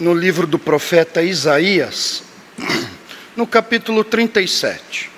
no 0.00 0.14
livro 0.14 0.46
do 0.46 0.58
profeta 0.58 1.22
Isaías, 1.22 2.22
no 3.36 3.46
capítulo 3.46 4.04
37. 4.04 5.10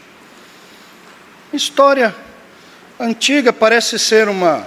História 1.53 2.15
antiga, 2.99 3.53
parece 3.53 3.99
ser 3.99 4.29
uma, 4.29 4.67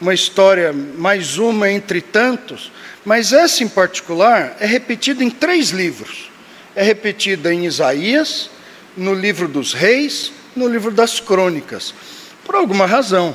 uma 0.00 0.12
história 0.12 0.72
mais 0.72 1.38
uma 1.38 1.70
entre 1.70 2.02
tantos, 2.02 2.70
mas 3.04 3.32
essa 3.32 3.64
em 3.64 3.68
particular 3.68 4.56
é 4.60 4.66
repetida 4.66 5.24
em 5.24 5.30
três 5.30 5.70
livros. 5.70 6.30
É 6.76 6.82
repetida 6.82 7.52
em 7.52 7.66
Isaías, 7.66 8.50
no 8.96 9.14
livro 9.14 9.48
dos 9.48 9.72
Reis, 9.72 10.32
no 10.54 10.68
livro 10.68 10.90
das 10.90 11.20
Crônicas. 11.20 11.94
Por 12.44 12.54
alguma 12.54 12.84
razão, 12.84 13.34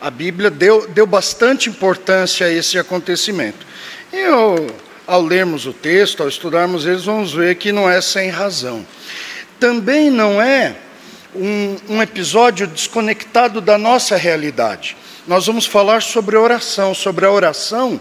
a 0.00 0.10
Bíblia 0.10 0.50
deu, 0.50 0.88
deu 0.88 1.06
bastante 1.06 1.68
importância 1.68 2.46
a 2.46 2.50
esse 2.50 2.78
acontecimento. 2.78 3.66
E 4.16 4.18
eu, 4.18 4.74
ao 5.06 5.20
lermos 5.20 5.66
o 5.66 5.74
texto, 5.74 6.22
ao 6.22 6.28
estudarmos 6.30 6.86
eles, 6.86 7.04
vamos 7.04 7.34
ver 7.34 7.56
que 7.56 7.70
não 7.70 7.86
é 7.86 8.00
sem 8.00 8.30
razão. 8.30 8.82
Também 9.60 10.08
não 10.08 10.40
é 10.40 10.74
um, 11.34 11.76
um 11.86 12.02
episódio 12.02 12.66
desconectado 12.66 13.60
da 13.60 13.76
nossa 13.76 14.16
realidade. 14.16 14.96
Nós 15.28 15.46
vamos 15.46 15.66
falar 15.66 16.00
sobre 16.00 16.34
oração, 16.34 16.94
sobre 16.94 17.26
a 17.26 17.30
oração 17.30 18.00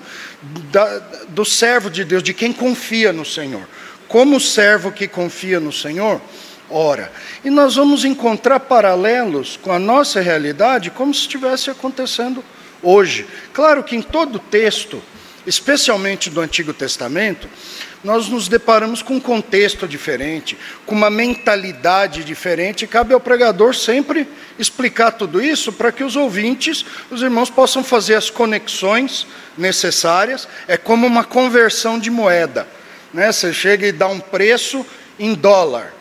da, 0.71 0.99
do 1.27 1.43
servo 1.43 1.89
de 1.89 2.05
Deus, 2.05 2.23
de 2.23 2.33
quem 2.33 2.53
confia 2.53 3.11
no 3.11 3.25
Senhor. 3.25 3.67
Como 4.07 4.37
o 4.37 4.39
servo 4.39 4.93
que 4.93 5.09
confia 5.09 5.59
no 5.59 5.73
Senhor, 5.73 6.21
ora. 6.69 7.11
E 7.43 7.49
nós 7.49 7.75
vamos 7.75 8.05
encontrar 8.05 8.61
paralelos 8.61 9.59
com 9.61 9.69
a 9.69 9.77
nossa 9.77 10.21
realidade, 10.21 10.91
como 10.91 11.13
se 11.13 11.19
estivesse 11.23 11.69
acontecendo 11.69 12.41
hoje. 12.81 13.27
Claro 13.51 13.83
que 13.83 13.97
em 13.97 14.01
todo 14.01 14.39
texto, 14.39 15.03
especialmente 15.45 16.29
do 16.29 16.41
Antigo 16.41 16.73
Testamento, 16.73 17.47
nós 18.03 18.29
nos 18.29 18.47
deparamos 18.47 19.01
com 19.01 19.15
um 19.15 19.19
contexto 19.19 19.87
diferente, 19.87 20.55
com 20.85 20.93
uma 20.93 21.09
mentalidade 21.09 22.23
diferente. 22.23 22.85
Cabe 22.85 23.13
ao 23.13 23.19
pregador 23.19 23.73
sempre 23.73 24.27
explicar 24.59 25.11
tudo 25.11 25.41
isso 25.41 25.73
para 25.73 25.91
que 25.91 26.03
os 26.03 26.15
ouvintes, 26.15 26.85
os 27.09 27.23
irmãos, 27.23 27.49
possam 27.49 27.83
fazer 27.83 28.13
as 28.13 28.29
conexões 28.29 29.25
necessárias. 29.57 30.47
É 30.67 30.77
como 30.77 31.07
uma 31.07 31.23
conversão 31.23 31.97
de 31.97 32.11
moeda. 32.11 32.67
Né? 33.11 33.31
Você 33.31 33.51
chega 33.51 33.87
e 33.87 33.91
dá 33.91 34.07
um 34.07 34.19
preço 34.19 34.85
em 35.17 35.33
dólar. 35.33 35.91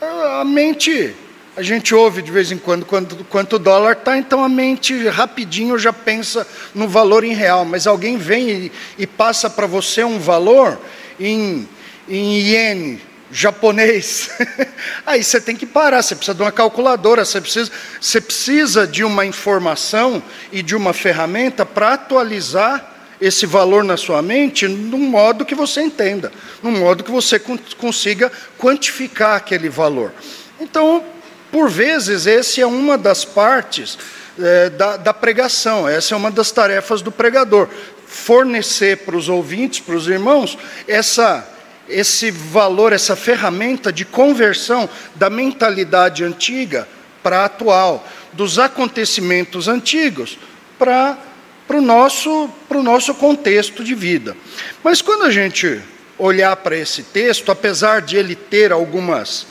A 0.00 0.44
mente, 0.44 1.14
a 1.56 1.62
gente 1.62 1.94
ouve 1.94 2.22
de 2.22 2.30
vez 2.30 2.50
em 2.50 2.56
quando 2.56 2.86
quanto, 2.86 3.16
quanto 3.24 3.56
o 3.56 3.58
dólar 3.58 3.92
está, 3.92 4.16
então 4.16 4.42
a 4.42 4.48
mente 4.48 5.06
rapidinho 5.08 5.78
já 5.78 5.92
pensa 5.92 6.46
no 6.74 6.88
valor 6.88 7.24
em 7.24 7.34
real. 7.34 7.64
Mas 7.64 7.86
alguém 7.86 8.16
vem 8.16 8.48
e, 8.48 8.72
e 8.98 9.06
passa 9.06 9.50
para 9.50 9.66
você 9.66 10.02
um 10.02 10.18
valor 10.18 10.80
em, 11.20 11.68
em 12.08 12.38
iene 12.38 13.02
japonês. 13.30 14.30
Aí 15.06 15.24
você 15.24 15.40
tem 15.40 15.56
que 15.56 15.66
parar, 15.66 16.02
você 16.02 16.14
precisa 16.14 16.34
de 16.34 16.42
uma 16.42 16.52
calculadora, 16.52 17.24
você 17.24 17.40
precisa, 17.40 17.70
você 18.00 18.20
precisa 18.20 18.86
de 18.86 19.04
uma 19.04 19.24
informação 19.24 20.22
e 20.52 20.62
de 20.62 20.76
uma 20.76 20.92
ferramenta 20.92 21.64
para 21.64 21.94
atualizar 21.94 22.90
esse 23.20 23.46
valor 23.46 23.84
na 23.84 23.96
sua 23.96 24.20
mente 24.20 24.66
num 24.66 24.98
modo 24.98 25.44
que 25.44 25.54
você 25.54 25.80
entenda, 25.80 26.32
num 26.62 26.72
modo 26.72 27.04
que 27.04 27.10
você 27.10 27.40
consiga 27.78 28.30
quantificar 28.58 29.36
aquele 29.36 29.68
valor. 29.68 30.12
Então, 30.60 31.04
por 31.52 31.70
vezes, 31.70 32.26
essa 32.26 32.60
é 32.60 32.66
uma 32.66 32.98
das 32.98 33.24
partes 33.24 33.96
é, 34.38 34.70
da, 34.70 34.96
da 34.96 35.14
pregação, 35.14 35.86
essa 35.88 36.14
é 36.14 36.16
uma 36.16 36.30
das 36.30 36.50
tarefas 36.50 37.02
do 37.02 37.12
pregador 37.12 37.68
fornecer 38.06 38.98
para 38.98 39.16
os 39.16 39.28
ouvintes, 39.28 39.80
para 39.80 39.94
os 39.94 40.08
irmãos, 40.08 40.58
essa, 40.88 41.46
esse 41.88 42.30
valor, 42.30 42.92
essa 42.92 43.14
ferramenta 43.14 43.92
de 43.92 44.04
conversão 44.04 44.88
da 45.14 45.30
mentalidade 45.30 46.24
antiga 46.24 46.88
para 47.22 47.40
a 47.40 47.44
atual, 47.44 48.06
dos 48.32 48.58
acontecimentos 48.58 49.68
antigos 49.68 50.38
para 50.78 51.18
para 51.66 51.78
o 51.78 51.80
nosso, 51.80 52.50
o 52.68 52.82
nosso 52.82 53.14
contexto 53.14 53.82
de 53.82 53.94
vida. 53.94 54.36
Mas 54.84 55.00
quando 55.00 55.24
a 55.24 55.30
gente 55.30 55.80
olhar 56.18 56.54
para 56.56 56.76
esse 56.76 57.02
texto, 57.02 57.50
apesar 57.50 58.02
de 58.02 58.16
ele 58.16 58.34
ter 58.34 58.72
algumas, 58.72 59.46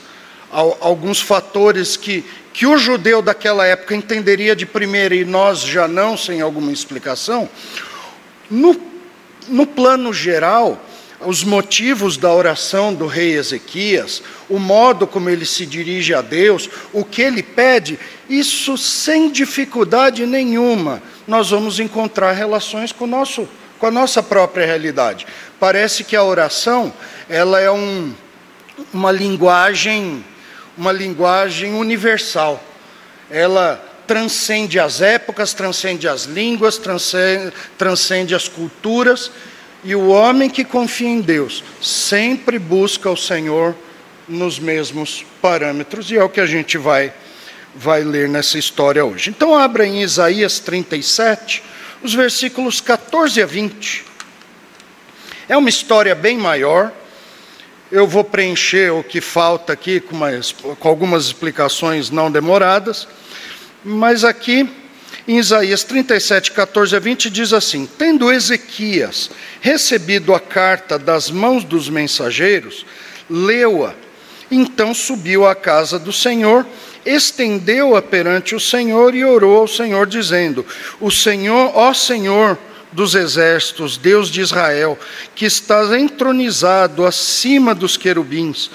alguns 0.52 1.22
fatores 1.22 1.96
que, 1.96 2.26
que 2.54 2.66
o 2.66 2.78
judeu 2.78 3.22
daquela 3.22 3.66
época 3.66 3.96
entenderia 3.96 4.56
de 4.56 4.66
primeira 4.66 5.16
e 5.16 5.24
nós 5.24 5.62
já 5.62 5.88
não, 5.88 6.18
sem 6.18 6.42
alguma 6.42 6.72
explicação, 6.72 7.50
no, 8.50 8.80
no 9.48 9.66
plano 9.66 10.14
geral, 10.14 10.84
os 11.26 11.44
motivos 11.44 12.18
da 12.18 12.34
oração 12.34 12.94
do 12.94 13.06
rei 13.06 13.34
Ezequias, 13.34 14.24
o 14.50 14.58
modo 14.58 15.06
como 15.06 15.30
ele 15.30 15.46
se 15.46 15.66
dirige 15.66 16.14
a 16.14 16.22
Deus, 16.22 16.70
o 16.92 17.06
que 17.06 17.22
ele 17.22 17.44
pede, 17.44 18.00
isso 18.30 18.78
sem 18.78 19.32
dificuldade 19.32 20.26
nenhuma, 20.26 21.02
nós 21.28 21.52
vamos 21.52 21.80
encontrar 21.80 22.32
relações 22.32 22.92
com, 22.92 23.06
nosso, 23.06 23.48
com 23.78 23.86
a 23.86 23.92
nossa 23.92 24.24
própria 24.24 24.66
realidade. 24.66 25.28
Parece 25.60 26.04
que 26.04 26.16
a 26.16 26.24
oração, 26.24 26.92
ela 27.30 27.60
é 27.60 27.70
um, 27.70 28.14
uma 28.94 29.12
linguagem, 29.12 30.26
uma 30.78 30.92
linguagem 30.92 31.74
universal. 31.74 32.64
Ela 33.30 33.84
transcende 34.08 34.80
as 34.80 35.02
épocas, 35.02 35.54
transcende 35.54 36.08
as 36.08 36.24
línguas, 36.26 36.78
transcende, 36.78 37.54
transcende 37.78 38.36
as 38.36 38.48
culturas, 38.48 39.32
e 39.84 39.96
o 39.96 40.10
homem 40.10 40.50
que 40.50 40.64
confia 40.64 41.08
em 41.08 41.22
Deus 41.22 41.64
sempre 41.82 42.60
busca 42.60 43.10
o 43.10 43.16
Senhor 43.16 43.76
nos 44.28 44.60
mesmos 44.60 45.26
parâmetros, 45.42 46.12
e 46.12 46.18
é 46.18 46.24
o 46.24 46.30
que 46.30 46.40
a 46.40 46.46
gente 46.46 46.78
vai, 46.78 47.14
vai 47.76 48.04
ler 48.04 48.28
nessa 48.28 48.58
história 48.58 49.04
hoje. 49.04 49.30
Então, 49.30 49.56
abra 49.56 49.86
em 49.86 50.02
Isaías 50.02 50.60
37, 50.60 51.64
os 52.04 52.14
versículos 52.14 52.82
14 52.82 53.42
a 53.42 53.46
20. 53.46 54.06
É 55.48 55.58
uma 55.58 55.70
história 55.70 56.16
bem 56.16 56.38
maior. 56.38 56.92
Eu 57.92 58.08
vou 58.08 58.24
preencher 58.24 58.90
o 58.94 59.04
que 59.04 59.20
falta 59.20 59.74
aqui 59.74 60.00
com, 60.00 60.16
umas, 60.16 60.54
com 60.54 60.88
algumas 60.88 61.26
explicações 61.26 62.10
não 62.10 62.32
demoradas. 62.32 63.06
Mas 63.84 64.24
aqui, 64.24 64.70
em 65.28 65.38
Isaías 65.38 65.84
37, 65.84 66.54
14 66.54 66.96
a 66.96 67.00
20, 67.00 67.30
diz 67.30 67.52
assim: 67.52 67.86
Tendo 67.98 68.32
Ezequias 68.32 69.30
recebido 69.60 70.34
a 70.34 70.40
carta 70.40 70.98
das 70.98 71.30
mãos 71.30 71.66
dos 71.66 71.90
mensageiros, 71.90 72.86
leu-a, 73.30 73.94
então 74.50 74.94
subiu 74.94 75.46
à 75.46 75.54
casa 75.54 76.00
do 76.00 76.14
Senhor, 76.14 76.66
estendeu-a 77.06 78.02
perante 78.02 78.56
o 78.56 78.60
Senhor 78.60 79.14
e 79.14 79.26
orou 79.26 79.58
ao 79.58 79.68
Senhor, 79.68 80.08
dizendo: 80.08 80.66
O 81.02 81.12
Senhor, 81.12 81.74
ó 81.76 81.94
Senhor, 81.94 82.58
dos 82.92 83.16
exércitos, 83.16 83.98
Deus 83.98 84.30
de 84.30 84.42
Israel, 84.42 84.98
que 85.34 85.46
estás 85.46 85.92
entronizado 85.92 87.06
acima 87.06 87.74
dos 87.74 87.98
querubins, 87.98 88.70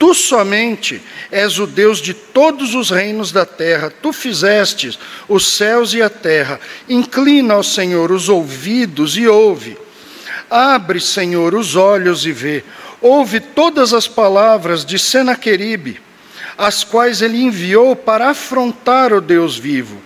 Tu 0.00 0.14
somente 0.14 1.02
és 1.30 1.58
o 1.58 1.66
Deus 1.66 1.98
de 1.98 2.14
todos 2.14 2.74
os 2.74 2.88
reinos 2.88 3.32
da 3.32 3.44
terra. 3.44 3.92
Tu 4.00 4.14
fizestes 4.14 4.98
os 5.28 5.46
céus 5.46 5.92
e 5.92 6.00
a 6.00 6.08
terra. 6.08 6.58
Inclina 6.88 7.52
ao 7.52 7.62
Senhor 7.62 8.10
os 8.10 8.30
ouvidos 8.30 9.18
e 9.18 9.28
ouve. 9.28 9.76
Abre, 10.48 11.00
Senhor, 11.00 11.54
os 11.54 11.76
olhos 11.76 12.24
e 12.24 12.32
vê. 12.32 12.64
Ouve 12.98 13.40
todas 13.40 13.92
as 13.92 14.08
palavras 14.08 14.86
de 14.86 14.98
Senaqueribe, 14.98 16.00
as 16.56 16.82
quais 16.82 17.20
ele 17.20 17.42
enviou 17.42 17.94
para 17.94 18.30
afrontar 18.30 19.12
o 19.12 19.20
Deus 19.20 19.58
vivo. 19.58 20.00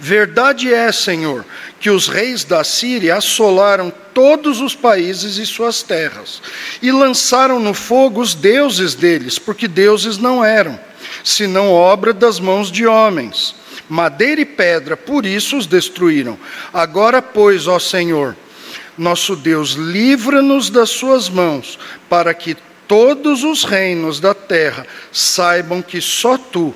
Verdade 0.00 0.72
é, 0.72 0.92
Senhor, 0.92 1.44
que 1.80 1.90
os 1.90 2.06
reis 2.06 2.44
da 2.44 2.62
Síria 2.62 3.16
assolaram 3.16 3.92
todos 4.14 4.60
os 4.60 4.74
países 4.74 5.38
e 5.38 5.46
suas 5.46 5.82
terras, 5.82 6.40
e 6.80 6.92
lançaram 6.92 7.58
no 7.58 7.74
fogo 7.74 8.20
os 8.20 8.34
deuses 8.34 8.94
deles, 8.94 9.38
porque 9.38 9.66
deuses 9.66 10.16
não 10.16 10.44
eram, 10.44 10.78
senão 11.24 11.72
obra 11.72 12.12
das 12.12 12.38
mãos 12.38 12.70
de 12.70 12.86
homens. 12.86 13.56
Madeira 13.88 14.40
e 14.40 14.44
pedra, 14.44 14.96
por 14.96 15.24
isso 15.26 15.56
os 15.56 15.66
destruíram. 15.66 16.38
Agora, 16.72 17.20
pois, 17.20 17.66
ó 17.66 17.78
Senhor, 17.78 18.36
nosso 18.96 19.34
Deus, 19.34 19.72
livra-nos 19.72 20.70
das 20.70 20.90
suas 20.90 21.28
mãos, 21.28 21.78
para 22.08 22.32
que 22.34 22.56
todos 22.86 23.42
os 23.42 23.64
reinos 23.64 24.20
da 24.20 24.34
terra 24.34 24.86
saibam 25.10 25.82
que 25.82 26.00
só 26.00 26.38
tu 26.38 26.74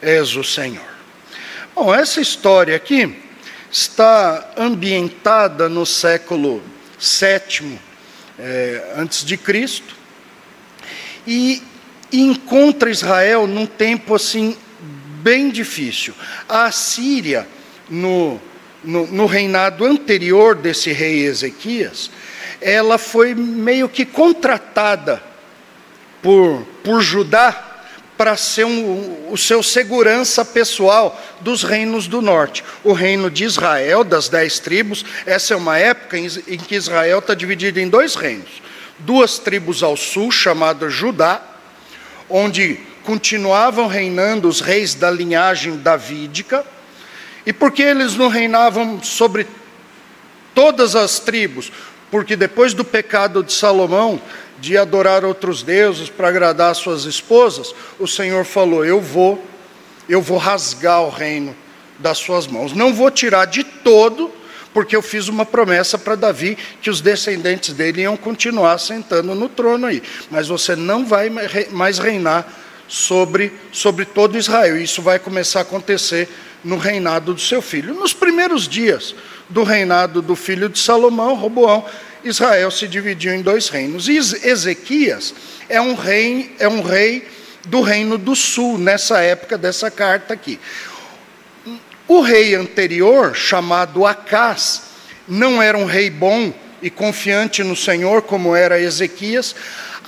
és 0.00 0.34
o 0.34 0.42
Senhor. 0.42 0.95
Bom, 1.76 1.94
essa 1.94 2.22
história 2.22 2.74
aqui 2.74 3.14
está 3.70 4.54
ambientada 4.56 5.68
no 5.68 5.84
século 5.84 6.62
VII 6.98 7.78
é, 8.38 8.94
antes 8.96 9.22
de 9.22 9.36
Cristo 9.36 9.94
e 11.26 11.62
encontra 12.10 12.88
Israel 12.88 13.46
num 13.46 13.66
tempo 13.66 14.14
assim 14.14 14.56
bem 15.20 15.50
difícil. 15.50 16.14
A 16.48 16.72
Síria, 16.72 17.46
no, 17.90 18.40
no, 18.82 19.06
no 19.08 19.26
reinado 19.26 19.84
anterior 19.84 20.54
desse 20.54 20.92
rei 20.92 21.26
Ezequias, 21.26 22.10
ela 22.58 22.96
foi 22.96 23.34
meio 23.34 23.86
que 23.86 24.06
contratada 24.06 25.22
por, 26.22 26.66
por 26.82 27.02
Judá 27.02 27.65
para 28.16 28.36
ser 28.36 28.64
um, 28.64 29.30
o 29.30 29.36
seu 29.36 29.62
segurança 29.62 30.44
pessoal 30.44 31.20
dos 31.40 31.62
reinos 31.62 32.06
do 32.06 32.22
norte. 32.22 32.64
O 32.82 32.92
reino 32.92 33.30
de 33.30 33.44
Israel, 33.44 34.02
das 34.02 34.28
dez 34.28 34.58
tribos, 34.58 35.04
essa 35.26 35.54
é 35.54 35.56
uma 35.56 35.78
época 35.78 36.18
em, 36.18 36.26
em 36.48 36.58
que 36.58 36.74
Israel 36.74 37.18
está 37.18 37.34
dividido 37.34 37.78
em 37.78 37.88
dois 37.88 38.14
reinos. 38.14 38.62
Duas 38.98 39.38
tribos 39.38 39.82
ao 39.82 39.96
sul, 39.96 40.30
chamadas 40.30 40.92
Judá, 40.92 41.42
onde 42.28 42.80
continuavam 43.04 43.86
reinando 43.86 44.48
os 44.48 44.60
reis 44.60 44.94
da 44.94 45.10
linhagem 45.10 45.76
davídica, 45.76 46.64
e 47.44 47.52
porque 47.52 47.82
eles 47.82 48.16
não 48.16 48.28
reinavam 48.28 49.00
sobre 49.02 49.46
todas 50.54 50.96
as 50.96 51.20
tribos, 51.20 51.70
porque 52.10 52.34
depois 52.34 52.72
do 52.72 52.84
pecado 52.84 53.44
de 53.44 53.52
Salomão, 53.52 54.20
de 54.58 54.76
adorar 54.76 55.24
outros 55.24 55.62
deuses 55.62 56.08
para 56.08 56.28
agradar 56.28 56.74
suas 56.74 57.04
esposas, 57.04 57.74
o 57.98 58.06
Senhor 58.06 58.44
falou: 58.44 58.84
"Eu 58.84 59.00
vou 59.00 59.42
eu 60.08 60.22
vou 60.22 60.38
rasgar 60.38 61.02
o 61.02 61.10
reino 61.10 61.54
das 61.98 62.18
suas 62.18 62.46
mãos. 62.46 62.72
Não 62.72 62.94
vou 62.94 63.10
tirar 63.10 63.46
de 63.46 63.64
todo, 63.64 64.30
porque 64.72 64.94
eu 64.94 65.02
fiz 65.02 65.28
uma 65.28 65.44
promessa 65.44 65.98
para 65.98 66.14
Davi 66.14 66.56
que 66.80 66.90
os 66.90 67.00
descendentes 67.00 67.72
dele 67.72 68.02
iam 68.02 68.16
continuar 68.16 68.78
sentando 68.78 69.34
no 69.34 69.48
trono 69.48 69.86
aí, 69.86 70.02
mas 70.30 70.48
você 70.48 70.76
não 70.76 71.06
vai 71.06 71.30
mais 71.70 71.98
reinar 71.98 72.46
sobre 72.88 73.52
sobre 73.72 74.04
todo 74.04 74.38
Israel. 74.38 74.76
Isso 74.76 75.02
vai 75.02 75.18
começar 75.18 75.60
a 75.60 75.62
acontecer 75.62 76.28
no 76.62 76.76
reinado 76.76 77.34
do 77.34 77.40
seu 77.40 77.62
filho. 77.62 77.94
Nos 77.94 78.12
primeiros 78.12 78.68
dias 78.68 79.14
do 79.48 79.62
reinado 79.62 80.20
do 80.20 80.34
filho 80.34 80.68
de 80.68 80.78
Salomão, 80.78 81.34
Roboão, 81.34 81.84
Israel 82.24 82.70
se 82.70 82.88
dividiu 82.88 83.32
em 83.32 83.42
dois 83.42 83.68
reinos. 83.68 84.08
E 84.08 84.16
Ezequias 84.16 85.34
é 85.68 85.80
um 85.80 85.94
rei, 85.94 86.54
é 86.58 86.68
um 86.68 86.82
rei 86.82 87.26
do 87.66 87.80
reino 87.80 88.18
do 88.18 88.34
sul, 88.34 88.78
nessa 88.78 89.20
época 89.20 89.56
dessa 89.56 89.90
carta 89.90 90.34
aqui. 90.34 90.58
O 92.08 92.20
rei 92.20 92.54
anterior, 92.54 93.34
chamado 93.34 94.06
Acás, 94.06 94.82
não 95.26 95.60
era 95.60 95.76
um 95.76 95.84
rei 95.84 96.08
bom 96.08 96.52
e 96.80 96.88
confiante 96.88 97.64
no 97.64 97.74
Senhor, 97.74 98.22
como 98.22 98.54
era 98.54 98.80
Ezequias, 98.80 99.54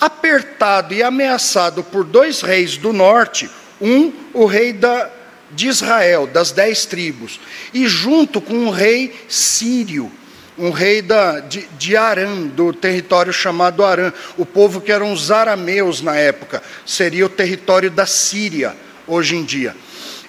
apertado 0.01 0.95
e 0.95 1.03
ameaçado 1.03 1.83
por 1.83 2.05
dois 2.05 2.41
reis 2.41 2.77
do 2.77 2.93
norte, 2.93 3.51
um, 3.81 4.13
o 4.33 4.47
rei 4.47 4.73
da, 4.73 5.11
de 5.51 5.69
Israel, 5.69 6.27
das 6.27 6.53
dez 6.53 6.85
tribos, 6.85 7.41
e 7.73 7.87
junto 7.87 8.41
com 8.41 8.55
um 8.55 8.71
rei 8.71 9.15
sírio, 9.29 10.11
um 10.59 10.71
rei 10.71 11.01
da, 11.01 11.41
de, 11.41 11.69
de 11.79 11.97
Arã, 11.97 12.47
do 12.49 12.73
território 12.73 13.33
chamado 13.33 13.85
Arã. 13.85 14.13
O 14.37 14.45
povo 14.45 14.81
que 14.81 14.91
eram 14.91 15.13
os 15.13 15.31
arameus 15.31 16.03
na 16.03 16.17
época, 16.17 16.63
seria 16.85 17.27
o 17.27 17.31
território 17.31 17.91
da 17.91 18.07
Síria, 18.07 18.77
hoje 19.07 19.37
em 19.37 19.45
dia. 19.45 19.75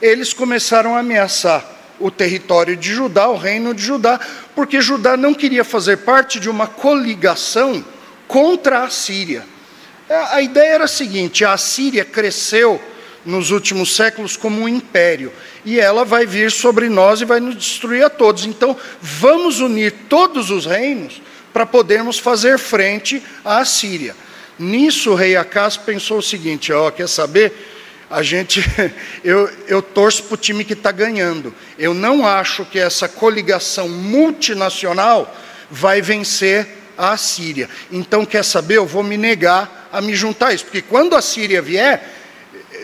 Eles 0.01 0.31
começaram 0.31 0.95
a 0.95 0.99
ameaçar 0.99 1.65
o 1.99 2.09
território 2.09 2.77
de 2.77 2.93
Judá, 2.93 3.27
o 3.27 3.37
reino 3.37 3.73
de 3.73 3.81
Judá, 3.81 4.19
porque 4.55 4.79
Judá 4.79 5.17
não 5.17 5.33
queria 5.33 5.63
fazer 5.63 5.97
parte 5.97 6.39
de 6.39 6.49
uma 6.49 6.67
coligação 6.67 7.83
contra 8.27 8.83
a 8.83 8.89
Síria. 8.89 9.43
A 10.31 10.41
ideia 10.41 10.73
era 10.75 10.83
a 10.85 10.87
seguinte: 10.87 11.43
a 11.43 11.57
Síria 11.57 12.05
cresceu 12.05 12.81
nos 13.25 13.51
últimos 13.51 13.95
séculos 13.95 14.37
como 14.37 14.61
um 14.61 14.67
império. 14.67 15.31
E 15.65 15.79
ela 15.79 16.05
vai 16.05 16.25
vir 16.25 16.51
sobre 16.51 16.89
nós 16.89 17.21
e 17.21 17.25
vai 17.25 17.39
nos 17.39 17.55
destruir 17.55 18.03
a 18.03 18.09
todos. 18.09 18.45
Então, 18.45 18.75
vamos 19.01 19.59
unir 19.59 19.91
todos 20.07 20.49
os 20.49 20.65
reinos 20.65 21.21
para 21.53 21.65
podermos 21.65 22.17
fazer 22.19 22.57
frente 22.57 23.21
à 23.43 23.63
Síria. 23.65 24.15
Nisso, 24.57 25.11
o 25.11 25.15
rei 25.15 25.35
Acas 25.35 25.77
pensou 25.77 26.19
o 26.19 26.23
seguinte: 26.23 26.71
ó, 26.71 26.91
quer 26.91 27.07
saber? 27.07 27.53
A 28.09 28.23
gente, 28.23 28.63
eu, 29.23 29.49
eu 29.67 29.81
torço 29.81 30.23
para 30.23 30.33
o 30.33 30.37
time 30.37 30.65
que 30.65 30.73
está 30.73 30.91
ganhando. 30.91 31.53
Eu 31.77 31.93
não 31.93 32.25
acho 32.25 32.65
que 32.65 32.79
essa 32.79 33.07
coligação 33.07 33.87
multinacional 33.87 35.35
vai 35.69 36.01
vencer 36.01 36.67
a 36.97 37.15
Síria. 37.15 37.69
Então, 37.91 38.25
quer 38.25 38.43
saber? 38.43 38.77
Eu 38.77 38.85
vou 38.85 39.03
me 39.03 39.15
negar 39.15 39.89
a 39.91 40.01
me 40.01 40.15
juntar 40.15 40.47
a 40.47 40.53
isso, 40.53 40.65
porque 40.65 40.81
quando 40.81 41.15
a 41.15 41.21
Síria 41.21 41.61
vier, 41.61 42.18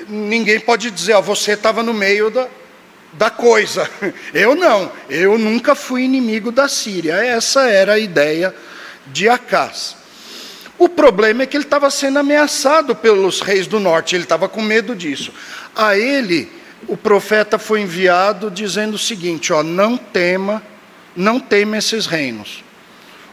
ninguém 0.07 0.59
pode 0.59 0.91
dizer, 0.91 1.13
ó, 1.13 1.21
você 1.21 1.53
estava 1.53 1.83
no 1.83 1.93
meio 1.93 2.29
da, 2.29 2.47
da 3.13 3.29
coisa. 3.29 3.89
Eu 4.33 4.55
não, 4.55 4.91
eu 5.09 5.37
nunca 5.37 5.75
fui 5.75 6.03
inimigo 6.03 6.51
da 6.51 6.67
Síria. 6.67 7.13
Essa 7.15 7.69
era 7.69 7.93
a 7.93 7.99
ideia 7.99 8.53
de 9.07 9.29
Acás. 9.29 9.95
O 10.77 10.89
problema 10.89 11.43
é 11.43 11.45
que 11.45 11.55
ele 11.55 11.63
estava 11.63 11.89
sendo 11.89 12.19
ameaçado 12.19 12.95
pelos 12.95 13.39
reis 13.39 13.65
do 13.65 13.79
norte, 13.79 14.15
ele 14.15 14.23
estava 14.23 14.49
com 14.49 14.61
medo 14.61 14.93
disso. 14.93 15.31
A 15.73 15.97
ele, 15.97 16.51
o 16.87 16.97
profeta 16.97 17.57
foi 17.57 17.81
enviado 17.81 18.51
dizendo 18.51 18.95
o 18.95 18.99
seguinte: 18.99 19.53
ó, 19.53 19.63
não 19.63 19.95
tema, 19.95 20.61
não 21.15 21.39
tema 21.39 21.77
esses 21.77 22.05
reinos. 22.05 22.63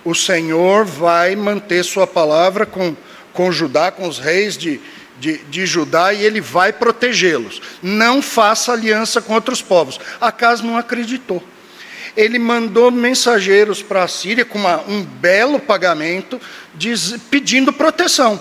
O 0.04 0.14
Senhor 0.14 0.84
vai 0.84 1.34
manter 1.34 1.84
sua 1.84 2.06
palavra 2.06 2.64
com, 2.64 2.94
com 3.32 3.50
Judá, 3.50 3.90
com 3.90 4.06
os 4.06 4.18
reis 4.18 4.56
de, 4.56 4.80
de, 5.22 5.38
de 5.44 5.64
Judá 5.64 6.12
e 6.12 6.24
ele 6.24 6.40
vai 6.40 6.72
protegê-los. 6.72 7.62
Não 7.80 8.20
faça 8.20 8.72
aliança 8.72 9.22
com 9.22 9.34
outros 9.34 9.62
povos. 9.62 10.00
Acas 10.20 10.60
não 10.60 10.76
acreditou. 10.76 11.40
Ele 12.16 12.40
mandou 12.40 12.90
mensageiros 12.90 13.80
para 13.80 14.02
a 14.02 14.08
Síria 14.08 14.44
com 14.44 14.58
uma, 14.58 14.82
um 14.88 15.04
belo 15.04 15.60
pagamento, 15.60 16.40
diz, 16.74 17.14
pedindo 17.30 17.72
proteção. 17.72 18.38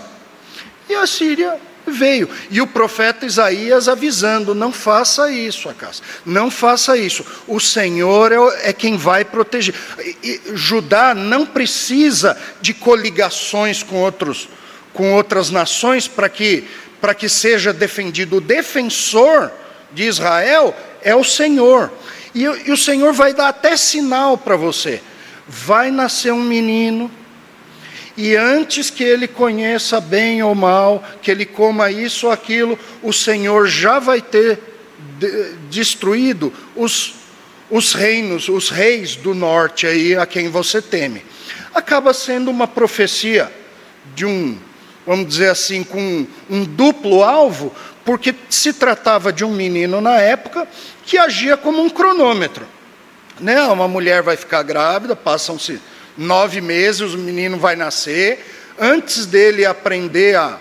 E 0.90 0.96
a 0.96 1.06
Síria 1.06 1.56
veio. 1.86 2.28
E 2.50 2.60
o 2.60 2.66
profeta 2.66 3.28
Isaías 3.28 3.88
avisando: 3.88 4.56
não 4.56 4.74
faça 4.74 5.32
isso, 5.32 5.70
Acas, 5.70 6.02
não 6.26 6.50
faça 6.50 6.98
isso. 6.98 7.24
O 7.48 7.60
Senhor 7.60 8.32
é, 8.32 8.70
é 8.70 8.74
quem 8.74 8.98
vai 8.98 9.24
proteger. 9.24 9.76
E, 10.00 10.18
e, 10.24 10.42
Judá 10.56 11.14
não 11.14 11.46
precisa 11.46 12.36
de 12.60 12.74
coligações 12.74 13.84
com 13.84 13.98
outros 13.98 14.50
com 14.94 15.14
outras 15.14 15.50
nações 15.50 16.08
para 16.08 16.30
que, 16.30 16.68
para 17.00 17.14
que 17.14 17.30
seja 17.30 17.72
defendido. 17.74 18.38
O 18.38 18.42
defensor 18.42 19.52
de 19.92 20.04
Israel 20.04 20.76
é 21.02 21.16
o 21.16 21.24
Senhor. 21.24 21.92
E, 22.34 22.44
e 22.44 22.72
o 22.72 22.78
Senhor 22.78 23.14
vai 23.14 23.34
dar 23.34 23.50
até 23.50 23.76
sinal 23.76 24.38
para 24.38 24.56
você. 24.56 25.02
Vai 25.48 25.92
nascer 25.92 26.32
um 26.32 26.44
menino, 26.44 27.12
e 28.18 28.36
antes 28.36 28.90
que 28.90 29.04
ele 29.04 29.28
conheça 29.28 30.00
bem 30.00 30.44
ou 30.44 30.54
mal, 30.54 31.04
que 31.22 31.32
ele 31.32 31.46
coma 31.46 31.90
isso 31.90 32.28
ou 32.28 32.32
aquilo, 32.32 32.78
o 33.02 33.14
Senhor 33.14 33.68
já 33.68 34.00
vai 34.00 34.22
ter 34.22 34.60
de, 35.18 35.54
destruído 35.70 36.54
os, 36.76 37.16
os 37.70 37.94
reinos, 37.94 38.50
os 38.50 38.70
reis 38.70 39.16
do 39.16 39.34
norte 39.34 39.88
aí 39.88 40.16
a 40.16 40.26
quem 40.26 40.50
você 40.50 40.82
teme. 40.82 41.24
Acaba 41.74 42.14
sendo 42.14 42.52
uma 42.52 42.68
profecia 42.68 43.52
de 44.14 44.26
um 44.26 44.58
vamos 45.06 45.28
dizer 45.28 45.50
assim, 45.50 45.84
com 45.84 46.26
um, 46.50 46.64
duplo 46.64 47.24
alvo, 47.24 47.74
porque 48.06 48.36
se 48.50 48.74
tratava 48.74 49.32
de 49.32 49.44
um 49.44 49.52
menino 49.52 50.02
na 50.02 50.20
época 50.20 50.68
que 51.06 51.18
agia 51.18 51.58
como 51.58 51.82
um 51.82 51.90
cronômetro. 51.90 52.66
Né? 53.40 53.62
Uma 53.64 53.88
mulher 53.88 54.22
vai 54.22 54.38
ficar 54.38 54.64
grávida, 54.64 55.16
passam-se 55.16 55.80
nove 56.18 56.62
meses, 56.62 57.14
o 57.14 57.18
menino 57.18 57.58
vai 57.58 57.76
nascer. 57.76 58.46
Antes 58.80 59.26
dele 59.26 59.66
aprender 59.66 60.36
a, 60.36 60.60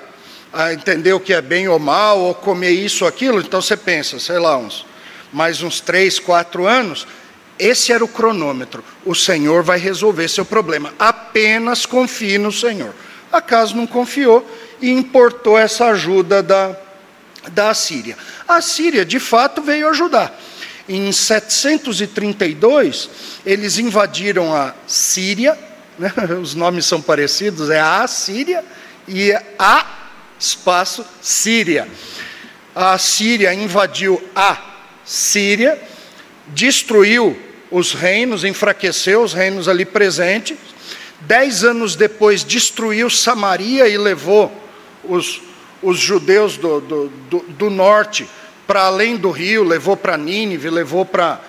a 0.53 0.73
entender 0.73 1.13
o 1.13 1.21
que 1.21 1.33
é 1.33 1.43
bem 1.43 1.69
ou 1.69 1.79
mal, 1.79 2.19
ou 2.21 2.35
comer 2.35 2.71
isso 2.71 3.05
ou 3.05 3.09
aquilo, 3.09 3.41
então 3.41 3.61
você 3.61 3.77
pensa, 3.77 4.19
sei 4.19 4.39
lá, 4.39 4.57
uns, 4.57 4.87
mais 5.33 5.63
uns 5.63 5.81
três, 5.81 6.19
quatro 6.19 6.67
anos, 6.67 7.07
esse 7.59 7.93
era 7.93 8.03
o 8.03 8.09
cronômetro. 8.09 8.83
O 9.05 9.15
Senhor 9.15 9.63
vai 9.63 9.79
resolver 9.79 10.29
seu 10.29 10.47
problema. 10.47 10.95
Apenas 10.99 11.85
confie 11.85 12.39
no 12.39 12.51
Senhor. 12.51 12.95
Acaso 13.33 13.77
não 13.77 13.87
confiou 13.87 14.49
e 14.81 14.91
importou 14.91 15.59
essa 15.59 15.87
ajuda 15.87 16.43
da, 16.43 16.77
da 17.53 17.73
Síria. 17.75 18.17
A 18.49 18.61
Síria, 18.61 19.05
de 19.05 19.21
fato, 19.21 19.63
veio 19.63 19.89
ajudar. 19.89 20.39
Em 20.89 21.13
732, 21.13 23.11
eles 23.47 23.79
invadiram 23.79 24.55
a 24.55 24.75
Síria, 24.87 25.57
né? 25.99 26.13
os 26.41 26.55
nomes 26.55 26.87
são 26.87 27.01
parecidos, 27.01 27.71
é 27.71 27.81
a 27.81 28.07
Síria 28.09 28.65
e 29.07 29.33
a 29.59 29.87
espaço 30.39 31.05
Síria. 31.21 31.87
A 32.75 32.97
Síria 32.99 33.53
invadiu 33.53 34.21
a 34.35 34.59
Síria, 35.05 35.81
destruiu 36.49 37.39
os 37.71 37.93
reinos, 37.93 38.43
enfraqueceu 38.43 39.23
os 39.23 39.33
reinos 39.33 39.69
ali 39.69 39.85
presentes, 39.85 40.57
Dez 41.21 41.65
anos 41.65 41.95
depois, 41.95 42.43
destruiu 42.43 43.11
Samaria 43.11 43.89
e 43.89 43.99
levou 43.99 44.51
os, 45.05 45.41
os 45.83 45.99
judeus 45.99 46.57
do, 46.57 46.81
do, 46.81 47.09
do, 47.09 47.39
do 47.41 47.71
norte 47.71 48.29
para 48.67 48.83
além 48.83 49.17
do 49.17 49.31
rio, 49.31 49.65
levou 49.65 49.97
para 49.97 50.17
Nínive, 50.17 50.71
levou 50.71 51.05
para 51.05 51.41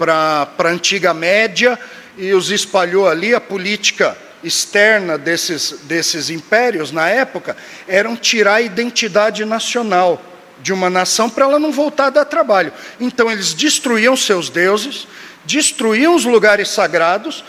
a 0.00 0.68
antiga 0.68 1.12
Média 1.12 1.78
e 2.16 2.32
os 2.32 2.50
espalhou 2.50 3.06
ali. 3.06 3.34
A 3.34 3.40
política 3.40 4.16
externa 4.42 5.18
desses, 5.18 5.80
desses 5.82 6.30
impérios 6.30 6.90
na 6.90 7.10
época 7.10 7.56
eram 7.86 8.16
tirar 8.16 8.54
a 8.54 8.62
identidade 8.62 9.44
nacional 9.44 10.22
de 10.62 10.72
uma 10.72 10.88
nação 10.88 11.28
para 11.28 11.44
ela 11.44 11.58
não 11.58 11.70
voltar 11.70 12.06
a 12.06 12.10
dar 12.10 12.24
trabalho. 12.24 12.72
Então 12.98 13.30
eles 13.30 13.52
destruíam 13.52 14.16
seus 14.16 14.48
deuses, 14.48 15.06
destruíam 15.44 16.14
os 16.14 16.24
lugares 16.24 16.68
sagrados 16.70 17.44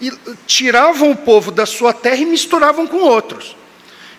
e 0.00 0.12
tiravam 0.46 1.10
o 1.10 1.16
povo 1.16 1.50
da 1.50 1.66
sua 1.66 1.92
terra 1.92 2.16
e 2.16 2.26
misturavam 2.26 2.86
com 2.86 2.98
outros. 2.98 3.56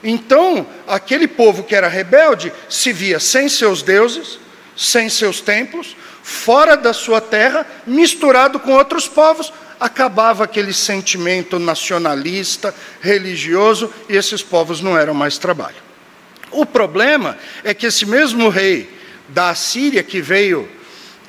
Então, 0.03 0.65
aquele 0.87 1.27
povo 1.27 1.63
que 1.63 1.75
era 1.75 1.87
rebelde 1.87 2.51
se 2.69 2.91
via 2.91 3.19
sem 3.19 3.47
seus 3.49 3.81
deuses, 3.81 4.39
sem 4.75 5.09
seus 5.09 5.41
templos, 5.41 5.95
fora 6.23 6.75
da 6.75 6.93
sua 6.93 7.21
terra, 7.21 7.65
misturado 7.85 8.59
com 8.59 8.71
outros 8.73 9.07
povos, 9.07 9.51
acabava 9.79 10.43
aquele 10.43 10.73
sentimento 10.73 11.57
nacionalista, 11.57 12.73
religioso, 12.99 13.91
e 14.07 14.15
esses 14.15 14.43
povos 14.43 14.81
não 14.81 14.97
eram 14.97 15.13
mais 15.13 15.37
trabalho. 15.37 15.75
O 16.51 16.65
problema 16.65 17.37
é 17.63 17.73
que 17.73 17.87
esse 17.87 18.05
mesmo 18.05 18.49
rei 18.49 18.89
da 19.29 19.49
Assíria, 19.49 20.03
que 20.03 20.21
veio 20.21 20.69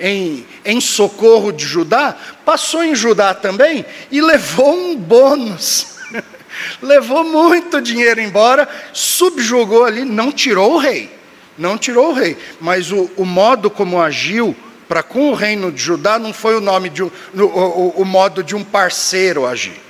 em, 0.02 0.44
em 0.64 0.80
socorro 0.80 1.52
de 1.52 1.64
Judá, 1.64 2.16
passou 2.44 2.82
em 2.82 2.92
Judá 2.92 3.32
também 3.32 3.86
e 4.10 4.20
levou 4.20 4.74
um 4.74 4.96
bônus. 4.96 5.94
levou 6.82 7.22
muito 7.22 7.80
dinheiro 7.80 8.20
embora, 8.20 8.68
subjugou 8.92 9.84
ali, 9.84 10.04
não 10.04 10.32
tirou 10.32 10.74
o 10.74 10.78
rei, 10.78 11.08
não 11.56 11.78
tirou 11.78 12.10
o 12.10 12.12
rei, 12.12 12.36
mas 12.60 12.90
o, 12.90 13.08
o 13.16 13.24
modo 13.24 13.70
como 13.70 14.02
agiu 14.02 14.56
para 14.88 15.04
com 15.04 15.30
o 15.30 15.34
reino 15.34 15.70
de 15.70 15.80
Judá 15.80 16.18
não 16.18 16.34
foi 16.34 16.56
o 16.56 16.60
nome 16.60 16.90
de 16.90 17.04
o, 17.04 17.12
o, 17.34 17.94
o 17.98 18.04
modo 18.04 18.42
de 18.42 18.56
um 18.56 18.64
parceiro 18.64 19.46
agir. 19.46 19.80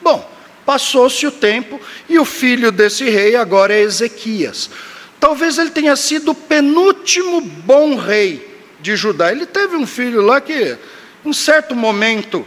Bom, 0.00 0.30
passou-se 0.64 1.26
o 1.26 1.32
tempo 1.32 1.80
e 2.08 2.20
o 2.20 2.24
filho 2.24 2.70
desse 2.70 3.10
rei 3.10 3.34
agora 3.34 3.74
é 3.74 3.80
Ezequias. 3.80 4.70
Talvez 5.18 5.58
ele 5.58 5.70
tenha 5.70 5.96
sido 5.96 6.30
o 6.30 6.34
penúltimo 6.34 7.40
bom 7.40 7.96
rei 7.96 8.55
de 8.80 8.96
Judá. 8.96 9.30
Ele 9.30 9.46
teve 9.46 9.76
um 9.76 9.86
filho 9.86 10.22
lá 10.22 10.40
que, 10.40 10.76
em 11.24 11.32
certo 11.32 11.74
momento, 11.74 12.46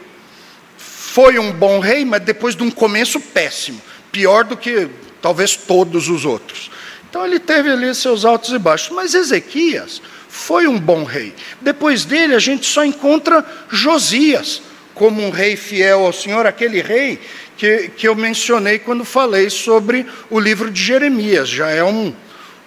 foi 0.78 1.40
um 1.40 1.52
bom 1.52 1.80
rei, 1.80 2.06
mas 2.06 2.22
depois 2.22 2.56
de 2.56 2.64
um 2.64 2.72
começo 2.72 3.20
péssimo, 3.20 3.82
pior 4.12 4.44
do 4.44 4.56
que 4.56 4.90
talvez 5.22 5.56
todos 5.56 6.08
os 6.08 6.26
outros. 6.26 6.70
Então 7.10 7.26
ele 7.26 7.40
teve 7.40 7.70
ali 7.70 7.94
seus 7.96 8.24
altos 8.24 8.52
e 8.52 8.60
baixos, 8.60 8.96
mas 8.96 9.16
Ezequias 9.16 10.02
foi 10.28 10.68
um 10.68 10.80
bom 10.80 11.04
rei. 11.04 11.34
Depois 11.60 12.06
dele 12.06 12.36
a 12.36 12.40
gente 12.40 12.66
só 12.68 12.86
encontra 12.86 13.44
Josias 13.70 14.62
como 14.94 15.26
um 15.26 15.30
rei 15.30 15.56
fiel 15.56 16.06
ao 16.06 16.14
Senhor, 16.14 16.46
aquele 16.46 16.82
rei 16.82 17.20
que, 17.58 17.90
que 17.90 18.08
eu 18.08 18.16
mencionei 18.16 18.78
quando 18.78 19.04
falei 19.04 19.50
sobre 19.50 20.06
o 20.30 20.40
livro 20.40 20.70
de 20.70 20.82
Jeremias, 20.82 21.50
já 21.50 21.70
é 21.70 21.84
um, 21.84 22.14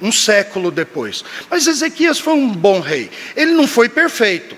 um 0.03 0.11
século 0.11 0.71
depois. 0.73 1.25
Mas 1.49 1.67
Ezequias 1.67 2.19
foi 2.19 2.35
um 2.35 2.49
bom 2.49 2.81
rei. 2.81 3.09
Ele 3.37 3.53
não 3.53 3.69
foi 3.69 3.89
perfeito. 3.89 4.57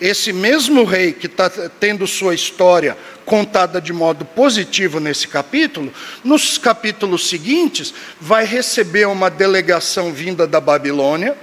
Esse 0.00 0.32
mesmo 0.32 0.84
rei 0.84 1.12
que 1.12 1.26
está 1.26 1.50
tendo 1.50 2.06
sua 2.06 2.34
história 2.34 2.96
contada 3.24 3.80
de 3.80 3.92
modo 3.92 4.24
positivo 4.24 5.00
nesse 5.00 5.26
capítulo, 5.26 5.92
nos 6.22 6.58
capítulos 6.58 7.28
seguintes, 7.28 7.92
vai 8.20 8.44
receber 8.44 9.08
uma 9.08 9.28
delegação 9.28 10.12
vinda 10.12 10.46
da 10.46 10.60
Babilônia, 10.60 11.36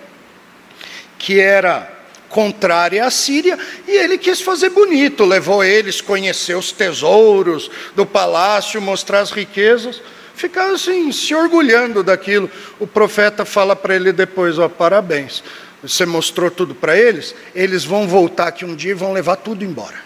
que 1.18 1.40
era 1.40 1.92
contrária 2.30 3.06
à 3.06 3.12
Síria, 3.12 3.60
e 3.88 3.92
ele 3.92 4.18
quis 4.18 4.40
fazer 4.40 4.70
bonito, 4.70 5.26
levou 5.26 5.64
eles 5.64 6.00
conhecer 6.00 6.56
os 6.56 6.72
tesouros 6.72 7.70
do 7.96 8.06
palácio, 8.06 8.82
mostrar 8.82 9.20
as 9.20 9.32
riquezas 9.32 10.02
ficava 10.36 10.74
assim, 10.74 11.12
se 11.12 11.34
orgulhando 11.34 12.04
daquilo. 12.04 12.50
O 12.80 12.88
profeta 12.88 13.46
fala 13.46 13.76
para 13.76 13.96
ele 13.96 14.12
depois: 14.12 14.58
ó, 14.60 14.68
parabéns, 14.68 15.44
você 15.82 16.06
mostrou 16.06 16.50
tudo 16.50 16.74
para 16.74 16.98
eles, 16.98 17.36
eles 17.54 17.84
vão 17.84 18.08
voltar 18.08 18.48
aqui 18.48 18.64
um 18.64 18.76
dia 18.76 18.92
e 18.92 18.96
vão 18.96 19.14
levar 19.14 19.38
tudo 19.38 19.64
embora. 19.64 20.02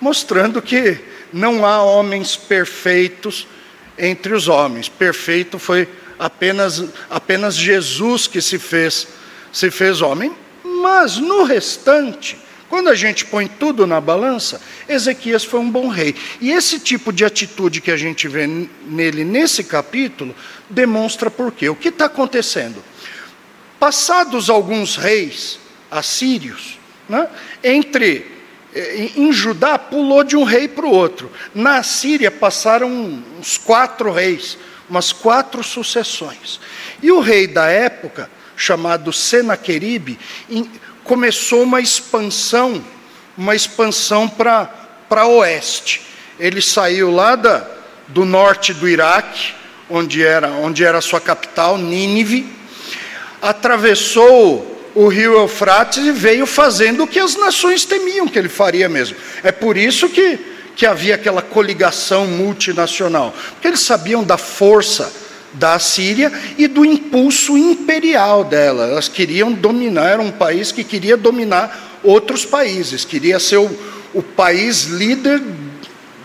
Mostrando 0.00 0.60
que 0.60 0.98
não 1.32 1.64
há 1.64 1.82
homens 1.82 2.36
perfeitos 2.36 3.46
entre 3.98 4.34
os 4.34 4.48
homens. 4.48 4.88
Perfeito 4.88 5.58
foi 5.58 5.88
apenas, 6.18 6.84
apenas 7.08 7.54
Jesus 7.54 8.26
que 8.26 8.40
se 8.40 8.58
fez, 8.58 9.08
se 9.52 9.70
fez 9.70 10.00
homem. 10.00 10.34
Mas 10.64 11.18
no 11.18 11.44
restante, 11.44 12.36
quando 12.72 12.88
a 12.88 12.94
gente 12.94 13.26
põe 13.26 13.46
tudo 13.46 13.86
na 13.86 14.00
balança, 14.00 14.58
Ezequias 14.88 15.44
foi 15.44 15.60
um 15.60 15.70
bom 15.70 15.88
rei. 15.88 16.14
E 16.40 16.52
esse 16.52 16.80
tipo 16.80 17.12
de 17.12 17.22
atitude 17.22 17.82
que 17.82 17.90
a 17.90 17.98
gente 17.98 18.26
vê 18.26 18.46
nele 18.46 19.24
nesse 19.24 19.62
capítulo 19.62 20.34
demonstra 20.70 21.30
por 21.30 21.52
quê. 21.52 21.68
O 21.68 21.74
que 21.74 21.88
está 21.88 22.06
acontecendo? 22.06 22.82
Passados 23.78 24.48
alguns 24.48 24.96
reis 24.96 25.58
assírios, 25.90 26.78
né, 27.06 27.28
entre 27.62 28.26
eh, 28.74 29.10
em 29.16 29.30
Judá 29.34 29.78
pulou 29.78 30.24
de 30.24 30.34
um 30.34 30.42
rei 30.42 30.66
para 30.66 30.86
o 30.86 30.90
outro. 30.90 31.30
Na 31.54 31.82
Síria 31.82 32.30
passaram 32.30 32.88
uns 33.38 33.58
quatro 33.58 34.10
reis, 34.10 34.56
umas 34.88 35.12
quatro 35.12 35.62
sucessões. 35.62 36.58
E 37.02 37.12
o 37.12 37.20
rei 37.20 37.46
da 37.46 37.66
época, 37.66 38.30
chamado 38.56 39.12
Senaqueribe, 39.12 40.18
começou 41.04 41.62
uma 41.62 41.80
expansão, 41.80 42.82
uma 43.36 43.54
expansão 43.54 44.28
para 44.28 45.26
oeste. 45.26 46.02
Ele 46.38 46.60
saiu 46.60 47.10
lá 47.10 47.36
da, 47.36 47.66
do 48.08 48.24
norte 48.24 48.72
do 48.72 48.88
Iraque, 48.88 49.54
onde 49.88 50.22
era, 50.22 50.48
onde 50.50 50.84
era 50.84 51.00
sua 51.00 51.20
capital, 51.20 51.76
Nínive, 51.76 52.46
atravessou 53.40 54.68
o 54.94 55.08
rio 55.08 55.34
Eufrates 55.34 56.04
e 56.04 56.12
veio 56.12 56.46
fazendo 56.46 57.04
o 57.04 57.06
que 57.06 57.18
as 57.18 57.34
nações 57.34 57.84
temiam 57.84 58.28
que 58.28 58.38
ele 58.38 58.48
faria 58.48 58.88
mesmo. 58.88 59.16
É 59.42 59.50
por 59.50 59.76
isso 59.76 60.08
que, 60.08 60.38
que 60.76 60.86
havia 60.86 61.14
aquela 61.14 61.42
coligação 61.42 62.26
multinacional, 62.26 63.34
porque 63.52 63.68
eles 63.68 63.80
sabiam 63.80 64.22
da 64.22 64.36
força 64.36 65.21
da 65.54 65.78
Síria 65.78 66.32
e 66.56 66.66
do 66.66 66.84
impulso 66.84 67.56
imperial 67.56 68.44
dela. 68.44 68.86
Elas 68.86 69.08
queriam 69.08 69.52
dominar, 69.52 70.08
era 70.10 70.22
um 70.22 70.30
país 70.30 70.72
que 70.72 70.84
queria 70.84 71.16
dominar 71.16 72.00
outros 72.02 72.44
países, 72.44 73.04
queria 73.04 73.38
ser 73.38 73.58
o, 73.58 73.70
o 74.14 74.22
país 74.22 74.84
líder 74.84 75.40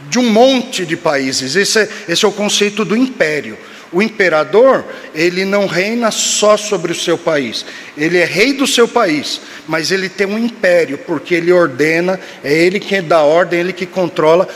de 0.10 0.20
um 0.20 0.30
monte 0.30 0.86
de 0.86 0.96
países. 0.96 1.56
Esse 1.56 1.80
é, 1.80 1.90
esse 2.08 2.26
é 2.26 2.28
o 2.28 2.32
conceito 2.32 2.86
do 2.86 2.96
império. 2.96 3.58
O 3.92 4.02
imperador, 4.02 4.84
ele 5.16 5.46
não 5.46 5.66
reina 5.66 6.12
só 6.12 6.58
sobre 6.58 6.92
o 6.92 6.96
seu 6.96 7.18
país, 7.18 7.66
ele 7.98 8.18
é 8.18 8.26
rei 8.26 8.52
do 8.52 8.68
seu 8.68 8.86
país, 8.86 9.40
mas 9.66 9.92
ele 9.92 10.10
tem 10.10 10.28
um 10.28 10.38
império, 10.38 10.98
porque 10.98 11.34
ele 11.36 11.54
ordena, 11.54 12.20
é 12.44 12.54
ele 12.54 12.82
quem 12.82 13.02
dá 13.02 13.22
ordem, 13.22 13.60
é 13.60 13.62
ele 13.62 13.72
que 13.72 13.86
controla 13.86 14.48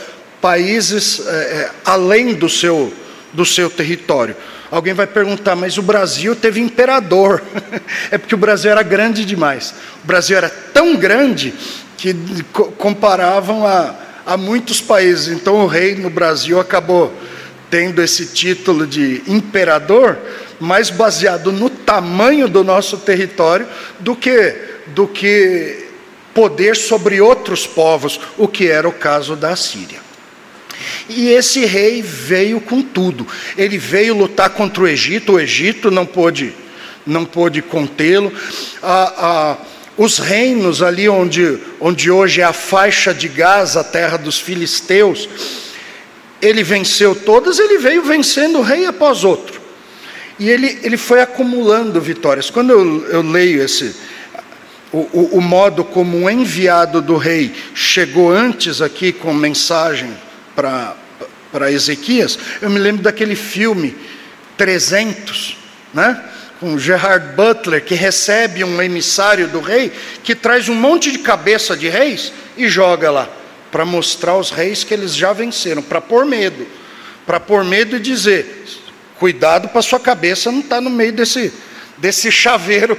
países 0.42 1.22
é, 1.26 1.32
é, 1.32 1.72
além 1.86 2.34
do 2.34 2.50
seu, 2.50 2.92
do 3.32 3.46
seu 3.46 3.70
território. 3.70 4.36
Alguém 4.72 4.94
vai 4.94 5.06
perguntar, 5.06 5.54
mas 5.54 5.78
o 5.78 5.82
Brasil 5.82 6.34
teve 6.34 6.62
imperador. 6.62 7.44
é 8.10 8.18
porque 8.18 8.34
o 8.34 8.38
Brasil 8.38 8.72
era 8.72 8.82
grande 8.82 9.26
demais. 9.26 9.76
O 10.02 10.08
Brasil 10.08 10.38
era 10.38 10.50
tão 10.50 10.96
grande 10.96 11.54
que 11.98 12.16
comparavam 12.78 13.68
a, 13.68 13.94
a 14.26 14.38
muitos 14.38 14.80
países. 14.80 15.28
Então 15.28 15.58
o 15.58 15.68
rei 15.68 15.96
no 15.96 16.10
Brasil 16.10 16.58
acabou 16.58 17.14
tendo 17.70 18.02
esse 18.02 18.28
título 18.28 18.88
de 18.88 19.24
imperador, 19.28 20.18
mais 20.60 20.90
baseado 20.90 21.52
no 21.52 21.70
tamanho 21.70 22.48
do 22.48 22.64
nosso 22.64 22.98
território 22.98 23.68
do 24.00 24.16
que, 24.16 24.56
do 24.88 25.08
que 25.08 25.88
poder 26.34 26.76
sobre 26.76 27.20
outros 27.20 27.68
povos, 27.68 28.20
o 28.38 28.48
que 28.48 28.68
era 28.70 28.88
o 28.88 28.94
caso 28.94 29.36
da 29.36 29.56
Síria. 29.56 30.00
E 31.10 31.30
esse 31.30 31.66
rei 31.66 32.02
veio 32.02 32.60
com 32.62 32.82
tudo. 32.82 33.28
Ele 33.58 33.78
veio 33.78 34.16
lutar 34.16 34.50
contra 34.50 34.84
o 34.84 34.88
Egito, 34.88 35.34
o 35.34 35.40
Egito 35.40 35.92
não 35.92 36.06
pôde, 36.06 36.54
não 37.06 37.26
pôde 37.26 37.62
contê-lo. 37.62 38.32
Ah, 38.82 39.14
ah, 39.18 39.58
os 39.98 40.18
reinos 40.18 40.82
ali 40.82 41.08
onde, 41.10 41.60
onde 41.80 42.10
hoje 42.10 42.42
é 42.42 42.44
a 42.44 42.54
faixa 42.54 43.14
de 43.14 43.28
Gaza, 43.28 43.82
a 43.82 43.84
terra 43.84 44.18
dos 44.18 44.40
filisteus, 44.40 45.28
ele 46.42 46.64
venceu 46.64 47.14
todas, 47.14 47.60
ele 47.60 47.78
veio 47.78 48.02
vencendo 48.02 48.62
rei 48.62 48.86
após 48.86 49.24
outro. 49.24 49.62
E 50.40 50.50
ele, 50.50 50.80
ele 50.82 50.98
foi 50.98 51.22
acumulando 51.22 52.02
vitórias. 52.02 52.50
Quando 52.50 52.72
eu, 52.72 53.08
eu 53.10 53.22
leio 53.22 53.62
esse, 53.62 53.96
o, 54.92 55.08
o, 55.14 55.30
o 55.38 55.42
modo 55.42 55.84
como 55.84 56.18
o 56.18 56.30
enviado 56.30 57.02
do 57.02 57.16
rei 57.16 57.54
chegou 57.76 58.32
antes 58.32 58.82
aqui 58.82 59.12
com 59.12 59.34
mensagem 59.34 60.12
para 60.56 61.72
Ezequias, 61.72 62.38
eu 62.62 62.70
me 62.70 62.80
lembro 62.80 63.04
daquele 63.04 63.36
filme 63.36 63.96
300, 64.58 65.58
né? 65.94 66.24
com 66.62 66.78
Gerard 66.78 67.36
Butler, 67.36 67.84
que 67.84 67.96
recebe 67.96 68.64
um 68.64 68.80
emissário 68.80 69.48
do 69.48 69.60
rei, 69.60 69.92
que 70.24 70.36
traz 70.36 70.70
um 70.70 70.76
monte 70.76 71.12
de 71.12 71.18
cabeça 71.18 71.76
de 71.76 71.90
reis 71.90 72.32
e 72.56 72.70
joga 72.70 73.10
lá, 73.10 73.28
para 73.72 73.84
mostrar 73.84 74.34
aos 74.34 74.52
reis 74.52 74.84
que 74.84 74.94
eles 74.94 75.16
já 75.16 75.34
venceram, 75.34 75.82
para 75.82 76.00
pôr 76.00 76.24
medo, 76.24 76.68
para 77.26 77.40
pôr 77.40 77.64
medo 77.64 77.96
e 77.96 78.00
dizer: 78.00 78.64
cuidado 79.18 79.70
para 79.70 79.82
sua 79.82 80.00
cabeça 80.00 80.52
não 80.52 80.60
estar 80.60 80.76
tá 80.76 80.82
no 80.82 80.92
meio 80.92 81.12
desse, 81.12 81.52
desse 81.98 82.32
chaveiro 82.32 82.96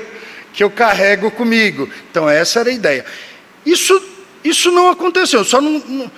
que 0.52 0.64
eu 0.64 0.70
carrego 0.70 1.30
comigo. 1.30 1.88
Então, 2.10 2.28
essa 2.28 2.58
era 2.58 2.70
a 2.70 2.72
ideia. 2.72 3.04
Isso, 3.64 3.94
isso 4.44 4.70
não 4.70 4.90
aconteceu, 4.90 5.44
só 5.44 5.60
não, 5.60 6.10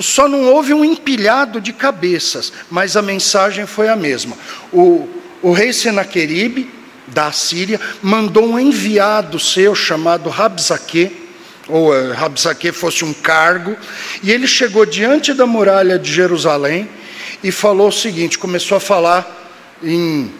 só 0.00 0.28
não 0.28 0.52
houve 0.52 0.74
um 0.74 0.84
empilhado 0.84 1.60
de 1.60 1.72
cabeças, 1.72 2.52
mas 2.70 2.96
a 2.96 3.02
mensagem 3.02 3.66
foi 3.66 3.88
a 3.88 3.96
mesma. 3.96 4.36
O, 4.72 5.08
o 5.40 5.52
rei 5.52 5.72
Senaqueribe, 5.72 6.70
da 7.06 7.32
Síria, 7.32 7.80
mandou 8.02 8.46
um 8.46 8.58
enviado 8.58 9.38
seu 9.38 9.74
chamado 9.74 10.28
Rabsaque, 10.28 11.24
ou 11.68 11.90
uh, 11.90 12.12
Rabsaque 12.12 12.72
fosse 12.72 13.04
um 13.04 13.14
cargo, 13.14 13.76
e 14.22 14.30
ele 14.30 14.46
chegou 14.46 14.84
diante 14.84 15.32
da 15.32 15.46
muralha 15.46 15.98
de 15.98 16.12
Jerusalém 16.12 16.88
e 17.42 17.50
falou 17.50 17.88
o 17.88 17.92
seguinte: 17.92 18.38
começou 18.38 18.76
a 18.76 18.80
falar 18.80 19.50
em. 19.82 20.30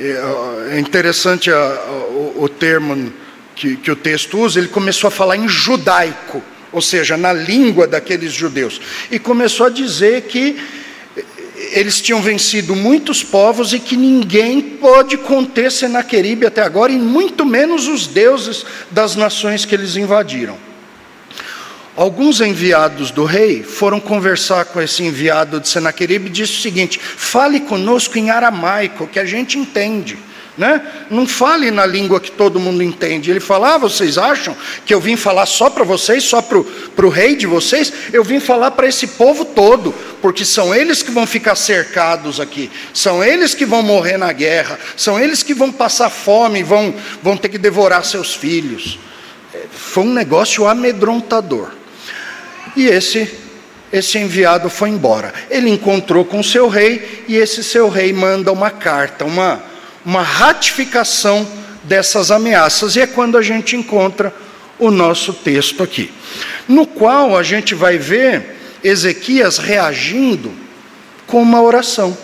É, 0.00 0.74
é 0.74 0.78
interessante 0.78 1.50
o, 1.50 2.48
termo 2.48 3.12
que, 3.56 3.76
que 3.76 3.90
o 3.90 3.96
texto 3.96 4.38
usa, 4.38 4.60
ele 4.60 4.68
começou 4.68 5.08
a 5.08 5.10
falar 5.10 5.36
em 5.36 5.48
judaico, 5.48 6.40
ou 6.72 6.82
seja, 6.82 7.16
na 7.16 7.32
língua 7.32 7.86
daqueles 7.86 8.32
judeus, 8.32 8.80
e 9.10 9.18
começou 9.18 9.66
a 9.66 9.70
dizer 9.70 10.22
que 10.22 10.56
eles 11.72 12.00
tinham 12.00 12.22
vencido 12.22 12.74
muitos 12.76 13.22
povos 13.22 13.72
e 13.72 13.80
que 13.80 13.96
ninguém 13.96 14.60
pode 14.60 15.16
conter 15.16 15.70
Senaqueribe 15.70 16.46
até 16.46 16.62
agora, 16.62 16.92
e 16.92 16.98
muito 16.98 17.44
menos 17.44 17.88
os 17.88 18.06
deuses 18.06 18.64
das 18.90 19.16
nações 19.16 19.64
que 19.64 19.74
eles 19.74 19.96
invadiram. 19.96 20.56
Alguns 21.96 22.40
enviados 22.40 23.10
do 23.10 23.24
rei 23.24 23.64
foram 23.64 23.98
conversar 23.98 24.66
com 24.66 24.80
esse 24.80 25.02
enviado 25.02 25.58
de 25.58 25.68
Senaqueribe 25.68 26.28
e 26.28 26.30
disse 26.30 26.52
o 26.52 26.62
seguinte: 26.62 26.96
fale 27.00 27.58
conosco 27.58 28.16
em 28.16 28.30
aramaico, 28.30 29.08
que 29.08 29.18
a 29.18 29.24
gente 29.24 29.58
entende. 29.58 30.16
Né? 30.58 30.82
Não 31.08 31.24
fale 31.24 31.70
na 31.70 31.86
língua 31.86 32.18
que 32.18 32.32
todo 32.32 32.58
mundo 32.58 32.82
entende. 32.82 33.30
Ele 33.30 33.38
fala: 33.38 33.76
ah, 33.76 33.78
vocês 33.78 34.18
acham 34.18 34.56
que 34.84 34.92
eu 34.92 35.00
vim 35.00 35.14
falar 35.14 35.46
só 35.46 35.70
para 35.70 35.84
vocês, 35.84 36.24
só 36.24 36.42
para 36.42 36.58
o 37.06 37.08
rei 37.08 37.36
de 37.36 37.46
vocês? 37.46 37.92
Eu 38.12 38.24
vim 38.24 38.40
falar 38.40 38.72
para 38.72 38.88
esse 38.88 39.06
povo 39.06 39.44
todo, 39.44 39.94
porque 40.20 40.44
são 40.44 40.74
eles 40.74 41.00
que 41.00 41.12
vão 41.12 41.28
ficar 41.28 41.54
cercados 41.54 42.40
aqui, 42.40 42.68
são 42.92 43.22
eles 43.22 43.54
que 43.54 43.64
vão 43.64 43.82
morrer 43.82 44.16
na 44.16 44.32
guerra, 44.32 44.80
são 44.96 45.16
eles 45.16 45.44
que 45.44 45.54
vão 45.54 45.70
passar 45.70 46.10
fome, 46.10 46.64
vão, 46.64 46.92
vão 47.22 47.36
ter 47.36 47.50
que 47.50 47.58
devorar 47.58 48.04
seus 48.04 48.34
filhos. 48.34 48.98
É, 49.54 49.60
foi 49.72 50.02
um 50.02 50.12
negócio 50.12 50.66
amedrontador. 50.66 51.70
E 52.74 52.86
esse 52.86 53.30
esse 53.92 54.18
enviado 54.18 54.68
foi 54.68 54.90
embora. 54.90 55.32
Ele 55.48 55.70
encontrou 55.70 56.24
com 56.24 56.42
seu 56.42 56.68
rei 56.68 57.24
e 57.26 57.36
esse 57.36 57.64
seu 57.64 57.88
rei 57.88 58.12
manda 58.12 58.52
uma 58.52 58.70
carta, 58.70 59.24
uma 59.24 59.62
uma 60.04 60.22
ratificação 60.22 61.46
dessas 61.82 62.30
ameaças. 62.30 62.96
E 62.96 63.00
é 63.00 63.06
quando 63.06 63.36
a 63.36 63.42
gente 63.42 63.76
encontra 63.76 64.34
o 64.78 64.90
nosso 64.90 65.32
texto 65.32 65.82
aqui, 65.82 66.12
no 66.68 66.86
qual 66.86 67.36
a 67.36 67.42
gente 67.42 67.74
vai 67.74 67.98
ver 67.98 68.56
Ezequias 68.82 69.58
reagindo 69.58 70.52
com 71.26 71.42
uma 71.42 71.60
oração. 71.60 72.16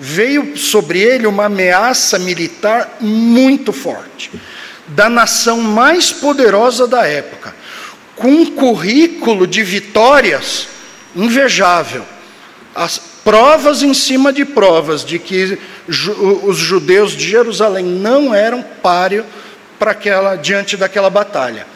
Veio 0.00 0.56
sobre 0.56 0.98
ele 0.98 1.26
uma 1.26 1.44
ameaça 1.44 2.18
militar 2.18 2.96
muito 3.00 3.72
forte, 3.72 4.32
da 4.88 5.08
nação 5.08 5.60
mais 5.60 6.10
poderosa 6.10 6.88
da 6.88 7.06
época 7.06 7.54
com 8.16 8.28
um 8.28 8.46
currículo 8.46 9.46
de 9.46 9.62
vitórias 9.62 10.68
invejável. 11.14 12.04
As 12.74 12.98
provas 12.98 13.82
em 13.82 13.94
cima 13.94 14.32
de 14.32 14.44
provas 14.44 15.04
de 15.04 15.18
que 15.18 15.58
os 15.88 16.56
judeus 16.58 17.12
de 17.12 17.28
Jerusalém 17.28 17.84
não 17.84 18.34
eram 18.34 18.62
páreo 18.62 19.24
para 19.78 19.92
aquela 19.92 20.36
diante 20.36 20.76
daquela 20.76 21.08
batalha. 21.08 21.66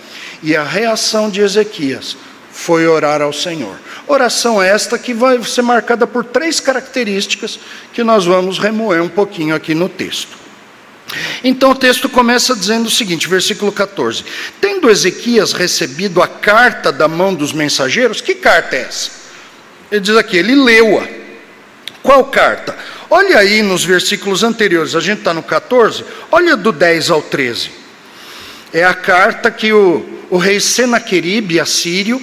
E 0.42 0.56
a 0.56 0.62
reação 0.62 1.30
de 1.30 1.40
Ezequias 1.40 2.16
foi 2.52 2.86
orar 2.86 3.22
ao 3.22 3.32
Senhor. 3.32 3.76
Oração 4.06 4.62
esta 4.62 4.98
que 4.98 5.14
vai 5.14 5.42
ser 5.44 5.62
marcada 5.62 6.06
por 6.06 6.24
três 6.24 6.58
características 6.58 7.58
que 7.92 8.02
nós 8.02 8.24
vamos 8.24 8.58
remoer 8.58 9.02
um 9.02 9.08
pouquinho 9.08 9.54
aqui 9.54 9.74
no 9.74 9.88
texto. 9.88 10.36
Então 11.42 11.70
o 11.70 11.74
texto 11.74 12.08
começa 12.08 12.54
dizendo 12.54 12.86
o 12.86 12.90
seguinte, 12.90 13.28
versículo 13.28 13.72
14: 13.72 14.24
Tendo 14.60 14.90
Ezequias 14.90 15.52
recebido 15.52 16.22
a 16.22 16.28
carta 16.28 16.92
da 16.92 17.08
mão 17.08 17.34
dos 17.34 17.52
mensageiros, 17.52 18.20
que 18.20 18.34
carta 18.34 18.76
é 18.76 18.82
essa? 18.82 19.17
Ele 19.90 20.00
diz 20.00 20.16
aqui, 20.16 20.36
ele 20.36 20.54
leu-a. 20.54 21.06
Qual 22.02 22.24
carta? 22.26 22.76
Olha 23.10 23.38
aí 23.38 23.62
nos 23.62 23.84
versículos 23.84 24.42
anteriores, 24.42 24.94
a 24.94 25.00
gente 25.00 25.18
está 25.18 25.32
no 25.32 25.42
14, 25.42 26.04
olha 26.30 26.56
do 26.56 26.72
10 26.72 27.10
ao 27.10 27.22
13. 27.22 27.70
É 28.72 28.84
a 28.84 28.94
carta 28.94 29.50
que 29.50 29.72
o, 29.72 30.06
o 30.30 30.36
rei 30.36 30.60
Senaqueribe, 30.60 31.58
assírio, 31.58 32.20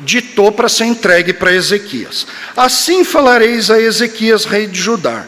ditou 0.00 0.50
para 0.50 0.68
ser 0.68 0.86
entregue 0.86 1.32
para 1.32 1.52
Ezequias. 1.52 2.26
Assim 2.56 3.04
falareis 3.04 3.70
a 3.70 3.80
Ezequias, 3.80 4.44
rei 4.44 4.66
de 4.66 4.80
Judá: 4.80 5.26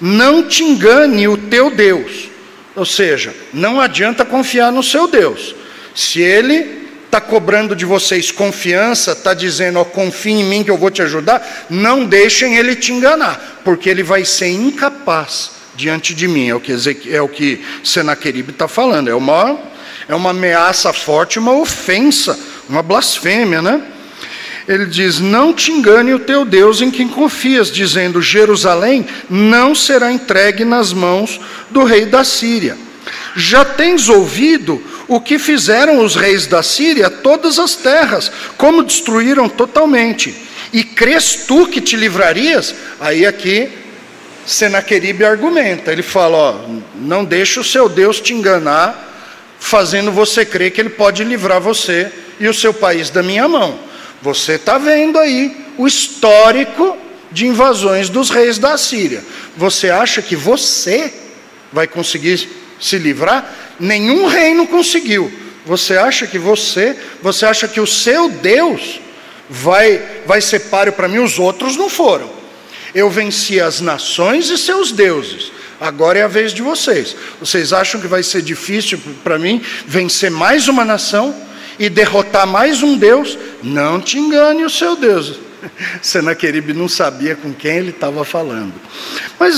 Não 0.00 0.46
te 0.46 0.62
engane 0.62 1.26
o 1.26 1.36
teu 1.36 1.70
Deus 1.70 2.36
ou 2.76 2.84
seja, 2.84 3.34
não 3.54 3.80
adianta 3.80 4.22
confiar 4.22 4.70
no 4.70 4.82
seu 4.82 5.08
Deus. 5.08 5.56
Se 5.94 6.20
ele 6.20 6.85
está 7.16 7.20
cobrando 7.20 7.74
de 7.74 7.86
vocês 7.86 8.30
confiança, 8.30 9.12
está 9.12 9.32
dizendo, 9.32 9.78
ó, 9.78 9.84
confie 9.84 10.32
em 10.32 10.44
mim 10.44 10.62
que 10.62 10.70
eu 10.70 10.76
vou 10.76 10.90
te 10.90 11.00
ajudar, 11.00 11.66
não 11.70 12.04
deixem 12.04 12.56
ele 12.56 12.76
te 12.76 12.92
enganar, 12.92 13.62
porque 13.64 13.88
ele 13.88 14.02
vai 14.02 14.22
ser 14.22 14.48
incapaz 14.48 15.52
diante 15.74 16.14
de 16.14 16.28
mim. 16.28 16.50
É 16.50 16.54
o 16.54 16.60
que, 16.60 16.74
é 17.10 17.22
o 17.22 17.28
que 17.28 17.64
Senaqueribe 17.82 18.50
está 18.50 18.68
falando. 18.68 19.08
É 19.08 19.14
uma, 19.14 19.58
é 20.06 20.14
uma 20.14 20.30
ameaça 20.30 20.92
forte, 20.92 21.38
uma 21.38 21.54
ofensa, 21.54 22.38
uma 22.68 22.82
blasfêmia, 22.82 23.62
né? 23.62 23.82
ele 24.68 24.84
diz: 24.84 25.18
Não 25.18 25.54
te 25.54 25.72
engane 25.72 26.12
o 26.12 26.18
teu 26.18 26.44
Deus 26.44 26.82
em 26.82 26.90
quem 26.90 27.08
confias, 27.08 27.70
dizendo: 27.70 28.20
Jerusalém 28.20 29.06
não 29.30 29.74
será 29.74 30.12
entregue 30.12 30.66
nas 30.66 30.92
mãos 30.92 31.40
do 31.70 31.82
rei 31.82 32.04
da 32.04 32.22
Síria. 32.24 32.76
Já 33.34 33.64
tens 33.64 34.08
ouvido 34.08 34.82
o 35.08 35.20
que 35.20 35.38
fizeram 35.38 36.04
os 36.04 36.16
reis 36.16 36.46
da 36.46 36.62
Síria 36.62 37.08
todas 37.08 37.58
as 37.58 37.76
terras, 37.76 38.30
como 38.56 38.82
destruíram 38.82 39.48
totalmente. 39.48 40.34
E 40.72 40.82
crês 40.82 41.44
tu 41.46 41.66
que 41.68 41.80
te 41.80 41.96
livrarias? 41.96 42.74
Aí 43.00 43.24
aqui 43.24 43.70
Senaqueribe 44.44 45.24
argumenta, 45.24 45.92
ele 45.92 46.02
fala: 46.02 46.36
ó, 46.36 46.54
não 46.94 47.24
deixe 47.24 47.58
o 47.58 47.64
seu 47.64 47.88
Deus 47.88 48.20
te 48.20 48.32
enganar, 48.32 49.56
fazendo 49.58 50.12
você 50.12 50.44
crer 50.44 50.70
que 50.70 50.80
ele 50.80 50.90
pode 50.90 51.24
livrar 51.24 51.60
você 51.60 52.10
e 52.38 52.46
o 52.48 52.54
seu 52.54 52.72
país 52.72 53.10
da 53.10 53.22
minha 53.22 53.48
mão. 53.48 53.78
Você 54.22 54.52
está 54.52 54.78
vendo 54.78 55.18
aí 55.18 55.66
o 55.76 55.86
histórico 55.86 56.96
de 57.30 57.46
invasões 57.46 58.08
dos 58.08 58.30
reis 58.30 58.58
da 58.58 58.78
Síria. 58.78 59.22
Você 59.56 59.90
acha 59.90 60.22
que 60.22 60.36
você 60.36 61.12
vai 61.72 61.86
conseguir 61.86 62.48
se 62.80 62.98
livrar? 62.98 63.54
Nenhum 63.78 64.26
reino 64.26 64.66
conseguiu. 64.66 65.32
Você 65.64 65.96
acha 65.96 66.26
que 66.26 66.38
você, 66.38 66.96
você 67.22 67.44
acha 67.44 67.66
que 67.66 67.80
o 67.80 67.86
seu 67.86 68.28
Deus 68.28 69.00
vai 69.48 70.00
vai 70.26 70.40
ser 70.40 70.60
páreo 70.60 70.92
para 70.92 71.08
mim? 71.08 71.18
Os 71.18 71.38
outros 71.38 71.76
não 71.76 71.88
foram. 71.88 72.30
Eu 72.94 73.10
venci 73.10 73.60
as 73.60 73.80
nações 73.80 74.48
e 74.48 74.56
seus 74.56 74.92
deuses. 74.92 75.52
Agora 75.80 76.18
é 76.18 76.22
a 76.22 76.28
vez 76.28 76.52
de 76.52 76.62
vocês. 76.62 77.14
Vocês 77.38 77.72
acham 77.72 78.00
que 78.00 78.06
vai 78.06 78.22
ser 78.22 78.42
difícil 78.42 78.98
para 79.22 79.38
mim 79.38 79.60
vencer 79.86 80.30
mais 80.30 80.68
uma 80.68 80.84
nação? 80.84 81.46
e 81.78 81.88
derrotar 81.88 82.46
mais 82.46 82.82
um 82.82 82.96
Deus, 82.96 83.38
não 83.62 84.00
te 84.00 84.18
engane 84.18 84.64
o 84.64 84.70
seu 84.70 84.96
Deus. 84.96 85.38
Senaqueribe 86.02 86.72
não 86.72 86.88
sabia 86.88 87.34
com 87.34 87.52
quem 87.52 87.78
ele 87.78 87.90
estava 87.90 88.24
falando. 88.24 88.74
Mas 89.38 89.56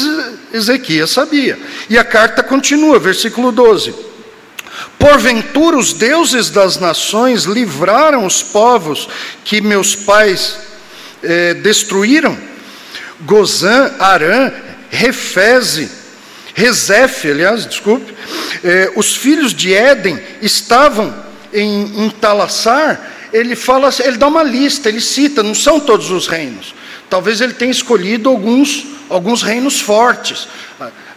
Ezequias 0.53 1.11
sabia. 1.11 1.59
E 1.89 1.99
a 1.99 2.05
carta 2.05 2.43
continua, 2.43 2.99
versículo 2.99 3.53
12. 3.53 3.95
Porventura 4.99 5.77
os 5.77 5.93
deuses 5.93 6.51
das 6.51 6.79
nações 6.79 7.45
livraram 7.45 8.25
os 8.25 8.43
povos 8.43 9.09
que 9.45 9.61
meus 9.61 9.95
pais 9.95 10.57
eh, 11.23 11.55
destruíram? 11.55 12.37
Gozã, 13.21 13.93
Arã, 13.99 14.53
Refeze, 14.91 15.91
Rezefe, 16.55 17.31
aliás, 17.31 17.67
desculpe, 17.67 18.15
eh, 18.65 18.91
os 18.97 19.15
filhos 19.15 19.53
de 19.53 19.75
Éden 19.75 20.19
estavam 20.41 21.15
em, 21.53 22.05
em 22.05 22.11
Talassar, 22.11 23.01
ele 23.33 23.55
fala, 23.55 23.91
ele 24.05 24.17
dá 24.17 24.27
uma 24.27 24.43
lista, 24.43 24.89
ele 24.89 25.01
cita, 25.01 25.43
não 25.43 25.55
são 25.55 25.79
todos 25.79 26.11
os 26.11 26.27
reinos. 26.27 26.75
Talvez 27.11 27.41
ele 27.41 27.55
tenha 27.55 27.71
escolhido 27.71 28.29
alguns, 28.29 28.87
alguns 29.09 29.43
reinos 29.43 29.81
fortes, 29.81 30.49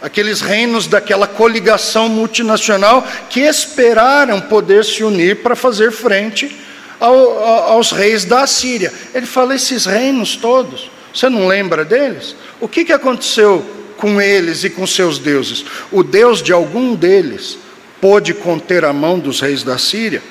aqueles 0.01 0.41
reinos 0.41 0.87
daquela 0.87 1.27
coligação 1.27 2.09
multinacional 2.09 3.05
que 3.29 3.41
esperaram 3.41 4.41
poder 4.41 4.83
se 4.83 5.03
unir 5.03 5.37
para 5.37 5.55
fazer 5.55 5.91
frente 5.91 6.55
ao, 6.99 7.43
aos 7.43 7.91
reis 7.91 8.25
da 8.25 8.41
Assíria. 8.43 8.91
Ele 9.13 9.25
fala: 9.25 9.55
esses 9.55 9.85
reinos 9.85 10.35
todos 10.35 10.89
Você 11.13 11.29
não 11.29 11.47
lembra 11.47 11.83
deles? 11.83 12.35
O 12.59 12.67
que, 12.67 12.85
que 12.85 12.93
aconteceu 12.93 13.65
com 13.97 14.21
eles 14.21 14.63
e 14.63 14.69
com 14.69 14.87
seus 14.87 15.19
deuses? 15.19 15.65
O 15.91 16.03
Deus 16.03 16.41
de 16.41 16.53
algum 16.53 16.95
deles 16.95 17.57
pôde 17.99 18.33
conter 18.33 18.85
a 18.85 18.93
mão 18.93 19.19
dos 19.19 19.41
reis 19.41 19.63
da 19.63 19.77
Síria? 19.77 20.21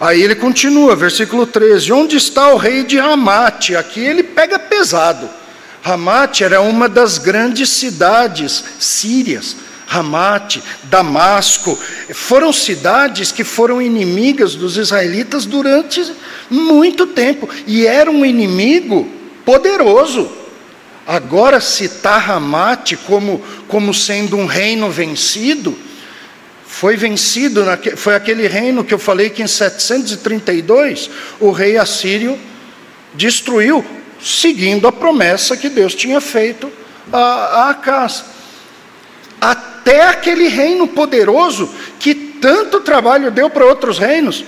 Aí 0.00 0.22
ele 0.22 0.34
continua, 0.34 0.96
versículo 0.96 1.46
13: 1.46 1.92
Onde 1.92 2.16
está 2.16 2.52
o 2.52 2.56
rei 2.56 2.84
de 2.84 2.98
Ramate? 2.98 3.76
Aqui 3.76 4.00
ele 4.00 4.22
pega 4.22 4.58
pesado. 4.58 5.28
Ramate 5.82 6.42
era 6.42 6.60
uma 6.60 6.88
das 6.88 7.18
grandes 7.18 7.68
cidades 7.68 8.64
sírias. 8.78 9.56
Ramate, 9.86 10.62
Damasco, 10.84 11.78
foram 12.14 12.52
cidades 12.52 13.30
que 13.30 13.44
foram 13.44 13.82
inimigas 13.82 14.54
dos 14.54 14.78
israelitas 14.78 15.44
durante 15.44 16.10
muito 16.50 17.06
tempo 17.06 17.48
e 17.66 17.86
era 17.86 18.10
um 18.10 18.24
inimigo 18.24 19.08
poderoso. 19.44 20.30
Agora 21.06 21.60
citar 21.60 22.18
Ramate 22.18 22.96
como, 22.96 23.42
como 23.68 23.92
sendo 23.92 24.38
um 24.38 24.46
reino 24.46 24.90
vencido, 24.90 25.76
foi 26.74 26.96
vencido, 26.96 27.64
foi 27.96 28.16
aquele 28.16 28.48
reino 28.48 28.82
que 28.82 28.92
eu 28.92 28.98
falei 28.98 29.30
que 29.30 29.40
em 29.40 29.46
732 29.46 31.08
o 31.38 31.52
rei 31.52 31.78
assírio 31.78 32.36
destruiu, 33.14 33.84
seguindo 34.20 34.88
a 34.88 34.90
promessa 34.90 35.56
que 35.56 35.68
Deus 35.68 35.94
tinha 35.94 36.20
feito 36.20 36.68
a, 37.12 37.70
Acas. 37.70 38.24
Até 39.40 40.08
aquele 40.08 40.48
reino 40.48 40.88
poderoso 40.88 41.72
que 42.00 42.12
tanto 42.12 42.80
trabalho 42.80 43.30
deu 43.30 43.48
para 43.48 43.64
outros 43.64 43.96
reinos, 43.96 44.44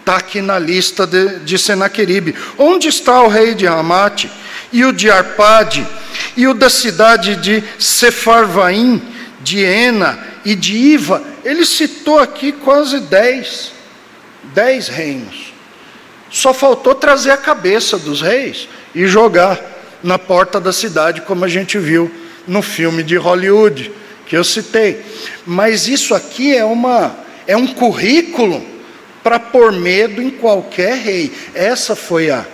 está 0.00 0.16
aqui 0.16 0.40
na 0.40 0.58
lista 0.58 1.06
de, 1.06 1.40
de 1.40 1.58
Senaqueribe. 1.58 2.34
Onde 2.56 2.88
está 2.88 3.20
o 3.20 3.28
rei 3.28 3.54
de 3.54 3.66
Ramate? 3.66 4.30
E 4.72 4.82
o 4.82 4.94
de 4.94 5.10
Arpade? 5.10 5.86
E 6.38 6.48
o 6.48 6.54
da 6.54 6.70
cidade 6.70 7.36
de 7.36 7.62
Sefarvaim, 7.78 9.15
de 9.46 9.64
Ena 9.64 10.18
e 10.44 10.56
de 10.56 10.76
Iva? 10.76 11.22
Ele 11.44 11.64
citou 11.64 12.18
aqui 12.18 12.50
quase 12.50 12.98
dez, 12.98 13.70
dez 14.52 14.88
reinos. 14.88 15.52
Só 16.28 16.52
faltou 16.52 16.96
trazer 16.96 17.30
a 17.30 17.36
cabeça 17.36 17.96
dos 17.96 18.20
reis 18.20 18.68
e 18.92 19.06
jogar 19.06 19.60
na 20.02 20.18
porta 20.18 20.60
da 20.60 20.72
cidade, 20.72 21.20
como 21.20 21.44
a 21.44 21.48
gente 21.48 21.78
viu 21.78 22.10
no 22.46 22.60
filme 22.60 23.04
de 23.04 23.16
Hollywood 23.16 23.92
que 24.26 24.36
eu 24.36 24.42
citei. 24.42 25.00
Mas 25.46 25.86
isso 25.86 26.12
aqui 26.12 26.54
é 26.56 26.64
uma 26.64 27.14
é 27.46 27.56
um 27.56 27.68
currículo 27.68 28.66
para 29.22 29.38
pôr 29.38 29.70
medo 29.70 30.20
em 30.20 30.30
qualquer 30.30 30.96
rei. 30.96 31.32
Essa 31.54 31.94
foi 31.94 32.30
a, 32.30 32.44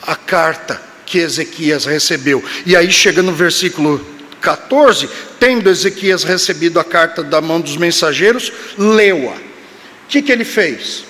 a 0.00 0.14
carta 0.14 0.80
que 1.04 1.18
Ezequias 1.18 1.84
recebeu. 1.84 2.44
E 2.64 2.76
aí 2.76 2.92
chega 2.92 3.22
no 3.22 3.32
versículo 3.32 4.17
14: 4.40 5.08
tendo 5.38 5.68
Ezequias 5.70 6.24
recebido 6.24 6.78
a 6.78 6.84
carta 6.84 7.22
da 7.22 7.40
mão 7.40 7.60
dos 7.60 7.76
mensageiros, 7.76 8.52
leu-a. 8.76 9.34
O 9.34 9.40
que, 10.08 10.22
que 10.22 10.32
ele 10.32 10.44
fez? 10.44 11.04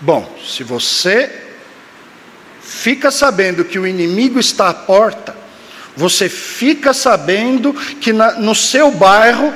Bom, 0.00 0.36
se 0.44 0.62
você 0.62 1.30
fica 2.60 3.10
sabendo 3.10 3.64
que 3.64 3.78
o 3.78 3.86
inimigo 3.86 4.38
está 4.38 4.68
à 4.68 4.74
porta, 4.74 5.34
você 5.96 6.28
fica 6.28 6.92
sabendo 6.92 7.72
que 7.72 8.12
na, 8.12 8.32
no 8.32 8.54
seu 8.54 8.90
bairro 8.90 9.54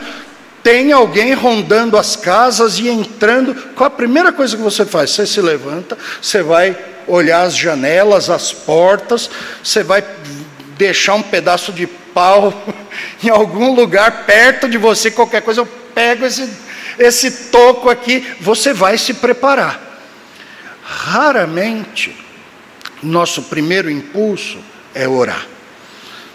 tem 0.62 0.92
alguém 0.92 1.35
rondando 1.35 1.96
as 1.96 2.14
casas 2.16 2.78
e 2.78 2.88
entrando, 2.88 3.54
qual 3.74 3.88
a 3.88 3.90
primeira 3.90 4.33
coisa 4.33 4.57
que 4.57 4.62
você 4.62 4.85
faz? 4.85 5.11
Você 5.11 5.26
se 5.26 5.40
levanta, 5.40 5.96
você 6.20 6.42
vai 6.42 6.76
olhar 7.07 7.42
as 7.42 7.57
janelas, 7.57 8.28
as 8.28 8.52
portas, 8.52 9.31
você 9.62 9.83
vai 9.83 10.04
deixar 10.76 11.14
um 11.14 11.22
pedaço 11.22 11.72
de 11.72 11.87
pau 12.18 12.52
em 13.22 13.28
algum 13.28 13.72
lugar 13.72 14.26
perto 14.26 14.68
de 14.68 14.76
você, 14.76 15.09
qualquer 15.09 15.40
coisa, 15.40 15.61
eu 15.61 15.66
pego 15.66 16.26
esse, 16.26 16.50
esse 16.98 17.31
toco 17.50 17.88
aqui, 17.88 18.26
você 18.40 18.72
vai 18.72 18.98
se 18.98 19.14
preparar. 19.14 19.81
Raramente, 20.83 22.16
nosso 23.00 23.42
primeiro 23.44 23.88
impulso 23.88 24.59
é 24.92 25.07
orar. 25.07 25.46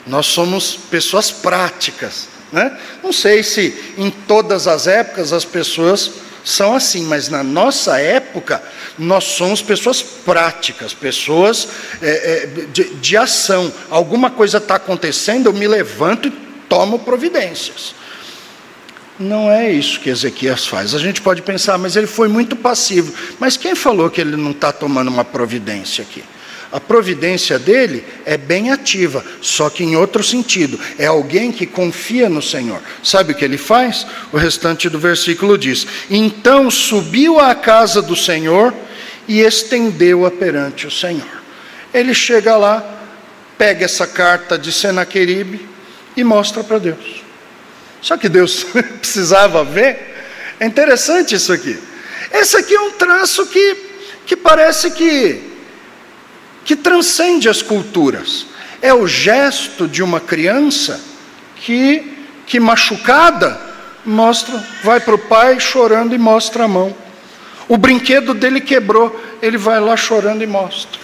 Nós 0.07 0.27
somos 0.27 0.73
pessoas 0.89 1.29
práticas. 1.31 2.29
Né? 2.49 2.77
Não 3.03 3.11
sei 3.11 3.43
se 3.43 3.93
em 3.97 4.09
todas 4.09 4.67
as 4.67 4.87
épocas 4.87 5.33
as 5.33 5.43
pessoas 5.43 6.11
são 6.43 6.75
assim, 6.75 7.05
mas 7.05 7.29
na 7.29 7.43
nossa 7.43 7.99
época 7.99 8.61
nós 8.97 9.23
somos 9.23 9.61
pessoas 9.61 10.01
práticas, 10.01 10.93
pessoas 10.93 11.67
é, 12.01 12.09
é, 12.09 12.65
de, 12.67 12.95
de 12.95 13.17
ação. 13.17 13.71
Alguma 13.89 14.29
coisa 14.29 14.57
está 14.57 14.75
acontecendo, 14.75 15.47
eu 15.47 15.53
me 15.53 15.67
levanto 15.67 16.27
e 16.27 16.31
tomo 16.67 16.99
providências. 16.99 17.95
Não 19.19 19.49
é 19.49 19.71
isso 19.71 19.99
que 19.99 20.09
Ezequias 20.09 20.65
faz. 20.65 20.93
A 20.93 20.99
gente 20.99 21.21
pode 21.21 21.41
pensar, 21.41 21.77
mas 21.77 21.95
ele 21.95 22.07
foi 22.07 22.27
muito 22.27 22.55
passivo. 22.55 23.13
Mas 23.39 23.55
quem 23.55 23.75
falou 23.75 24.09
que 24.09 24.19
ele 24.19 24.35
não 24.35 24.51
está 24.51 24.71
tomando 24.71 25.07
uma 25.09 25.23
providência 25.23 26.03
aqui? 26.03 26.23
A 26.73 26.79
providência 26.79 27.59
dele 27.59 28.03
é 28.25 28.35
bem 28.35 28.71
ativa, 28.71 29.23
só 29.39 29.69
que 29.69 29.83
em 29.83 29.95
outro 29.95 30.23
sentido. 30.23 30.79
É 30.97 31.05
alguém 31.05 31.51
que 31.51 31.67
confia 31.67 32.27
no 32.27 32.41
Senhor. 32.41 32.81
Sabe 33.03 33.31
o 33.31 33.35
que 33.35 33.45
ele 33.45 33.59
faz? 33.59 34.07
O 34.31 34.37
restante 34.37 34.89
do 34.89 34.97
versículo 34.97 35.55
diz: 35.55 35.85
Então 36.09 36.71
subiu 36.71 37.39
à 37.39 37.53
casa 37.53 38.01
do 38.01 38.15
Senhor 38.15 38.73
e 39.27 39.41
estendeu-a 39.41 40.31
perante 40.31 40.87
o 40.87 40.91
Senhor. 40.91 41.43
Ele 41.93 42.11
chega 42.11 42.57
lá, 42.57 42.83
pega 43.55 43.85
essa 43.85 44.07
carta 44.07 44.57
de 44.57 44.71
Senaqueribe 44.71 45.69
e 46.17 46.23
mostra 46.23 46.63
para 46.63 46.79
Deus. 46.79 47.23
Só 48.01 48.17
que 48.17 48.27
Deus 48.27 48.65
precisava 48.99 49.63
ver. 49.63 50.11
É 50.59 50.65
interessante 50.65 51.35
isso 51.35 51.53
aqui. 51.53 51.77
Esse 52.31 52.57
aqui 52.57 52.73
é 52.73 52.81
um 52.81 52.93
traço 52.93 53.45
que, 53.45 53.77
que 54.25 54.35
parece 54.35 54.89
que 54.89 55.52
que 56.63 56.75
transcende 56.75 57.49
as 57.49 57.61
culturas. 57.61 58.45
É 58.81 58.93
o 58.93 59.07
gesto 59.07 59.87
de 59.87 60.03
uma 60.03 60.19
criança 60.19 60.99
que, 61.55 62.17
que 62.45 62.59
machucada, 62.59 63.59
mostra, 64.05 64.61
vai 64.83 64.99
para 64.99 65.15
o 65.15 65.19
pai 65.19 65.59
chorando 65.59 66.13
e 66.13 66.17
mostra 66.17 66.65
a 66.65 66.67
mão. 66.67 66.95
O 67.67 67.77
brinquedo 67.77 68.33
dele 68.33 68.59
quebrou, 68.59 69.17
ele 69.41 69.57
vai 69.57 69.79
lá 69.79 69.95
chorando 69.95 70.43
e 70.43 70.47
mostra. 70.47 71.01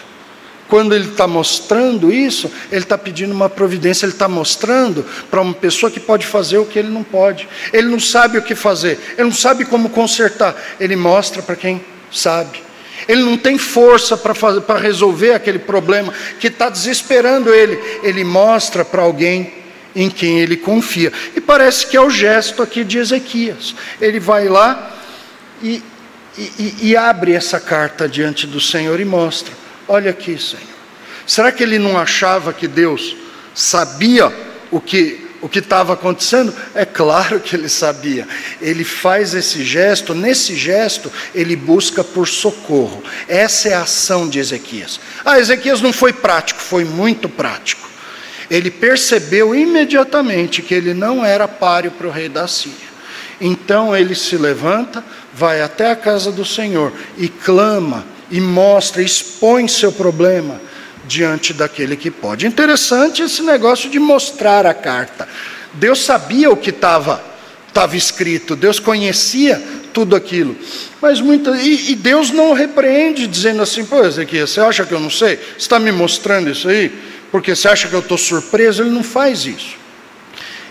Quando 0.67 0.93
ele 0.93 1.09
está 1.09 1.25
mostrando 1.25 2.11
isso, 2.11 2.51
ele 2.71 2.83
está 2.83 2.97
pedindo 2.97 3.33
uma 3.33 3.49
providência, 3.49 4.05
ele 4.05 4.13
está 4.13 4.27
mostrando 4.27 5.03
para 5.31 5.41
uma 5.41 5.53
pessoa 5.53 5.91
que 5.91 5.99
pode 5.99 6.27
fazer 6.27 6.59
o 6.59 6.65
que 6.65 6.77
ele 6.77 6.89
não 6.89 7.03
pode. 7.03 7.47
Ele 7.73 7.87
não 7.87 7.99
sabe 7.99 8.37
o 8.37 8.41
que 8.41 8.53
fazer, 8.53 8.99
ele 9.17 9.23
não 9.23 9.31
sabe 9.31 9.65
como 9.65 9.89
consertar, 9.89 10.55
ele 10.79 10.95
mostra 10.95 11.41
para 11.41 11.55
quem 11.55 11.81
sabe 12.11 12.68
ele 13.07 13.23
não 13.23 13.37
tem 13.37 13.57
força 13.57 14.17
para 14.17 14.77
resolver 14.77 15.33
aquele 15.33 15.59
problema 15.59 16.13
que 16.39 16.47
está 16.47 16.69
desesperando 16.69 17.53
ele. 17.53 17.79
Ele 18.03 18.23
mostra 18.23 18.83
para 18.83 19.01
alguém 19.01 19.53
em 19.95 20.09
quem 20.09 20.39
ele 20.39 20.57
confia. 20.57 21.11
E 21.35 21.41
parece 21.41 21.87
que 21.87 21.97
é 21.97 22.01
o 22.01 22.09
gesto 22.09 22.61
aqui 22.61 22.83
de 22.83 22.97
Ezequias. 22.97 23.75
Ele 23.99 24.19
vai 24.19 24.47
lá 24.47 24.97
e, 25.61 25.81
e, 26.37 26.75
e 26.81 26.97
abre 26.97 27.33
essa 27.33 27.59
carta 27.59 28.07
diante 28.07 28.45
do 28.45 28.59
Senhor 28.59 28.99
e 28.99 29.05
mostra: 29.05 29.53
Olha 29.87 30.11
aqui, 30.11 30.37
Senhor. 30.37 30.63
Será 31.25 31.51
que 31.51 31.63
ele 31.63 31.77
não 31.77 31.97
achava 31.97 32.51
que 32.53 32.67
Deus 32.67 33.15
sabia 33.53 34.33
o 34.71 34.79
que 34.79 35.28
o 35.41 35.49
que 35.49 35.59
estava 35.59 35.93
acontecendo? 35.93 36.53
É 36.75 36.85
claro 36.85 37.39
que 37.39 37.55
ele 37.55 37.69
sabia. 37.69 38.27
Ele 38.61 38.83
faz 38.83 39.33
esse 39.33 39.63
gesto, 39.63 40.13
nesse 40.13 40.55
gesto, 40.55 41.11
ele 41.33 41.55
busca 41.55 42.03
por 42.03 42.27
socorro. 42.27 43.03
Essa 43.27 43.69
é 43.69 43.73
a 43.73 43.81
ação 43.81 44.27
de 44.27 44.39
Ezequias. 44.39 44.99
Ah, 45.23 45.39
Ezequias 45.39 45.81
não 45.81 45.93
foi 45.93 46.13
prático, 46.13 46.59
foi 46.59 46.83
muito 46.83 47.29
prático. 47.29 47.87
Ele 48.49 48.71
percebeu 48.71 49.53
imediatamente 49.53 50.61
que 50.61 50.73
ele 50.73 50.93
não 50.93 51.23
era 51.23 51.47
páreo 51.47 51.91
para 51.91 52.07
o 52.07 52.11
rei 52.11 52.27
da 52.27 52.47
Síria. 52.47 52.89
Então 53.39 53.95
ele 53.95 54.15
se 54.15 54.35
levanta, 54.35 55.03
vai 55.33 55.61
até 55.61 55.91
a 55.91 55.95
casa 55.95 56.31
do 56.31 56.43
Senhor 56.43 56.91
e 57.17 57.29
clama, 57.29 58.05
e 58.29 58.41
mostra, 58.41 59.01
expõe 59.01 59.67
seu 59.67 59.91
problema 59.91 60.59
diante 61.09 61.53
daquele 61.53 61.97
que 61.97 62.11
pode. 62.11 62.45
Interessante 62.45 63.23
esse 63.23 63.41
negócio 63.41 63.89
de 63.89 63.97
mostrar 63.97 64.67
a 64.67 64.73
carta. 64.73 65.27
Deus 65.73 65.99
sabia 66.05 66.51
o 66.51 66.55
que 66.55 66.69
estava 66.69 67.27
estava 67.67 67.95
escrito, 67.95 68.55
Deus 68.55 68.79
conhecia 68.79 69.61
tudo 69.93 70.15
aquilo. 70.15 70.55
Mas 71.01 71.21
muita, 71.21 71.51
e, 71.51 71.91
e, 71.91 71.95
Deus 71.95 72.31
não 72.31 72.53
repreende 72.53 73.27
dizendo 73.27 73.61
assim, 73.61 73.85
pô, 73.85 74.03
Ezequiel, 74.03 74.47
você 74.47 74.59
acha 74.59 74.85
que 74.85 74.93
eu 74.93 74.99
não 74.99 75.09
sei? 75.09 75.37
Você 75.37 75.57
está 75.57 75.79
me 75.79 75.91
mostrando 75.91 76.49
isso 76.49 76.67
aí? 76.67 76.91
Porque 77.31 77.55
você 77.55 77.67
acha 77.67 77.87
que 77.87 77.93
eu 77.93 77.99
estou 77.99 78.17
surpreso? 78.17 78.81
Ele 78.81 78.89
não 78.89 79.03
faz 79.03 79.45
isso. 79.45 79.77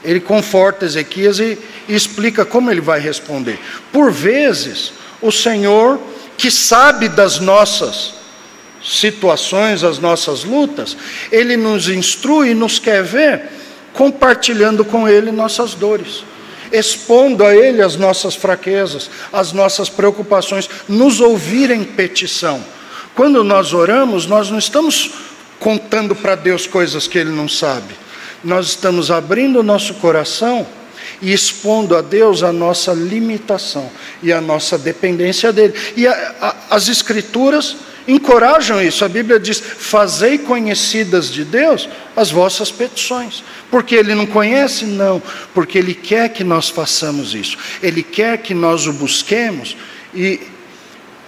Ele 0.04 0.20
conforta 0.20 0.84
Ezequias 0.84 1.38
e, 1.38 1.56
e 1.88 1.94
explica 1.94 2.44
como 2.44 2.70
ele 2.70 2.80
vai 2.80 3.00
responder. 3.00 3.58
Por 3.92 4.12
vezes, 4.12 4.92
o 5.22 5.32
Senhor, 5.32 6.00
que 6.36 6.50
sabe 6.50 7.08
das 7.08 7.38
nossas 7.38 8.14
situações, 8.82 9.82
as 9.82 9.98
nossas 9.98 10.44
lutas, 10.44 10.96
Ele 11.30 11.56
nos 11.56 11.88
instrui 11.88 12.50
e 12.50 12.54
nos 12.54 12.78
quer 12.78 13.02
ver 13.02 13.58
compartilhando 13.92 14.84
com 14.84 15.08
Ele 15.08 15.32
nossas 15.32 15.74
dores, 15.74 16.22
expondo 16.70 17.44
a 17.44 17.52
Ele 17.54 17.82
as 17.82 17.96
nossas 17.96 18.36
fraquezas, 18.36 19.10
as 19.32 19.52
nossas 19.52 19.88
preocupações, 19.88 20.68
nos 20.88 21.20
ouvir 21.20 21.72
em 21.72 21.82
petição. 21.82 22.64
Quando 23.14 23.42
nós 23.42 23.72
oramos, 23.72 24.26
nós 24.26 24.50
não 24.50 24.58
estamos 24.58 25.10
contando 25.58 26.14
para 26.14 26.36
Deus 26.36 26.66
coisas 26.66 27.08
que 27.08 27.18
Ele 27.18 27.30
não 27.30 27.48
sabe, 27.48 27.92
nós 28.44 28.66
estamos 28.66 29.10
abrindo 29.10 29.58
o 29.58 29.64
nosso 29.64 29.94
coração 29.94 30.64
e 31.20 31.32
expondo 31.32 31.96
a 31.96 32.00
Deus 32.00 32.44
a 32.44 32.52
nossa 32.52 32.92
limitação 32.92 33.90
e 34.22 34.32
a 34.32 34.40
nossa 34.40 34.78
dependência 34.78 35.52
dele. 35.52 35.74
E 35.96 36.06
a, 36.06 36.34
a, 36.40 36.76
as 36.76 36.88
Escrituras 36.88 37.76
encorajam 38.08 38.82
isso. 38.82 39.04
A 39.04 39.08
Bíblia 39.08 39.38
diz: 39.38 39.60
Fazei 39.60 40.38
conhecidas 40.38 41.30
de 41.30 41.44
Deus 41.44 41.88
as 42.16 42.30
vossas 42.30 42.72
petições. 42.72 43.44
Porque 43.70 43.94
Ele 43.94 44.14
não 44.14 44.26
conhece? 44.26 44.86
Não, 44.86 45.22
porque 45.54 45.78
Ele 45.78 45.94
quer 45.94 46.30
que 46.30 46.42
nós 46.42 46.70
façamos 46.70 47.34
isso. 47.34 47.58
Ele 47.82 48.02
quer 48.02 48.38
que 48.38 48.54
nós 48.54 48.86
o 48.86 48.92
busquemos 48.94 49.76
e, 50.14 50.40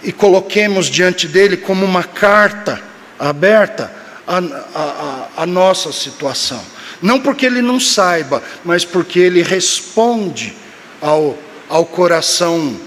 e 0.03 0.11
coloquemos 0.11 0.87
diante 0.87 1.27
dele 1.27 1.55
como 1.55 1.85
uma 1.85 2.03
carta 2.03 2.81
aberta 3.19 3.93
a, 4.27 4.37
a, 4.75 5.43
a 5.43 5.45
nossa 5.45 5.91
situação. 5.91 6.61
Não 7.01 7.19
porque 7.19 7.45
ele 7.45 7.61
não 7.61 7.79
saiba, 7.79 8.43
mas 8.63 8.85
porque 8.85 9.19
ele 9.19 9.41
responde 9.41 10.55
ao, 11.01 11.37
ao 11.67 11.85
coração, 11.85 12.79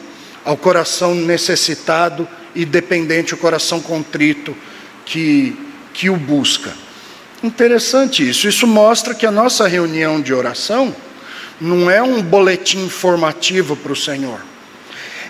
ao 0.44 0.56
coração 0.56 1.14
necessitado 1.14 2.28
e 2.54 2.64
dependente, 2.64 3.34
o 3.34 3.38
coração 3.38 3.80
contrito 3.80 4.56
que, 5.04 5.56
que 5.92 6.08
o 6.08 6.16
busca. 6.16 6.72
Interessante 7.42 8.28
isso. 8.28 8.48
Isso 8.48 8.66
mostra 8.66 9.14
que 9.14 9.26
a 9.26 9.30
nossa 9.30 9.66
reunião 9.66 10.20
de 10.20 10.32
oração 10.32 10.94
não 11.60 11.90
é 11.90 12.02
um 12.02 12.22
boletim 12.22 12.84
informativo 12.84 13.76
para 13.76 13.92
o 13.92 13.96
Senhor. 13.96 14.40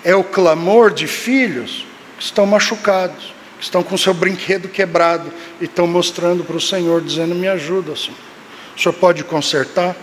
É 0.05 0.15
o 0.15 0.23
clamor 0.23 0.93
de 0.93 1.07
filhos 1.07 1.87
que 2.19 2.25
estão 2.25 2.47
machucados, 2.47 3.35
que 3.59 3.65
estão 3.65 3.83
com 3.83 3.97
seu 3.97 4.15
brinquedo 4.15 4.69
quebrado 4.69 5.31
e 5.61 5.65
estão 5.65 5.87
mostrando 5.87 6.45
para 6.45 6.57
o 6.57 6.61
Senhor, 6.61 7.01
dizendo: 7.01 7.35
Me 7.35 7.49
ajuda, 7.49 7.97
Senhor. 7.97 8.17
O 8.77 8.81
senhor 8.81 8.93
pode 8.95 9.23
consertar? 9.25 9.97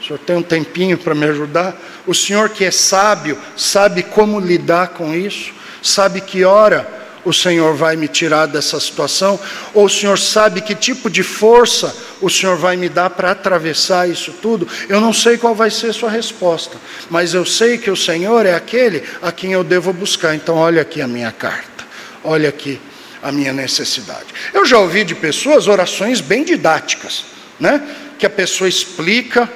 O 0.00 0.04
senhor 0.04 0.18
tem 0.18 0.36
um 0.36 0.42
tempinho 0.42 0.96
para 0.96 1.14
me 1.14 1.26
ajudar? 1.26 1.76
O 2.06 2.14
senhor 2.14 2.48
que 2.48 2.64
é 2.64 2.70
sábio, 2.70 3.38
sabe 3.56 4.02
como 4.02 4.40
lidar 4.40 4.88
com 4.88 5.14
isso? 5.14 5.52
Sabe 5.82 6.20
que 6.20 6.44
hora 6.44 6.98
o 7.24 7.32
Senhor 7.32 7.74
vai 7.74 7.96
me 7.96 8.08
tirar 8.08 8.46
dessa 8.46 8.78
situação? 8.80 9.38
Ou 9.74 9.86
o 9.86 9.90
Senhor 9.90 10.18
sabe 10.18 10.60
que 10.60 10.74
tipo 10.74 11.10
de 11.10 11.22
força 11.22 11.94
o 12.20 12.30
Senhor 12.30 12.56
vai 12.56 12.76
me 12.76 12.88
dar 12.88 13.10
para 13.10 13.30
atravessar 13.30 14.08
isso 14.08 14.32
tudo? 14.40 14.66
Eu 14.88 15.00
não 15.00 15.12
sei 15.12 15.36
qual 15.36 15.54
vai 15.54 15.70
ser 15.70 15.90
a 15.90 15.92
sua 15.92 16.10
resposta, 16.10 16.76
mas 17.08 17.34
eu 17.34 17.44
sei 17.44 17.78
que 17.78 17.90
o 17.90 17.96
Senhor 17.96 18.46
é 18.46 18.54
aquele 18.54 19.02
a 19.22 19.32
quem 19.32 19.52
eu 19.52 19.64
devo 19.64 19.92
buscar. 19.92 20.34
Então, 20.34 20.56
olha 20.56 20.82
aqui 20.82 21.00
a 21.02 21.06
minha 21.06 21.32
carta, 21.32 21.84
olha 22.24 22.48
aqui 22.48 22.80
a 23.22 23.30
minha 23.30 23.52
necessidade. 23.52 24.26
Eu 24.54 24.64
já 24.64 24.78
ouvi 24.78 25.04
de 25.04 25.14
pessoas 25.14 25.68
orações 25.68 26.20
bem 26.20 26.42
didáticas 26.42 27.30
né? 27.60 27.82
Que 28.18 28.24
a 28.24 28.30
pessoa 28.30 28.68
explica 28.68 29.48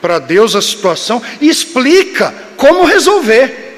para 0.00 0.18
Deus 0.18 0.54
a 0.54 0.62
situação 0.62 1.20
e 1.40 1.48
explica 1.48 2.32
como 2.56 2.84
resolver. 2.84 3.69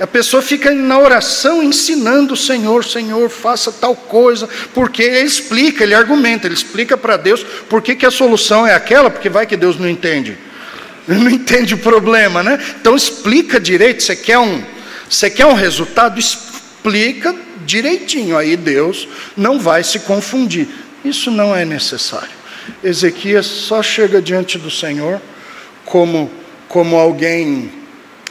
A 0.00 0.06
pessoa 0.06 0.40
fica 0.40 0.70
na 0.70 0.98
oração 0.98 1.60
ensinando 1.60 2.34
o 2.34 2.36
Senhor, 2.36 2.84
Senhor, 2.84 3.28
faça 3.28 3.72
tal 3.72 3.96
coisa, 3.96 4.48
porque 4.72 5.02
ele 5.02 5.26
explica, 5.26 5.82
ele 5.82 5.94
argumenta, 5.94 6.46
ele 6.46 6.54
explica 6.54 6.96
para 6.96 7.16
Deus 7.16 7.42
por 7.68 7.82
que, 7.82 8.06
a 8.06 8.10
solução 8.10 8.64
é 8.64 8.74
aquela, 8.74 9.10
porque 9.10 9.28
vai 9.28 9.44
que 9.44 9.56
Deus 9.56 9.76
não 9.76 9.88
entende. 9.88 10.38
Ele 11.08 11.18
não 11.18 11.30
entende 11.30 11.74
o 11.74 11.78
problema, 11.78 12.42
né? 12.42 12.60
Então 12.80 12.94
explica 12.94 13.58
direito, 13.58 14.02
você 14.02 14.14
quer 14.14 14.38
um, 14.38 14.62
você 15.08 15.28
quer 15.28 15.46
um 15.46 15.54
resultado, 15.54 16.20
explica 16.20 17.34
direitinho, 17.66 18.36
aí 18.36 18.56
Deus 18.56 19.08
não 19.36 19.58
vai 19.58 19.82
se 19.82 20.00
confundir. 20.00 20.68
Isso 21.04 21.30
não 21.30 21.54
é 21.56 21.64
necessário. 21.64 22.38
Ezequias 22.84 23.46
só 23.46 23.82
chega 23.82 24.22
diante 24.22 24.58
do 24.58 24.70
Senhor 24.70 25.20
como, 25.84 26.30
como 26.68 26.96
alguém 26.96 27.77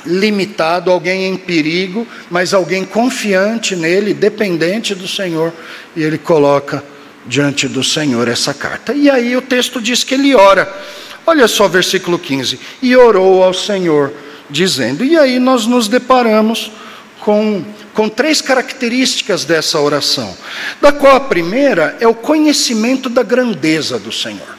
limitado, 0.07 0.89
alguém 0.89 1.27
em 1.27 1.37
perigo, 1.37 2.07
mas 2.29 2.53
alguém 2.53 2.83
confiante 2.83 3.75
nele, 3.75 4.13
dependente 4.13 4.95
do 4.95 5.07
Senhor, 5.07 5.53
e 5.95 6.01
ele 6.01 6.17
coloca 6.17 6.83
diante 7.25 7.67
do 7.67 7.83
Senhor 7.83 8.27
essa 8.27 8.53
carta. 8.53 8.93
E 8.93 9.09
aí 9.09 9.35
o 9.35 9.41
texto 9.41 9.81
diz 9.81 10.03
que 10.03 10.13
ele 10.13 10.33
ora. 10.33 10.73
Olha 11.25 11.47
só 11.47 11.67
versículo 11.67 12.17
15. 12.17 12.59
E 12.81 12.95
orou 12.95 13.43
ao 13.43 13.53
Senhor, 13.53 14.13
dizendo. 14.49 15.03
E 15.03 15.17
aí 15.17 15.39
nós 15.39 15.65
nos 15.65 15.87
deparamos 15.87 16.71
com 17.19 17.63
com 17.97 18.07
três 18.07 18.43
características 18.43 19.43
dessa 19.43 19.79
oração, 19.79 20.37
da 20.79 20.91
qual 20.91 21.15
a 21.15 21.19
primeira 21.19 21.97
é 21.99 22.07
o 22.07 22.13
conhecimento 22.13 23.09
da 23.09 23.23
grandeza 23.23 23.97
do 23.97 24.11
Senhor. 24.11 24.55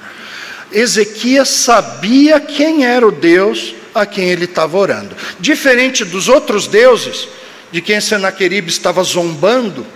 Ezequias 0.73 1.49
sabia 1.49 2.41
quem 2.41 2.85
era 2.85 3.07
o 3.07 3.13
Deus 3.13 3.77
a 4.01 4.07
quem 4.07 4.29
ele 4.29 4.45
estava 4.45 4.77
orando. 4.77 5.17
Diferente 5.39 6.05
dos 6.05 6.29
outros 6.29 6.67
deuses, 6.67 7.29
de 7.71 7.81
quem 7.81 8.01
Senaqueribe 8.01 8.71
estava 8.71 9.03
zombando 9.03 9.87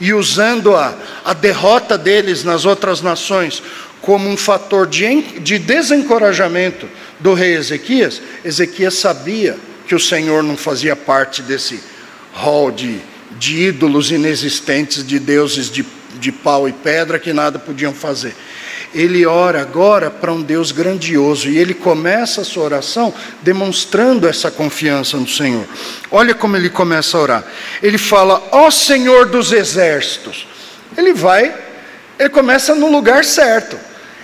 e 0.00 0.12
usando 0.12 0.74
a, 0.74 0.94
a 1.24 1.32
derrota 1.32 1.96
deles 1.96 2.44
nas 2.44 2.64
outras 2.64 3.00
nações 3.00 3.62
como 4.00 4.28
um 4.28 4.36
fator 4.36 4.86
de, 4.86 5.22
de 5.40 5.58
desencorajamento 5.58 6.86
do 7.18 7.32
rei 7.32 7.54
Ezequias, 7.54 8.20
Ezequias 8.44 8.94
sabia 8.94 9.56
que 9.86 9.94
o 9.94 10.00
Senhor 10.00 10.42
não 10.42 10.56
fazia 10.56 10.94
parte 10.94 11.40
desse 11.40 11.80
hall 12.34 12.70
de, 12.70 13.00
de 13.38 13.62
ídolos 13.62 14.10
inexistentes, 14.10 15.06
de 15.06 15.18
deuses 15.18 15.70
de, 15.70 15.86
de 16.20 16.30
pau 16.30 16.68
e 16.68 16.72
pedra 16.72 17.18
que 17.18 17.32
nada 17.32 17.58
podiam 17.58 17.94
fazer. 17.94 18.34
Ele 18.94 19.26
ora 19.26 19.60
agora 19.60 20.10
para 20.10 20.32
um 20.32 20.40
Deus 20.40 20.70
grandioso 20.70 21.48
e 21.48 21.58
ele 21.58 21.74
começa 21.74 22.42
a 22.42 22.44
sua 22.44 22.64
oração 22.64 23.12
demonstrando 23.42 24.28
essa 24.28 24.50
confiança 24.50 25.16
no 25.16 25.28
Senhor. 25.28 25.66
Olha 26.10 26.34
como 26.34 26.56
ele 26.56 26.70
começa 26.70 27.16
a 27.16 27.20
orar. 27.20 27.44
Ele 27.82 27.98
fala: 27.98 28.42
Ó 28.52 28.70
Senhor 28.70 29.26
dos 29.26 29.52
exércitos. 29.52 30.46
Ele 30.96 31.12
vai, 31.12 31.54
ele 32.18 32.28
começa 32.28 32.74
no 32.74 32.90
lugar 32.90 33.24
certo. 33.24 33.76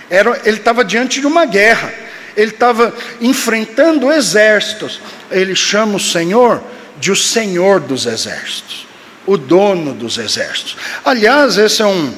Era, 0.09 0.41
ele 0.45 0.57
estava 0.57 0.83
diante 0.83 1.19
de 1.19 1.27
uma 1.27 1.45
guerra, 1.45 1.93
ele 2.35 2.51
estava 2.51 2.93
enfrentando 3.19 4.11
exércitos. 4.11 5.01
Ele 5.29 5.55
chama 5.55 5.97
o 5.97 5.99
Senhor 5.99 6.61
de 7.01 7.11
o 7.11 7.15
Senhor 7.15 7.79
dos 7.79 8.05
Exércitos, 8.05 8.85
o 9.25 9.35
dono 9.35 9.93
dos 9.93 10.19
exércitos. 10.19 10.77
Aliás, 11.03 11.57
esse 11.57 11.81
é 11.81 11.85
um, 11.85 12.13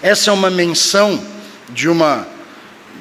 essa 0.00 0.30
é 0.30 0.32
uma 0.32 0.48
menção 0.48 1.20
de, 1.74 1.88
uma, 1.88 2.26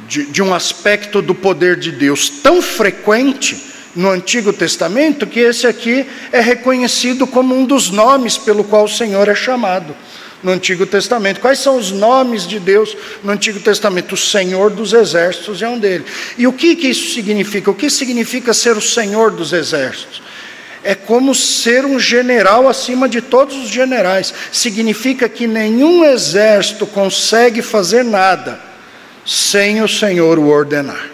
de, 0.07 0.25
de 0.25 0.41
um 0.41 0.53
aspecto 0.53 1.21
do 1.21 1.35
poder 1.35 1.75
de 1.77 1.91
Deus 1.91 2.29
tão 2.29 2.61
frequente 2.61 3.69
no 3.95 4.09
Antigo 4.09 4.53
Testamento 4.53 5.27
que 5.27 5.39
esse 5.39 5.67
aqui 5.67 6.05
é 6.31 6.39
reconhecido 6.39 7.25
como 7.25 7.55
um 7.55 7.65
dos 7.65 7.89
nomes 7.89 8.37
pelo 8.37 8.63
qual 8.63 8.85
o 8.85 8.89
Senhor 8.89 9.27
é 9.27 9.35
chamado 9.35 9.95
no 10.41 10.51
Antigo 10.51 10.85
Testamento. 10.85 11.39
Quais 11.39 11.59
são 11.59 11.77
os 11.77 11.91
nomes 11.91 12.47
de 12.47 12.59
Deus 12.59 12.95
no 13.23 13.31
Antigo 13.31 13.59
Testamento? 13.59 14.13
O 14.13 14.17
Senhor 14.17 14.69
dos 14.69 14.93
Exércitos 14.93 15.61
é 15.61 15.67
um 15.67 15.77
deles. 15.77 16.07
E 16.37 16.47
o 16.47 16.53
que, 16.53 16.75
que 16.75 16.87
isso 16.87 17.13
significa? 17.13 17.69
O 17.69 17.75
que 17.75 17.89
significa 17.89 18.53
ser 18.53 18.77
o 18.77 18.81
Senhor 18.81 19.31
dos 19.31 19.53
Exércitos? 19.53 20.21
É 20.83 20.95
como 20.95 21.35
ser 21.35 21.85
um 21.85 21.99
general 21.99 22.67
acima 22.67 23.09
de 23.09 23.21
todos 23.21 23.55
os 23.57 23.69
generais. 23.69 24.33
Significa 24.51 25.27
que 25.27 25.45
nenhum 25.45 26.05
exército 26.05 26.85
consegue 26.85 27.61
fazer 27.61 28.03
nada 28.03 28.59
sem 29.25 29.81
o 29.81 29.87
Senhor 29.87 30.39
o 30.39 30.47
ordenar. 30.47 31.09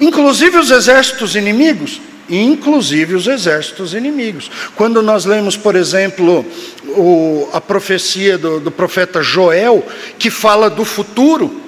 Inclusive 0.00 0.58
os 0.58 0.70
exércitos 0.70 1.36
inimigos, 1.36 2.00
inclusive 2.28 3.14
os 3.14 3.26
exércitos 3.26 3.94
inimigos. 3.94 4.50
Quando 4.74 5.02
nós 5.02 5.24
lemos, 5.24 5.56
por 5.56 5.76
exemplo, 5.76 6.44
o, 6.96 7.48
a 7.52 7.60
profecia 7.60 8.38
do, 8.38 8.60
do 8.60 8.70
profeta 8.70 9.22
Joel, 9.22 9.86
que 10.18 10.30
fala 10.30 10.70
do 10.70 10.84
futuro, 10.84 11.60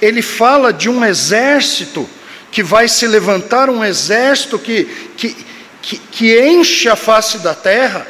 ele 0.00 0.22
fala 0.22 0.72
de 0.72 0.88
um 0.88 1.04
exército 1.04 2.08
que 2.50 2.62
vai 2.62 2.86
se 2.86 3.06
levantar, 3.06 3.70
um 3.70 3.82
exército 3.82 4.58
que, 4.58 4.84
que 5.16 5.34
que, 5.82 5.98
que 5.98 6.40
enche 6.40 6.88
a 6.88 6.96
face 6.96 7.38
da 7.38 7.54
terra, 7.54 8.06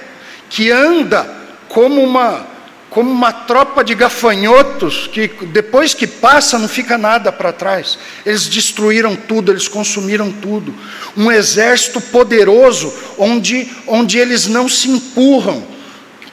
que 0.48 0.70
anda 0.70 1.28
como 1.68 2.02
uma, 2.02 2.46
como 2.90 3.11
uma 3.11 3.32
tropa 3.32 3.82
de 3.82 3.94
gafanhotos, 3.94 5.06
que 5.06 5.28
depois 5.46 5.94
que 5.94 6.06
passa 6.06 6.58
não 6.58 6.68
fica 6.68 6.98
nada 6.98 7.32
para 7.32 7.52
trás. 7.52 7.98
Eles 8.24 8.46
destruíram 8.46 9.16
tudo, 9.16 9.50
eles 9.50 9.66
consumiram 9.66 10.30
tudo. 10.30 10.74
Um 11.16 11.32
exército 11.32 12.00
poderoso, 12.00 12.92
onde, 13.18 13.72
onde 13.87 14.18
eles 14.18 14.46
não 14.46 14.68
se 14.68 14.90
empurram 14.90 15.72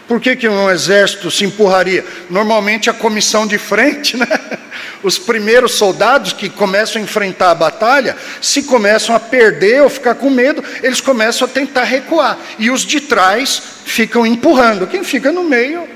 Por 0.10 0.20
que, 0.20 0.36
que 0.36 0.50
um 0.50 0.72
exército 0.72 1.30
se 1.30 1.46
empurraria? 1.46 2.04
Normalmente 2.32 2.90
a 2.90 2.94
comissão 2.94 3.46
de 3.46 3.60
frente, 3.60 4.18
né? 4.18 4.26
Os 5.04 5.20
primeiros 5.20 5.76
soldados 5.76 6.34
que 6.34 6.50
começam 6.50 7.00
a 7.00 7.06
enfrentar 7.06 7.52
a 7.52 7.56
batalha, 7.56 8.18
se 8.42 8.64
começam 8.64 9.16
a 9.16 9.20
perder 9.20 9.84
ou 9.84 9.90
ficar 9.90 10.16
com 10.16 10.32
medo, 10.32 10.64
eles 10.82 11.00
começam 11.00 11.48
a 11.48 11.50
tentar 11.50 11.84
recuar. 11.84 12.40
E 12.58 12.72
os 12.72 12.82
de 12.82 13.02
trás 13.02 13.62
ficam 13.86 14.26
empurrando. 14.26 14.88
Quem 14.88 15.04
fica 15.04 15.32
no 15.32 15.44
meio 15.44 15.88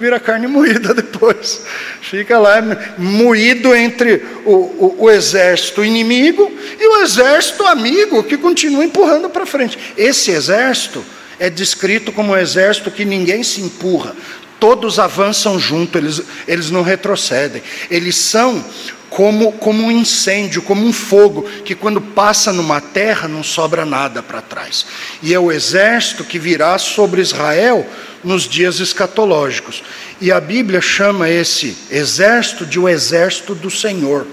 vira 0.00 0.18
carne 0.18 0.46
moída 0.46 0.94
depois. 0.96 1.62
Fica 2.00 2.38
lá 2.38 2.62
moído 2.96 3.74
entre 3.74 4.24
o, 4.46 4.52
o, 4.52 4.96
o, 5.00 5.10
exército 5.10 5.84
inimigo 5.84 6.50
e 6.80 6.88
o 6.88 7.02
exército 7.02 7.66
amigo 7.66 8.22
que 8.22 8.38
continua 8.38 8.86
empurrando 8.86 9.28
para 9.28 9.44
frente. 9.44 9.78
Esse 9.98 10.30
exército 10.30 11.04
é 11.40 11.48
descrito 11.48 12.12
como 12.12 12.32
um 12.32 12.36
exército 12.36 12.90
que 12.90 13.04
ninguém 13.04 13.42
se 13.42 13.62
empurra, 13.62 14.14
todos 14.60 14.98
avançam 14.98 15.58
junto, 15.58 15.96
eles, 15.96 16.20
eles 16.46 16.70
não 16.70 16.82
retrocedem. 16.82 17.62
Eles 17.90 18.14
são 18.14 18.62
como, 19.08 19.50
como 19.52 19.82
um 19.82 19.90
incêndio, 19.90 20.60
como 20.60 20.86
um 20.86 20.92
fogo, 20.92 21.42
que 21.64 21.74
quando 21.74 21.98
passa 21.98 22.52
numa 22.52 22.78
terra 22.78 23.26
não 23.26 23.42
sobra 23.42 23.86
nada 23.86 24.22
para 24.22 24.42
trás. 24.42 24.84
E 25.22 25.32
é 25.32 25.40
o 25.40 25.50
exército 25.50 26.24
que 26.24 26.38
virá 26.38 26.76
sobre 26.76 27.22
Israel 27.22 27.88
nos 28.22 28.42
dias 28.42 28.78
escatológicos. 28.78 29.82
E 30.20 30.30
a 30.30 30.38
Bíblia 30.38 30.82
chama 30.82 31.30
esse 31.30 31.74
exército 31.90 32.66
de 32.66 32.78
o 32.78 32.86
exército 32.86 33.54
do 33.54 33.70
Senhor, 33.70 34.26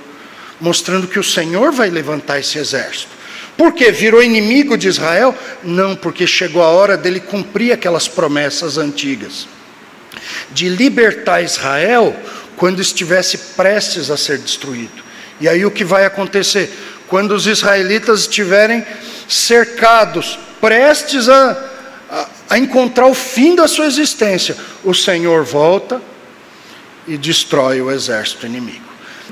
mostrando 0.59 1.07
que 1.07 1.19
o 1.19 1.23
Senhor 1.23 1.71
vai 1.71 1.89
levantar 1.89 2.39
esse 2.39 2.57
exército. 2.57 3.16
Por 3.57 3.73
quê? 3.73 3.91
Virou 3.91 4.21
inimigo 4.21 4.77
de 4.77 4.87
Israel? 4.87 5.35
Não, 5.63 5.95
porque 5.95 6.27
chegou 6.27 6.61
a 6.61 6.69
hora 6.69 6.95
dele 6.95 7.19
cumprir 7.19 7.71
aquelas 7.73 8.07
promessas 8.07 8.77
antigas 8.77 9.47
de 10.51 10.69
libertar 10.69 11.41
Israel 11.41 12.15
quando 12.55 12.81
estivesse 12.81 13.37
prestes 13.55 14.09
a 14.09 14.17
ser 14.17 14.37
destruído. 14.37 15.03
E 15.39 15.47
aí 15.47 15.65
o 15.65 15.71
que 15.71 15.83
vai 15.83 16.05
acontecer? 16.05 16.71
Quando 17.07 17.31
os 17.31 17.47
israelitas 17.47 18.21
estiverem 18.21 18.85
cercados, 19.27 20.37
prestes 20.59 21.29
a, 21.29 21.69
a, 22.09 22.27
a 22.51 22.57
encontrar 22.57 23.07
o 23.07 23.13
fim 23.13 23.55
da 23.55 23.67
sua 23.67 23.85
existência, 23.85 24.55
o 24.83 24.93
Senhor 24.93 25.43
volta 25.43 26.01
e 27.07 27.17
destrói 27.17 27.81
o 27.81 27.91
exército 27.91 28.45
inimigo. 28.45 28.85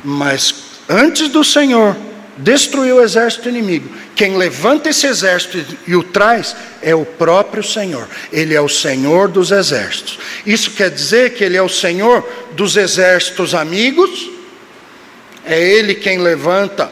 Mas 0.04 0.56
antes 0.88 1.28
do 1.30 1.44
Senhor 1.44 1.96
destruir 2.38 2.94
o 2.94 3.02
exército 3.02 3.50
inimigo, 3.50 3.90
quem 4.16 4.38
levanta 4.38 4.90
esse 4.90 5.08
exército 5.08 5.64
e 5.88 5.96
o 5.96 6.04
traz 6.04 6.56
é 6.82 6.94
o 6.94 7.06
próprio 7.06 7.64
Senhor. 7.64 8.08
Ele 8.32 8.54
é 8.54 8.62
o 8.62 8.70
Senhor 8.70 9.28
dos 9.28 9.52
exércitos. 9.52 10.20
Isso 10.46 10.72
quer 10.72 10.90
dizer 10.90 11.34
que 11.34 11.44
ele 11.44 11.58
é 11.58 11.62
o 11.62 11.70
Senhor 11.70 12.28
dos 12.52 12.78
exércitos 12.78 13.54
amigos. 13.54 14.30
É 15.46 15.62
ele 15.62 15.96
quem 15.96 16.18
levanta 16.18 16.92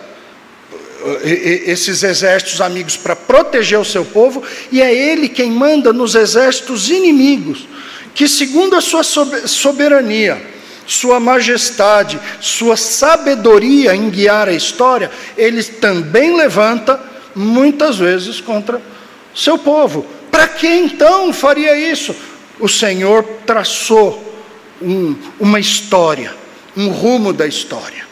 eh, 1.24 1.64
esses 1.66 2.02
exércitos 2.02 2.62
amigos 2.62 2.96
para 2.96 3.16
proteger 3.16 3.78
o 3.78 3.86
seu 3.86 4.06
povo, 4.06 4.42
e 4.72 4.82
é 4.82 4.94
ele 4.94 5.28
quem 5.28 5.52
manda 5.52 5.92
nos 5.92 6.16
exércitos 6.16 6.90
inimigos, 6.90 7.68
que 8.16 8.28
segundo 8.28 8.76
a 8.76 8.82
sua 8.82 9.04
soberania, 9.04 10.42
sua 10.86 11.19
majestade, 11.19 12.19
sua 12.39 12.76
sabedoria 12.76 13.96
em 13.96 14.10
guiar 14.10 14.48
a 14.48 14.54
história, 14.54 15.10
ele 15.38 15.63
também 15.63 16.36
levanta 16.36 17.00
muitas 17.36 17.98
vezes 17.98 18.39
contra 18.39 18.82
seu 19.36 19.58
povo. 19.58 20.06
Para 20.30 20.48
que 20.48 20.67
então 20.67 21.32
faria 21.32 21.76
isso? 21.76 22.15
O 22.60 22.67
Senhor 22.67 23.24
traçou 23.46 24.34
um, 24.82 25.15
uma 25.39 25.60
história, 25.60 26.34
um 26.76 26.89
rumo 26.89 27.34
da 27.34 27.48
história. 27.48 28.04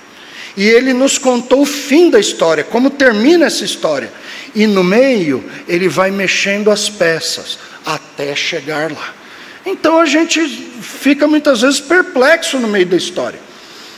E 0.56 0.68
ele 0.68 0.94
nos 0.94 1.18
contou 1.18 1.62
o 1.62 1.66
fim 1.66 2.10
da 2.10 2.20
história, 2.20 2.64
como 2.64 2.90
termina 2.90 3.46
essa 3.46 3.64
história. 3.64 4.12
E 4.54 4.68
no 4.68 4.84
meio, 4.84 5.44
ele 5.68 5.88
vai 5.88 6.12
mexendo 6.12 6.70
as 6.70 6.90
peças 6.90 7.58
até 7.86 8.36
chegar 8.36 8.92
lá. 8.92 9.21
Então 9.66 10.00
a 10.00 10.06
gente 10.06 10.46
fica 10.82 11.28
muitas 11.28 11.62
vezes 11.62 11.80
perplexo 11.80 12.58
no 12.58 12.68
meio 12.68 12.86
da 12.86 12.98
história. 12.98 13.40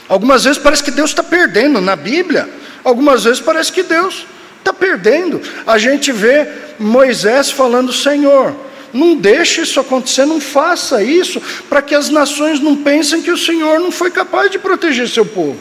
Algumas 0.07 0.43
vezes 0.43 0.57
parece 0.57 0.83
que 0.83 0.91
Deus 0.91 1.11
está 1.11 1.23
perdendo 1.23 1.79
na 1.79 1.95
Bíblia, 1.95 2.49
algumas 2.83 3.23
vezes 3.23 3.39
parece 3.39 3.71
que 3.71 3.83
Deus 3.83 4.25
Está 4.63 4.71
perdendo. 4.71 5.41
A 5.67 5.77
gente 5.77 6.13
vê 6.13 6.47
Moisés 6.79 7.51
falando: 7.51 7.91
Senhor, 7.91 8.55
não 8.93 9.13
deixe 9.13 9.61
isso 9.61 9.77
acontecer, 9.77 10.25
não 10.25 10.39
faça 10.39 11.03
isso, 11.03 11.41
para 11.67 11.81
que 11.81 11.93
as 11.93 12.09
nações 12.09 12.61
não 12.61 12.77
pensem 12.77 13.21
que 13.21 13.29
o 13.29 13.37
Senhor 13.37 13.81
não 13.81 13.91
foi 13.91 14.09
capaz 14.09 14.49
de 14.49 14.57
proteger 14.57 15.09
seu 15.09 15.25
povo. 15.25 15.59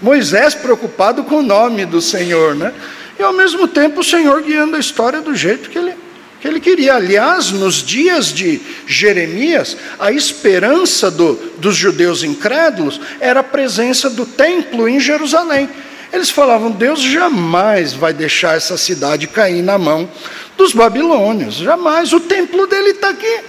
Moisés 0.00 0.54
preocupado 0.54 1.24
com 1.24 1.38
o 1.38 1.42
nome 1.42 1.84
do 1.84 2.00
Senhor, 2.00 2.54
né? 2.54 2.72
E 3.18 3.22
ao 3.24 3.32
mesmo 3.32 3.66
tempo 3.66 4.00
o 4.00 4.04
Senhor 4.04 4.40
guiando 4.40 4.76
a 4.76 4.78
história 4.78 5.20
do 5.20 5.34
jeito 5.34 5.68
que 5.68 5.78
ele, 5.78 5.94
ele 6.44 6.60
queria. 6.60 6.94
Aliás, 6.94 7.50
nos 7.50 7.76
dias 7.76 8.26
de 8.26 8.60
Jeremias, 8.86 9.76
a 9.98 10.12
esperança 10.12 11.10
do, 11.10 11.34
dos 11.58 11.74
judeus 11.74 12.22
incrédulos 12.22 13.00
era 13.18 13.40
a 13.40 13.44
presença 13.44 14.10
do 14.10 14.26
templo 14.26 14.88
em 14.88 15.00
Jerusalém. 15.00 15.68
Eles 16.12 16.30
falavam: 16.30 16.70
Deus 16.70 17.00
jamais 17.00 17.92
vai 17.92 18.12
deixar 18.12 18.56
essa 18.56 18.76
cidade 18.76 19.26
cair 19.26 19.62
na 19.62 19.78
mão 19.78 20.08
dos 20.56 20.72
babilônios, 20.72 21.56
jamais. 21.56 22.12
O 22.12 22.20
templo 22.20 22.66
dele 22.66 22.90
está 22.90 23.08
aqui. 23.08 23.40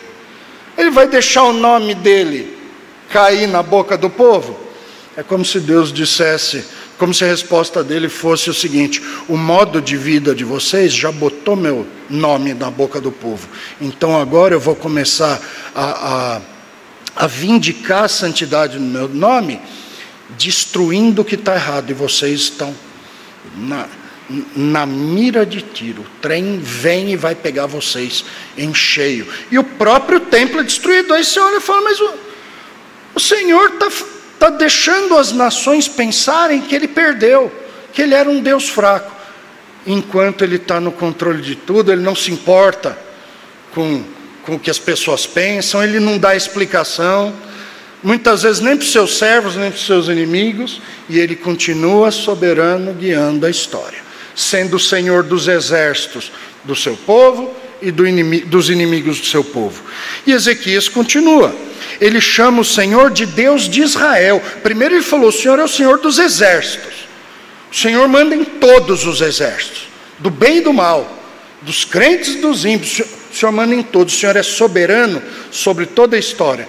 Ele 0.77 0.89
vai 0.89 1.07
deixar 1.07 1.43
o 1.43 1.53
nome 1.53 1.93
dele 1.93 2.57
cair 3.09 3.47
na 3.47 3.61
boca 3.61 3.97
do 3.97 4.09
povo? 4.09 4.59
É 5.17 5.23
como 5.23 5.45
se 5.45 5.59
Deus 5.59 5.93
dissesse, 5.93 6.65
como 6.97 7.13
se 7.13 7.23
a 7.23 7.27
resposta 7.27 7.83
dele 7.83 8.09
fosse 8.09 8.49
o 8.49 8.53
seguinte: 8.53 9.01
o 9.27 9.37
modo 9.37 9.81
de 9.81 9.97
vida 9.97 10.33
de 10.33 10.43
vocês 10.43 10.93
já 10.93 11.11
botou 11.11 11.55
meu 11.55 11.85
nome 12.09 12.53
na 12.53 12.69
boca 12.69 13.01
do 13.01 13.11
povo, 13.11 13.47
então 13.81 14.19
agora 14.19 14.55
eu 14.55 14.59
vou 14.59 14.75
começar 14.75 15.41
a, 15.73 15.83
a, 16.35 16.41
a 17.15 17.27
vindicar 17.27 18.05
a 18.05 18.09
santidade 18.09 18.77
do 18.77 18.83
meu 18.83 19.07
nome 19.07 19.59
destruindo 20.37 21.21
o 21.21 21.25
que 21.25 21.35
está 21.35 21.55
errado, 21.55 21.89
e 21.89 21.93
vocês 21.93 22.41
estão 22.41 22.75
na, 23.55 23.87
na 24.55 24.85
mira 24.85 25.45
de 25.45 25.61
tiro. 25.61 26.01
O 26.01 26.21
trem 26.21 26.59
vem 26.59 27.11
e 27.11 27.15
vai 27.15 27.35
pegar 27.35 27.65
vocês 27.67 28.25
em 28.57 28.73
cheio. 28.73 29.27
E 29.51 29.59
o 29.59 29.63
próprio 29.63 30.19
templo 30.19 30.59
é 30.59 30.63
destruído. 30.63 31.13
Aí 31.13 31.23
você 31.23 31.39
olha 31.39 31.57
e 31.57 31.61
fala, 31.61 31.81
mas 31.81 31.99
o, 31.99 32.13
o 33.15 33.19
Senhor 33.19 33.73
está 33.73 33.89
tá 34.39 34.49
deixando 34.49 35.17
as 35.17 35.31
nações 35.31 35.87
pensarem 35.87 36.61
que 36.61 36.75
ele 36.75 36.87
perdeu, 36.87 37.51
que 37.93 38.01
ele 38.01 38.13
era 38.13 38.29
um 38.29 38.41
Deus 38.41 38.69
fraco. 38.69 39.13
Enquanto 39.87 40.43
ele 40.43 40.55
está 40.55 40.79
no 40.79 40.91
controle 40.91 41.41
de 41.41 41.55
tudo, 41.55 41.91
ele 41.91 42.01
não 42.01 42.15
se 42.15 42.31
importa 42.31 42.97
com, 43.73 44.03
com 44.43 44.55
o 44.55 44.59
que 44.59 44.69
as 44.69 44.79
pessoas 44.79 45.27
pensam, 45.27 45.83
ele 45.83 45.99
não 45.99 46.17
dá 46.17 46.35
explicação 46.35 47.33
muitas 48.05 48.43
vezes 48.43 48.61
nem 48.61 48.77
para 48.77 48.83
os 48.83 48.91
seus 48.91 49.17
servos, 49.17 49.55
nem 49.55 49.71
para 49.71 49.79
os 49.79 49.85
seus 49.85 50.07
inimigos, 50.07 50.79
e 51.09 51.17
ele 51.17 51.35
continua 51.35 52.11
soberano 52.11 52.93
guiando 52.93 53.47
a 53.47 53.49
história, 53.49 53.97
sendo 54.35 54.75
o 54.75 54.79
Senhor 54.79 55.23
dos 55.23 55.47
exércitos 55.47 56.31
do 56.63 56.75
seu 56.75 56.95
povo 56.95 57.51
e 57.81 57.91
do 57.91 58.03
dos 58.45 58.69
inimigos 58.69 59.19
do 59.19 59.25
seu 59.25 59.43
povo. 59.43 59.83
E 60.25 60.31
Ezequias 60.31 60.87
continua. 60.87 61.55
Ele 61.99 62.19
chama 62.19 62.61
o 62.61 62.65
Senhor 62.65 63.11
de 63.11 63.25
Deus 63.25 63.69
de 63.69 63.81
Israel. 63.81 64.41
Primeiro 64.63 64.95
ele 64.95 65.03
falou: 65.03 65.29
o 65.29 65.31
Senhor 65.31 65.59
é 65.59 65.63
o 65.63 65.67
Senhor 65.67 65.99
dos 65.99 66.19
exércitos. 66.19 67.07
O 67.71 67.75
Senhor 67.75 68.07
manda 68.07 68.35
em 68.35 68.43
todos 68.43 69.05
os 69.05 69.21
exércitos, 69.21 69.87
do 70.19 70.29
bem 70.29 70.57
e 70.57 70.61
do 70.61 70.71
mal, 70.71 71.19
dos 71.61 71.83
crentes 71.83 72.35
e 72.35 72.37
dos 72.37 72.65
ímpios. 72.65 73.01
O 73.31 73.35
Senhor 73.35 73.51
manda 73.51 73.75
em 73.75 73.83
todos. 73.83 74.13
O 74.13 74.17
Senhor 74.17 74.35
é 74.35 74.43
soberano 74.43 75.21
sobre 75.51 75.85
toda 75.85 76.15
a 76.15 76.19
história 76.19 76.67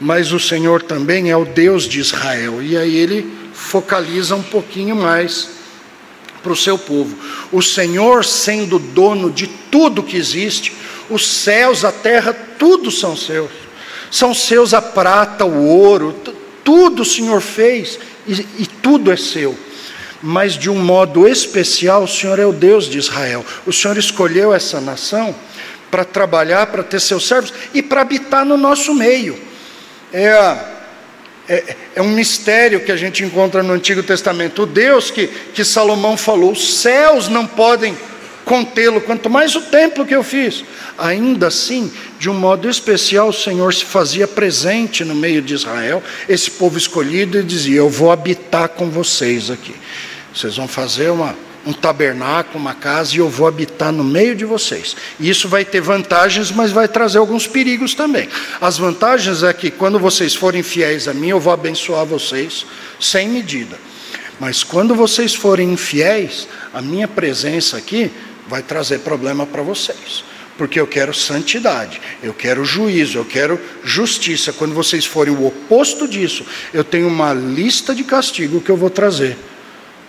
mas 0.00 0.32
o 0.32 0.40
Senhor 0.40 0.82
também 0.82 1.30
é 1.30 1.36
o 1.36 1.44
Deus 1.44 1.84
de 1.84 2.00
Israel. 2.00 2.62
E 2.62 2.76
aí 2.76 2.96
ele 2.96 3.30
focaliza 3.52 4.34
um 4.34 4.42
pouquinho 4.42 4.96
mais 4.96 5.59
para 6.42 6.52
o 6.52 6.56
seu 6.56 6.78
povo. 6.78 7.16
O 7.52 7.62
Senhor, 7.62 8.24
sendo 8.24 8.78
dono 8.78 9.30
de 9.30 9.46
tudo 9.46 10.02
que 10.02 10.16
existe, 10.16 10.72
os 11.08 11.26
céus, 11.26 11.84
a 11.84 11.92
terra, 11.92 12.32
tudo 12.58 12.90
são 12.90 13.16
seus. 13.16 13.50
São 14.10 14.34
seus 14.34 14.74
a 14.74 14.82
prata, 14.82 15.44
o 15.44 15.66
ouro, 15.66 16.14
tudo 16.64 17.02
o 17.02 17.06
Senhor 17.06 17.40
fez 17.40 17.98
e, 18.26 18.46
e 18.58 18.66
tudo 18.66 19.12
é 19.12 19.16
seu. 19.16 19.56
Mas 20.22 20.54
de 20.54 20.68
um 20.68 20.76
modo 20.76 21.26
especial, 21.26 22.04
o 22.04 22.08
Senhor 22.08 22.38
é 22.38 22.44
o 22.44 22.52
Deus 22.52 22.86
de 22.86 22.98
Israel. 22.98 23.44
O 23.66 23.72
Senhor 23.72 23.96
escolheu 23.96 24.52
essa 24.52 24.80
nação 24.80 25.34
para 25.90 26.04
trabalhar, 26.04 26.66
para 26.66 26.82
ter 26.82 27.00
seus 27.00 27.26
servos 27.26 27.52
e 27.72 27.82
para 27.82 28.02
habitar 28.02 28.44
no 28.44 28.56
nosso 28.56 28.94
meio 28.94 29.50
é, 30.12 30.56
é, 31.50 31.76
é, 31.96 32.00
um 32.00 32.10
mistério 32.10 32.78
que 32.78 32.92
a 32.92 32.96
gente 32.96 33.24
encontra 33.24 33.60
no 33.60 33.72
Antigo 33.72 34.04
Testamento. 34.04 34.62
O 34.62 34.66
Deus 34.66 35.10
que, 35.10 35.26
que 35.26 35.64
Salomão 35.64 36.16
falou: 36.16 36.52
os 36.52 36.76
céus 36.76 37.28
não 37.28 37.44
podem 37.44 37.96
contê-lo, 38.44 39.00
quanto 39.00 39.28
mais 39.28 39.56
o 39.56 39.62
templo 39.62 40.06
que 40.06 40.14
eu 40.14 40.22
fiz. 40.22 40.64
Ainda 40.96 41.48
assim, 41.48 41.92
de 42.20 42.30
um 42.30 42.34
modo 42.34 42.70
especial, 42.70 43.30
o 43.30 43.32
Senhor 43.32 43.74
se 43.74 43.84
fazia 43.84 44.28
presente 44.28 45.04
no 45.04 45.14
meio 45.14 45.42
de 45.42 45.54
Israel, 45.54 46.00
esse 46.28 46.52
povo 46.52 46.78
escolhido, 46.78 47.40
e 47.40 47.42
dizia: 47.42 47.78
Eu 47.78 47.90
vou 47.90 48.12
habitar 48.12 48.68
com 48.68 48.88
vocês 48.88 49.50
aqui. 49.50 49.74
Vocês 50.32 50.56
vão 50.56 50.68
fazer 50.68 51.10
uma, 51.10 51.34
um 51.64 51.72
tabernáculo, 51.72 52.58
uma 52.58 52.74
casa, 52.74 53.14
e 53.14 53.18
eu 53.18 53.28
vou 53.28 53.46
habitar 53.46 53.92
no 53.92 54.02
meio 54.02 54.34
de 54.34 54.44
vocês. 54.44 54.96
Isso 55.18 55.48
vai 55.48 55.64
ter 55.64 55.80
vantagens, 55.80 56.50
mas 56.50 56.72
vai 56.72 56.88
trazer 56.88 57.18
alguns 57.18 57.46
perigos 57.46 57.94
também. 57.94 58.28
As 58.60 58.78
vantagens 58.78 59.42
é 59.42 59.52
que 59.52 59.70
quando 59.70 59.98
vocês 59.98 60.34
forem 60.34 60.62
fiéis 60.62 61.06
a 61.06 61.14
mim, 61.14 61.28
eu 61.28 61.40
vou 61.40 61.52
abençoar 61.52 62.06
vocês 62.06 62.64
sem 62.98 63.28
medida. 63.28 63.78
Mas 64.38 64.64
quando 64.64 64.94
vocês 64.94 65.34
forem 65.34 65.72
infiéis, 65.72 66.48
a 66.72 66.80
minha 66.80 67.06
presença 67.06 67.76
aqui 67.76 68.10
vai 68.48 68.62
trazer 68.62 69.00
problema 69.00 69.44
para 69.46 69.62
vocês. 69.62 70.24
Porque 70.56 70.80
eu 70.80 70.86
quero 70.86 71.14
santidade, 71.14 72.00
eu 72.22 72.34
quero 72.34 72.64
juízo, 72.64 73.18
eu 73.18 73.24
quero 73.24 73.60
justiça. 73.84 74.52
Quando 74.52 74.74
vocês 74.74 75.04
forem 75.04 75.34
o 75.34 75.46
oposto 75.46 76.08
disso, 76.08 76.44
eu 76.72 76.84
tenho 76.84 77.06
uma 77.06 77.32
lista 77.32 77.94
de 77.94 78.04
castigo 78.04 78.60
que 78.60 78.70
eu 78.70 78.76
vou 78.76 78.90
trazer 78.90 79.36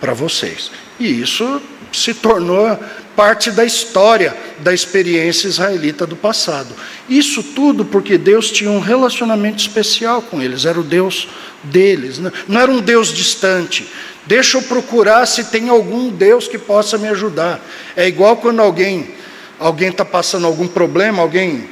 para 0.02 0.12
vocês. 0.12 0.72
E 0.98 1.20
isso 1.20 1.62
se 1.92 2.12
tornou 2.12 2.76
parte 3.14 3.52
da 3.52 3.64
história 3.64 4.36
da 4.58 4.74
experiência 4.74 5.46
israelita 5.46 6.04
do 6.04 6.16
passado. 6.16 6.74
Isso 7.08 7.40
tudo 7.40 7.84
porque 7.84 8.18
Deus 8.18 8.50
tinha 8.50 8.70
um 8.70 8.80
relacionamento 8.80 9.60
especial 9.60 10.20
com 10.20 10.42
eles, 10.42 10.64
era 10.64 10.80
o 10.80 10.82
Deus 10.82 11.28
deles, 11.62 12.18
não 12.48 12.60
era 12.60 12.70
um 12.70 12.80
Deus 12.80 13.12
distante. 13.12 13.86
Deixa 14.26 14.58
eu 14.58 14.62
procurar 14.62 15.24
se 15.26 15.44
tem 15.44 15.68
algum 15.68 16.08
Deus 16.08 16.48
que 16.48 16.58
possa 16.58 16.98
me 16.98 17.06
ajudar. 17.06 17.60
É 17.96 18.08
igual 18.08 18.36
quando 18.38 18.60
alguém 18.60 19.14
alguém 19.56 19.90
está 19.90 20.04
passando 20.04 20.48
algum 20.48 20.66
problema, 20.66 21.22
alguém 21.22 21.68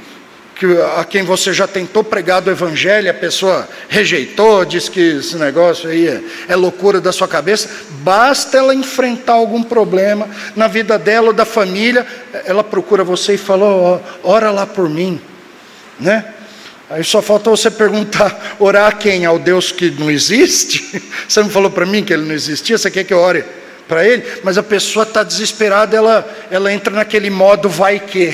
que, 0.60 0.66
a 0.98 1.04
quem 1.06 1.22
você 1.22 1.54
já 1.54 1.66
tentou 1.66 2.04
pregar 2.04 2.46
o 2.46 2.50
evangelho, 2.50 3.10
a 3.10 3.14
pessoa 3.14 3.66
rejeitou, 3.88 4.62
diz 4.66 4.90
que 4.90 5.16
esse 5.16 5.36
negócio 5.36 5.88
aí 5.88 6.06
é, 6.06 6.20
é 6.48 6.54
loucura 6.54 7.00
da 7.00 7.12
sua 7.12 7.26
cabeça. 7.26 7.70
Basta 8.02 8.58
ela 8.58 8.74
enfrentar 8.74 9.32
algum 9.32 9.62
problema 9.62 10.28
na 10.54 10.68
vida 10.68 10.98
dela 10.98 11.28
ou 11.28 11.32
da 11.32 11.46
família, 11.46 12.06
ela 12.44 12.62
procura 12.62 13.02
você 13.02 13.34
e 13.34 13.38
fala: 13.38 13.64
oh, 13.64 14.00
ora 14.22 14.50
lá 14.50 14.66
por 14.66 14.86
mim, 14.86 15.18
né? 15.98 16.26
Aí 16.90 17.02
só 17.04 17.22
falta 17.22 17.48
você 17.48 17.70
perguntar, 17.70 18.56
orar 18.58 18.88
a 18.88 18.92
quem? 18.92 19.24
Ao 19.24 19.38
Deus 19.38 19.72
que 19.72 19.90
não 19.92 20.10
existe? 20.10 21.00
Você 21.26 21.40
não 21.40 21.48
falou 21.48 21.70
para 21.70 21.86
mim 21.86 22.02
que 22.02 22.12
ele 22.12 22.24
não 22.24 22.34
existia, 22.34 22.76
você 22.76 22.90
quer 22.90 23.04
que 23.04 23.14
eu 23.14 23.18
ore 23.20 23.44
para 23.90 24.06
ele? 24.06 24.22
Mas 24.44 24.56
a 24.56 24.62
pessoa 24.62 25.02
está 25.02 25.24
desesperada, 25.24 25.96
ela, 25.96 26.46
ela 26.48 26.72
entra 26.72 26.94
naquele 26.94 27.28
modo 27.28 27.68
vai 27.68 27.98
que. 27.98 28.32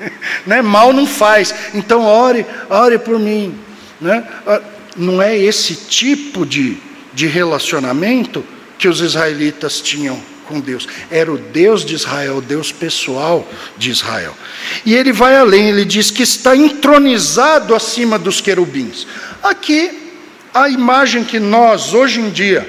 né? 0.46 0.60
Mal 0.60 0.92
não 0.92 1.06
faz. 1.06 1.54
Então 1.72 2.04
ore, 2.04 2.44
ore 2.68 2.98
por 2.98 3.18
mim. 3.18 3.58
Né? 3.98 4.22
Ah, 4.46 4.60
não 4.94 5.22
é 5.22 5.34
esse 5.34 5.74
tipo 5.74 6.44
de, 6.44 6.76
de 7.14 7.26
relacionamento 7.26 8.44
que 8.78 8.86
os 8.86 9.00
israelitas 9.00 9.80
tinham 9.80 10.20
com 10.46 10.60
Deus. 10.60 10.86
Era 11.10 11.32
o 11.32 11.38
Deus 11.38 11.86
de 11.86 11.94
Israel, 11.94 12.36
o 12.36 12.42
Deus 12.42 12.70
pessoal 12.70 13.48
de 13.78 13.90
Israel. 13.90 14.34
E 14.84 14.94
ele 14.94 15.12
vai 15.12 15.36
além, 15.36 15.68
ele 15.68 15.86
diz 15.86 16.10
que 16.10 16.22
está 16.22 16.54
entronizado 16.54 17.74
acima 17.74 18.18
dos 18.18 18.42
querubins. 18.42 19.06
Aqui, 19.42 20.12
a 20.52 20.68
imagem 20.68 21.24
que 21.24 21.40
nós, 21.40 21.94
hoje 21.94 22.20
em 22.20 22.28
dia, 22.28 22.68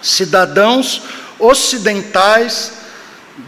cidadãos 0.00 1.02
ocidentais 1.40 2.72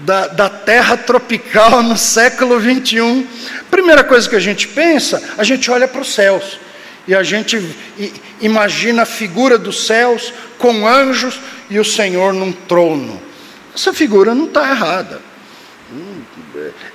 da, 0.01 0.27
da 0.29 0.49
terra 0.49 0.97
tropical 0.97 1.83
no 1.83 1.97
século 1.97 2.59
21, 2.59 3.27
primeira 3.71 4.03
coisa 4.03 4.29
que 4.29 4.37
a 4.37 4.41
gente 4.41 4.69
pensa, 4.69 5.23
a 5.37 5.45
gente 5.45 5.71
olha 5.71 5.87
para 5.87 6.01
os 6.01 6.13
céus. 6.15 6.59
E 7.07 7.15
a 7.15 7.23
gente 7.23 7.61
imagina 8.41 9.03
a 9.03 9.07
figura 9.07 9.59
dos 9.59 9.87
céus 9.87 10.33
com 10.57 10.87
anjos 10.87 11.41
e 11.69 11.79
o 11.79 11.85
Senhor 11.85 12.33
num 12.33 12.53
trono. 12.53 13.21
Essa 13.75 13.93
figura 13.93 14.35
não 14.35 14.45
está 14.45 14.71
errada. 14.71 15.21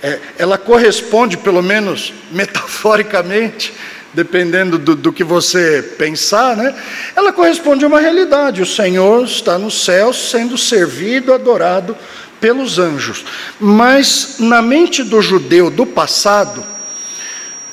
É, 0.02 0.20
ela 0.38 0.58
corresponde, 0.58 1.38
pelo 1.38 1.62
menos 1.62 2.14
metaforicamente, 2.32 3.74
dependendo 4.14 4.78
do, 4.78 4.95
do, 4.95 5.14
que 5.14 5.24
você 5.24 5.82
pensar, 5.97 6.55
né? 6.55 6.76
ela 7.16 7.32
corresponde 7.32 7.84
a 7.86 7.88
uma 7.88 7.99
realidade. 7.99 8.62
O 8.62 8.66
Senhor 8.66 9.24
está 9.26 9.58
no 9.58 9.70
céu 9.70 10.14
sendo 10.14 10.58
servido, 10.58 11.34
adorado 11.34 11.95
pelos 12.39 12.80
anjos. 12.80 13.26
Mas 13.60 14.36
na 14.39 14.62
mente 14.62 15.03
do 15.03 15.22
judeu 15.22 15.70
do 15.70 15.86
passado, 15.86 16.64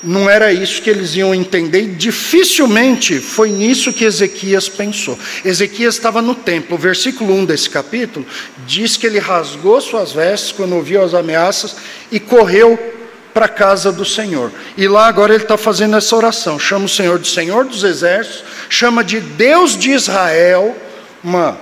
não 0.04 0.28
era 0.28 0.52
isso 0.52 0.82
que 0.82 0.90
eles 0.90 1.14
iam 1.14 1.34
entender, 1.34 1.94
dificilmente 1.96 3.18
foi 3.18 3.50
nisso 3.50 3.92
que 3.92 4.04
Ezequias 4.04 4.68
pensou. 4.68 5.18
Ezequias 5.44 5.94
estava 5.94 6.20
no 6.20 6.34
templo, 6.34 6.76
o 6.76 6.78
versículo 6.78 7.34
1 7.34 7.46
desse 7.46 7.70
capítulo 7.70 8.26
diz 8.66 8.96
que 8.98 9.06
ele 9.06 9.18
rasgou 9.18 9.80
suas 9.80 10.12
vestes 10.12 10.52
quando 10.52 10.74
ouviu 10.74 11.02
as 11.02 11.14
ameaças 11.14 11.76
e 12.12 12.20
correu 12.20 12.78
para 13.34 13.46
a 13.46 13.48
casa 13.48 13.92
do 13.92 14.04
Senhor. 14.04 14.52
E 14.76 14.86
lá 14.88 15.08
agora 15.08 15.34
ele 15.34 15.42
está 15.42 15.58
fazendo 15.58 15.96
essa 15.96 16.16
oração: 16.16 16.58
chama 16.58 16.86
o 16.86 16.88
Senhor 16.88 17.18
de 17.18 17.28
Senhor 17.28 17.64
dos 17.64 17.82
Exércitos, 17.82 18.44
chama 18.70 19.02
de 19.02 19.20
Deus 19.20 19.76
de 19.76 19.90
Israel, 19.90 20.74
uma 21.22 21.58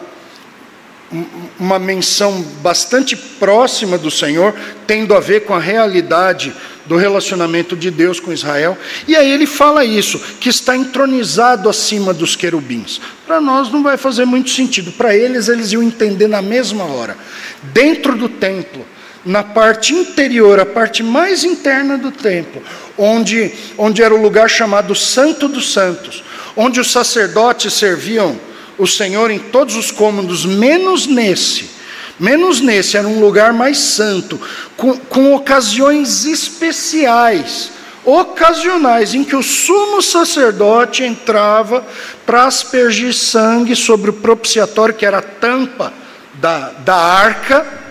uma 1.59 1.79
menção 1.79 2.41
bastante 2.63 3.15
próxima 3.15 3.99
do 3.99 4.11
Senhor, 4.11 4.55
tendo 4.87 5.15
a 5.15 5.21
ver 5.21 5.45
com 5.45 5.55
a 5.55 5.59
realidade 5.59 6.55
do 6.87 6.97
relacionamento 6.97 7.77
de 7.77 7.91
Deus 7.91 8.19
com 8.19 8.33
Israel. 8.33 8.77
E 9.07 9.15
aí 9.15 9.31
ele 9.31 9.47
fala 9.47 9.85
isso, 9.85 10.19
que 10.41 10.49
está 10.49 10.77
entronizado 10.77 11.69
acima 11.69 12.15
dos 12.15 12.35
querubins. 12.35 13.01
Para 13.27 13.41
nós 13.41 13.71
não 13.71 13.83
vai 13.83 13.97
fazer 13.97 14.25
muito 14.25 14.51
sentido, 14.51 14.91
para 14.93 15.15
eles 15.15 15.49
eles 15.49 15.73
iam 15.73 15.83
entender 15.83 16.29
na 16.29 16.43
mesma 16.43 16.85
hora. 16.85 17.17
Dentro 17.63 18.17
do 18.17 18.29
templo, 18.29 18.85
na 19.25 19.43
parte 19.43 19.95
interior, 19.95 20.59
a 20.59 20.67
parte 20.67 21.03
mais 21.03 21.45
interna 21.45 21.97
do 21.97 22.11
templo, 22.11 22.63
onde, 22.99 23.53
onde 23.79 24.03
era 24.03 24.15
o 24.15 24.21
lugar 24.21 24.49
chamado 24.51 24.95
Santo 24.95 25.49
dos 25.49 25.73
Santos, 25.73 26.25
onde 26.57 26.81
os 26.81 26.91
sacerdotes 26.91 27.73
serviam 27.75 28.39
o 28.77 28.87
Senhor 28.87 29.31
em 29.31 29.39
todos 29.39 29.77
os 29.77 29.91
cômodos, 29.91 30.45
menos 30.45 31.07
nesse. 31.07 31.71
Menos 32.19 32.61
nesse, 32.61 32.97
era 32.97 33.09
um 33.09 33.21
lugar 33.21 33.53
mais 33.53 33.79
santo, 33.79 34.41
com, 34.77 34.97
com 34.97 35.35
ocasiões 35.35 36.25
especiais, 36.25 37.71
ocasionais, 38.05 39.15
em 39.15 39.25
que 39.25 39.35
o 39.35 39.43
sumo 39.43 40.03
sacerdote 40.03 41.03
entrava 41.03 41.85
para 42.27 42.45
aspergir 42.45 43.15
sangue 43.15 43.75
sobre 43.75 44.11
o 44.11 44.15
propiciatório, 44.15 44.95
que 44.95 45.07
era 45.07 45.19
a 45.19 45.23
tampa 45.23 45.93
da, 46.35 46.71
da 46.85 46.97
arca, 46.97 47.82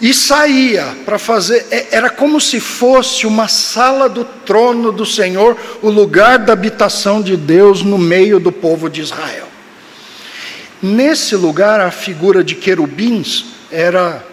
e 0.00 0.14
saía 0.14 0.96
para 1.04 1.18
fazer, 1.18 1.66
é, 1.70 1.88
era 1.90 2.08
como 2.08 2.40
se 2.40 2.58
fosse 2.58 3.26
uma 3.26 3.48
sala 3.48 4.08
do 4.08 4.24
trono 4.24 4.90
do 4.90 5.04
Senhor, 5.04 5.56
o 5.82 5.90
lugar 5.90 6.38
da 6.38 6.54
habitação 6.54 7.20
de 7.20 7.36
Deus 7.36 7.82
no 7.82 7.98
meio 7.98 8.40
do 8.40 8.50
povo 8.50 8.88
de 8.88 9.02
Israel. 9.02 9.48
Nesse 10.82 11.36
lugar, 11.36 11.80
a 11.80 11.90
figura 11.90 12.42
de 12.42 12.54
querubins 12.54 13.44
era, 13.70 14.24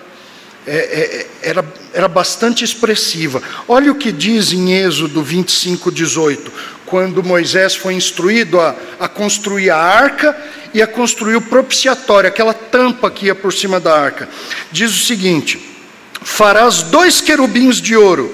é, 0.66 0.78
é, 0.78 1.28
era, 1.50 1.66
era 1.94 2.08
bastante 2.08 2.64
expressiva. 2.64 3.42
Olha 3.68 3.92
o 3.92 3.96
que 3.96 4.14
diz 4.14 4.54
em 4.54 4.72
Êxodo 4.72 5.22
25, 5.22 5.92
18, 5.92 6.77
quando 6.88 7.22
Moisés 7.22 7.76
foi 7.76 7.94
instruído 7.94 8.60
a, 8.60 8.74
a 9.00 9.08
construir 9.08 9.70
a 9.70 9.78
arca 9.78 10.36
e 10.74 10.82
a 10.82 10.88
construir 10.88 11.36
o 11.36 11.42
propiciatório, 11.42 12.30
aquela 12.30 12.54
tampa 12.54 13.12
que 13.12 13.28
ia 13.28 13.36
por 13.36 13.54
cima 13.54 13.80
da 13.80 13.94
arca. 13.94 14.28
Diz 14.72 14.92
o 14.92 15.06
seguinte: 15.06 15.60
farás 16.22 16.82
dois 16.84 17.22
querubins 17.22 17.82
de 17.82 17.96
ouro, 17.96 18.34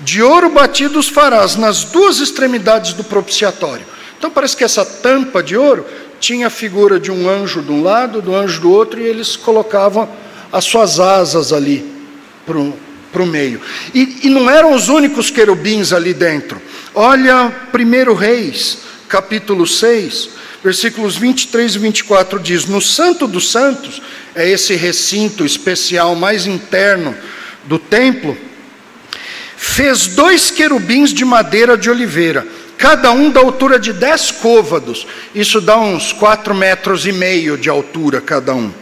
de 0.00 0.20
ouro 0.20 0.50
batidos 0.50 1.08
farás 1.08 1.56
nas 1.56 1.84
duas 1.84 2.18
extremidades 2.18 2.92
do 2.92 3.04
propiciatório. 3.04 3.86
Então 4.18 4.30
parece 4.30 4.56
que 4.56 4.64
essa 4.64 4.84
tampa 4.84 5.42
de 5.42 5.56
ouro 5.56 5.86
tinha 6.18 6.48
a 6.48 6.50
figura 6.50 6.98
de 6.98 7.10
um 7.10 7.28
anjo 7.28 7.62
de 7.62 7.70
um 7.70 7.82
lado, 7.82 8.20
do 8.20 8.34
anjo 8.34 8.60
do 8.60 8.70
outro, 8.70 9.00
e 9.00 9.04
eles 9.04 9.36
colocavam 9.36 10.08
as 10.52 10.64
suas 10.64 10.98
asas 10.98 11.52
ali 11.52 11.88
para 12.44 13.22
o 13.22 13.26
meio. 13.26 13.60
E, 13.94 14.18
e 14.24 14.28
não 14.28 14.50
eram 14.50 14.74
os 14.74 14.88
únicos 14.88 15.30
querubins 15.30 15.92
ali 15.92 16.12
dentro. 16.12 16.60
Olha 16.94 17.52
1 17.72 18.14
Reis, 18.14 18.78
capítulo 19.08 19.66
6, 19.66 20.30
versículos 20.62 21.16
23 21.16 21.74
e 21.74 21.78
24 21.78 22.38
diz: 22.38 22.66
No 22.66 22.80
Santo 22.80 23.26
dos 23.26 23.50
Santos, 23.50 24.02
é 24.34 24.48
esse 24.48 24.74
recinto 24.74 25.44
especial 25.44 26.14
mais 26.16 26.46
interno 26.46 27.14
do 27.64 27.78
templo, 27.78 28.36
fez 29.56 30.08
dois 30.08 30.50
querubins 30.50 31.12
de 31.12 31.24
madeira 31.24 31.76
de 31.76 31.88
oliveira 31.88 32.46
cada 32.80 33.12
um 33.12 33.30
da 33.30 33.40
altura 33.40 33.78
de 33.78 33.92
dez 33.92 34.30
côvados, 34.30 35.06
isso 35.34 35.60
dá 35.60 35.78
uns 35.78 36.14
quatro 36.14 36.54
metros 36.54 37.04
e 37.04 37.12
meio 37.12 37.58
de 37.58 37.68
altura 37.68 38.22
cada 38.22 38.54
um. 38.54 38.72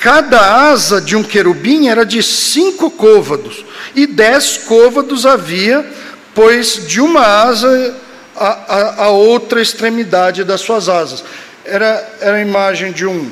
Cada 0.00 0.70
asa 0.72 1.00
de 1.00 1.14
um 1.14 1.22
querubim 1.22 1.86
era 1.86 2.04
de 2.04 2.20
cinco 2.20 2.90
côvados, 2.90 3.64
e 3.94 4.08
dez 4.08 4.56
côvados 4.56 5.24
havia, 5.24 5.88
pois 6.34 6.86
de 6.86 7.00
uma 7.00 7.22
asa 7.22 7.94
a 8.36 9.08
outra 9.10 9.60
extremidade 9.60 10.44
das 10.44 10.62
suas 10.62 10.88
asas. 10.88 11.22
Era, 11.64 12.16
era 12.20 12.36
a 12.36 12.40
imagem 12.40 12.90
de 12.90 13.04
um, 13.04 13.30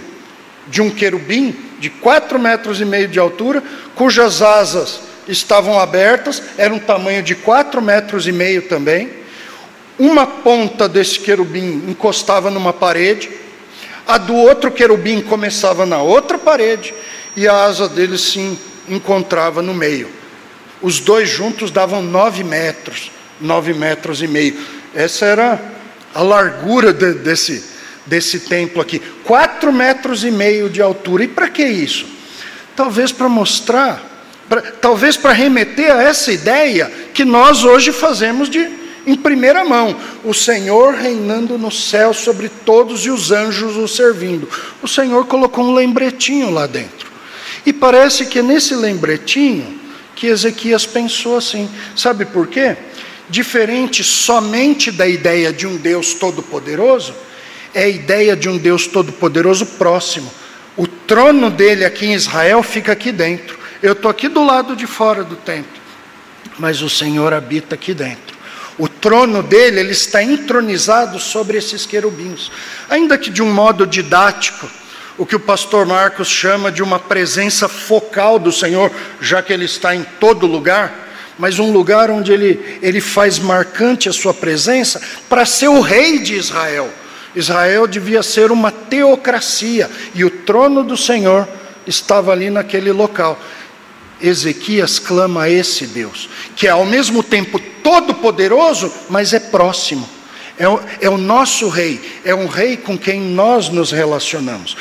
de 0.66 0.82
um 0.82 0.90
querubim 0.90 1.57
de 1.78 1.88
quatro 1.88 2.38
metros 2.38 2.80
e 2.80 2.84
meio 2.84 3.09
de 3.09 3.18
altura, 3.18 3.62
cujas 3.94 4.42
asas 4.42 5.01
estavam 5.26 5.78
abertas, 5.78 6.42
era 6.57 6.74
um 6.74 6.78
tamanho 6.78 7.22
de 7.22 7.34
quatro 7.34 7.80
metros 7.80 8.26
e 8.26 8.32
meio 8.32 8.62
também. 8.62 9.11
Uma 9.99 10.26
ponta 10.26 10.88
desse 10.88 11.20
querubim 11.20 11.84
encostava 11.88 12.51
numa 12.51 12.72
parede, 12.72 13.30
a 14.07 14.18
do 14.18 14.34
outro 14.34 14.70
querubim 14.70 15.20
começava 15.20 15.86
na 15.86 16.03
outra 16.03 16.38
parede, 16.38 16.94
e 17.36 17.46
a 17.46 17.64
asa 17.64 17.88
dele 17.88 18.18
se 18.18 18.59
encontrava 18.88 19.62
no 19.62 19.74
meio. 19.74 20.18
Os 20.81 21.01
dois 21.01 21.29
juntos 21.29 21.70
davam 21.70 22.03
nove 22.03 22.45
metros, 22.45 23.11
nove 23.41 23.72
metros 23.74 24.22
e 24.22 24.29
meio. 24.29 24.57
Essa 24.95 25.26
era 25.26 25.61
a 26.14 26.22
largura 26.22 26.93
de, 26.93 27.14
desse, 27.14 27.64
desse 28.07 28.41
templo 28.41 28.81
aqui. 28.81 29.01
Quatro 29.24 29.72
metros 29.72 30.24
e 30.24 30.31
meio 30.31 30.70
de 30.70 30.81
altura. 30.81 31.24
E 31.24 31.29
para 31.29 31.49
que 31.49 31.64
isso? 31.64 32.07
Talvez 32.76 33.11
para 33.11 33.29
mostrar, 33.29 34.01
pra, 34.49 34.62
talvez 34.62 35.16
para 35.16 35.33
remeter 35.33 35.91
a 35.91 36.03
essa 36.03 36.33
ideia 36.33 36.91
que 37.12 37.24
nós 37.24 37.64
hoje 37.64 37.93
fazemos 37.93 38.49
de 38.49 38.79
em 39.09 39.16
primeira 39.16 39.64
mão, 39.64 39.97
o 40.22 40.35
Senhor 40.35 40.93
reinando 40.93 41.57
no 41.57 41.70
céu 41.70 42.12
sobre 42.12 42.51
todos 42.51 43.07
e 43.07 43.11
os 43.11 43.33
anjos 43.33 43.74
o 43.74 43.89
servindo. 43.89 44.47
O 44.83 44.87
Senhor 44.87 45.24
colocou 45.24 45.64
um 45.64 45.72
lembretinho 45.72 46.51
lá 46.51 46.66
dentro. 46.66 47.11
E 47.64 47.72
parece 47.72 48.26
que 48.26 48.43
nesse 48.43 48.74
lembretinho 48.74 49.81
que 50.19 50.27
Ezequias 50.27 50.85
pensou 50.85 51.37
assim. 51.37 51.71
Sabe 51.95 52.25
por 52.25 52.49
quê? 52.49 52.77
Diferente 53.31 54.03
somente 54.03 54.91
da 54.91 55.07
ideia 55.07 55.53
de 55.53 55.64
um 55.64 55.77
Deus 55.77 56.14
todo-poderoso, 56.14 57.14
é 57.73 57.85
a 57.85 57.89
ideia 57.89 58.35
de 58.35 58.49
um 58.49 58.59
Deus 58.59 58.89
todo-poderoso 58.89 59.64
próximo. 59.64 60.29
O 60.77 60.89
trono 60.89 61.51
dele 61.51 61.85
aqui 61.85 62.07
em 62.07 62.14
Israel 62.14 62.64
fica 62.64 62.91
aqui 62.91 63.12
dentro. 63.12 63.57
Eu 63.81 63.93
estou 63.93 64.11
aqui 64.11 64.27
do 64.27 64.45
lado 64.45 64.75
de 64.75 64.89
fora 64.89 65.23
do 65.23 65.37
templo, 65.37 65.81
mas 66.59 66.83
o 66.83 66.91
Senhor 66.91 67.33
habita 67.33 67.77
aqui 67.77 67.95
dentro. 67.95 68.37
O 68.77 68.89
trono 68.89 69.41
dele, 69.41 69.79
ele 69.79 69.93
está 69.93 70.21
entronizado 70.21 71.21
sobre 71.21 71.59
esses 71.59 71.87
querubins. 71.87 72.51
Ainda 72.89 73.16
que 73.16 73.31
de 73.31 73.43
um 73.43 73.53
modo 73.53 73.87
didático, 73.87 74.69
o 75.19 75.27
que 75.27 75.35
o 75.35 75.41
pastor 75.41 75.85
Marcos 75.85 76.29
chama 76.29 76.71
de 76.71 76.81
uma 76.81 77.01
presença 77.01 77.69
focal 77.69 78.39
do 78.39 78.53
Senhor, 78.53 78.91
já 79.21 79.43
que 79.43 79.53
ele 79.53 79.64
está 79.64 79.95
em 79.95 80.05
todo 80.21 80.47
lugar, 80.47 81.09
mas 81.37 81.59
um 81.59 81.73
lugar 81.73 82.09
onde 82.09 82.33
ele, 82.33 82.79
ele 82.81 83.01
faz 83.01 83.39
marcante 83.39 84.09
a 84.09 84.12
sua 84.12 84.33
presença 84.33 85.01
para 85.29 85.45
ser 85.45 85.69
o 85.69 85.81
rei 85.81 86.21
de 86.21 86.35
Israel. 86.35 86.89
Israel 87.35 87.87
devia 87.87 88.23
ser 88.23 88.53
uma 88.53 88.71
teocracia 88.71 89.91
e 90.14 90.25
o 90.25 90.31
trono 90.31 90.85
do 90.85 90.97
Senhor 90.97 91.49
estava 91.87 92.33
ali 92.33 92.49
naquele 92.49 92.93
local. 92.93 93.39
Ezequias 94.21 94.99
clama 94.99 95.43
a 95.43 95.51
esse 95.51 95.87
Deus, 95.87 96.29
que 96.57 96.66
é 96.66 96.71
ao 96.71 96.87
mesmo 96.87 97.23
tempo 97.23 97.61
todo-poderoso, 97.83 98.93
mas 99.09 99.33
é 99.33 99.41
próximo. 99.41 100.09
É 100.59 100.69
o, 100.69 100.81
é 101.01 101.09
o 101.09 101.16
nosso 101.16 101.69
rei, 101.69 102.21
é 102.25 102.35
um 102.35 102.49
rei 102.49 102.77
com 102.77 102.99
quem 102.99 103.21
nós 103.21 103.69
nos 103.69 103.93
relacionamos. 103.93 104.77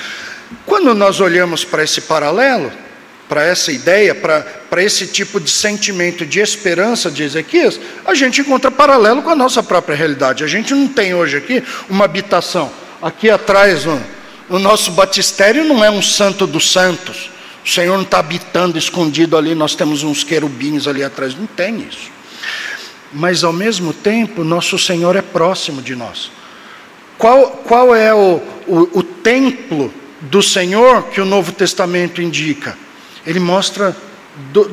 Quando 0.66 0.94
nós 0.94 1.20
olhamos 1.20 1.64
para 1.64 1.84
esse 1.84 2.02
paralelo, 2.02 2.72
para 3.28 3.44
essa 3.44 3.72
ideia, 3.72 4.16
para, 4.16 4.42
para 4.70 4.82
esse 4.82 5.08
tipo 5.08 5.40
de 5.40 5.50
sentimento 5.50 6.26
de 6.26 6.40
esperança 6.40 7.12
de 7.12 7.24
Ezequias, 7.24 7.80
a 8.06 8.14
gente 8.14 8.42
encontra 8.42 8.72
paralelo 8.72 9.22
com 9.22 9.30
a 9.30 9.36
nossa 9.36 9.62
própria 9.62 9.96
realidade. 9.96 10.44
A 10.44 10.48
gente 10.48 10.74
não 10.74 10.88
tem 10.88 11.14
hoje 11.14 11.38
aqui 11.38 11.64
uma 11.90 12.06
habitação. 12.06 12.72
Aqui 13.02 13.30
atrás, 13.30 13.84
no, 13.86 14.02
no 14.50 14.60
nosso 14.60 14.92
batistério, 14.92 15.66
não 15.66 15.84
é 15.84 15.92
um 15.92 16.02
santo 16.02 16.48
dos 16.48 16.72
santos. 16.72 17.30
O 17.66 17.70
Senhor 17.70 17.96
não 17.96 18.04
está 18.04 18.20
habitando 18.20 18.78
escondido 18.78 19.36
ali, 19.36 19.54
nós 19.54 19.76
temos 19.76 20.04
uns 20.04 20.24
querubins 20.24 20.88
ali 20.88 21.04
atrás. 21.04 21.36
Não 21.36 21.46
tem 21.46 21.86
isso. 21.90 22.10
Mas 23.12 23.44
ao 23.44 23.52
mesmo 23.52 23.94
tempo, 23.94 24.44
nosso 24.44 24.80
Senhor 24.80 25.16
é 25.18 25.22
próximo 25.22 25.82
de 25.82 25.96
nós. 25.96 26.32
Qual, 27.18 27.48
qual 27.66 27.94
é 27.94 28.14
o, 28.14 28.42
o, 28.68 29.00
o 29.00 29.04
templo 29.04 29.94
do 30.22 30.42
Senhor 30.42 31.04
que 31.10 31.22
o 31.22 31.26
Novo 31.26 31.52
Testamento 31.52 32.22
indica? 32.22 32.78
ele 33.28 33.42
mostra 33.42 33.96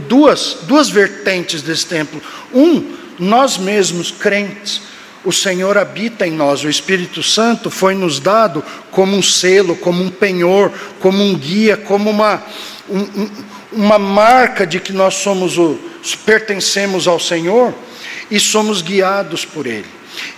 duas, 0.08 0.58
duas 0.62 0.88
vertentes 0.88 1.60
desse 1.60 1.86
templo. 1.86 2.22
Um, 2.54 2.94
nós 3.18 3.58
mesmos, 3.58 4.12
crentes, 4.12 4.80
o 5.24 5.32
Senhor 5.32 5.76
habita 5.76 6.24
em 6.24 6.30
nós, 6.30 6.62
o 6.62 6.68
Espírito 6.68 7.20
Santo 7.20 7.68
foi 7.68 7.96
nos 7.96 8.20
dado 8.20 8.62
como 8.92 9.16
um 9.16 9.22
selo, 9.22 9.74
como 9.74 10.04
um 10.04 10.10
penhor, 10.10 10.70
como 11.00 11.20
um 11.20 11.34
guia, 11.34 11.76
como 11.76 12.10
uma, 12.10 12.44
um, 12.88 13.28
uma 13.72 13.98
marca 13.98 14.64
de 14.64 14.78
que 14.78 14.92
nós 14.92 15.14
somos 15.14 15.58
o, 15.58 15.76
pertencemos 16.24 17.08
ao 17.08 17.18
Senhor 17.18 17.74
e 18.30 18.38
somos 18.38 18.82
guiados 18.82 19.44
por 19.44 19.66
Ele. 19.66 19.88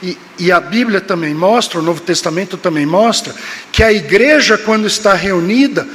E, 0.03 0.17
e, 0.39 0.53
a 0.53 0.61
Bíblia 0.61 1.01
também 1.01 1.35
mostra, 1.35 1.79
o 1.79 1.83
Novo 1.83 2.01
Testamento 2.01 2.57
também 2.57 2.87
mostra, 2.87 3.35
que 3.73 3.83
a 3.83 3.93
igreja, 3.93 4.59
quando 4.59 4.87
está 4.87 5.15
reunida, 5.15 5.87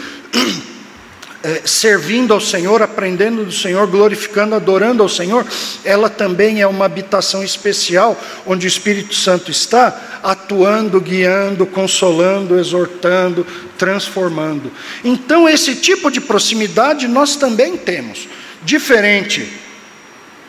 é, 1.44 1.62
servindo 1.66 2.34
ao 2.34 2.42
Senhor, 2.42 2.82
aprendendo 2.82 3.46
do 3.46 3.52
Senhor, 3.52 3.88
glorificando, 3.88 4.56
adorando 4.56 5.04
ao 5.04 5.10
Senhor, 5.10 5.46
ela 5.84 6.10
também 6.10 6.62
é 6.62 6.68
uma 6.68 6.86
habitação 6.86 7.44
especial, 7.44 8.20
onde 8.46 8.66
o 8.66 8.70
Espírito 8.70 9.16
Santo 9.16 9.52
está 9.52 10.20
atuando, 10.24 11.00
guiando, 11.02 11.66
consolando, 11.66 12.60
exortando, 12.60 13.46
transformando. 13.78 14.72
Então, 15.04 15.48
esse 15.50 15.76
tipo 15.76 16.12
de 16.12 16.22
proximidade 16.22 17.08
nós 17.08 17.36
também 17.36 17.78
temos, 17.78 18.28
diferente 18.64 19.62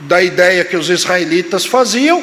da 0.00 0.22
ideia 0.22 0.64
que 0.64 0.76
os 0.76 0.90
israelitas 0.90 1.64
faziam, 1.64 2.22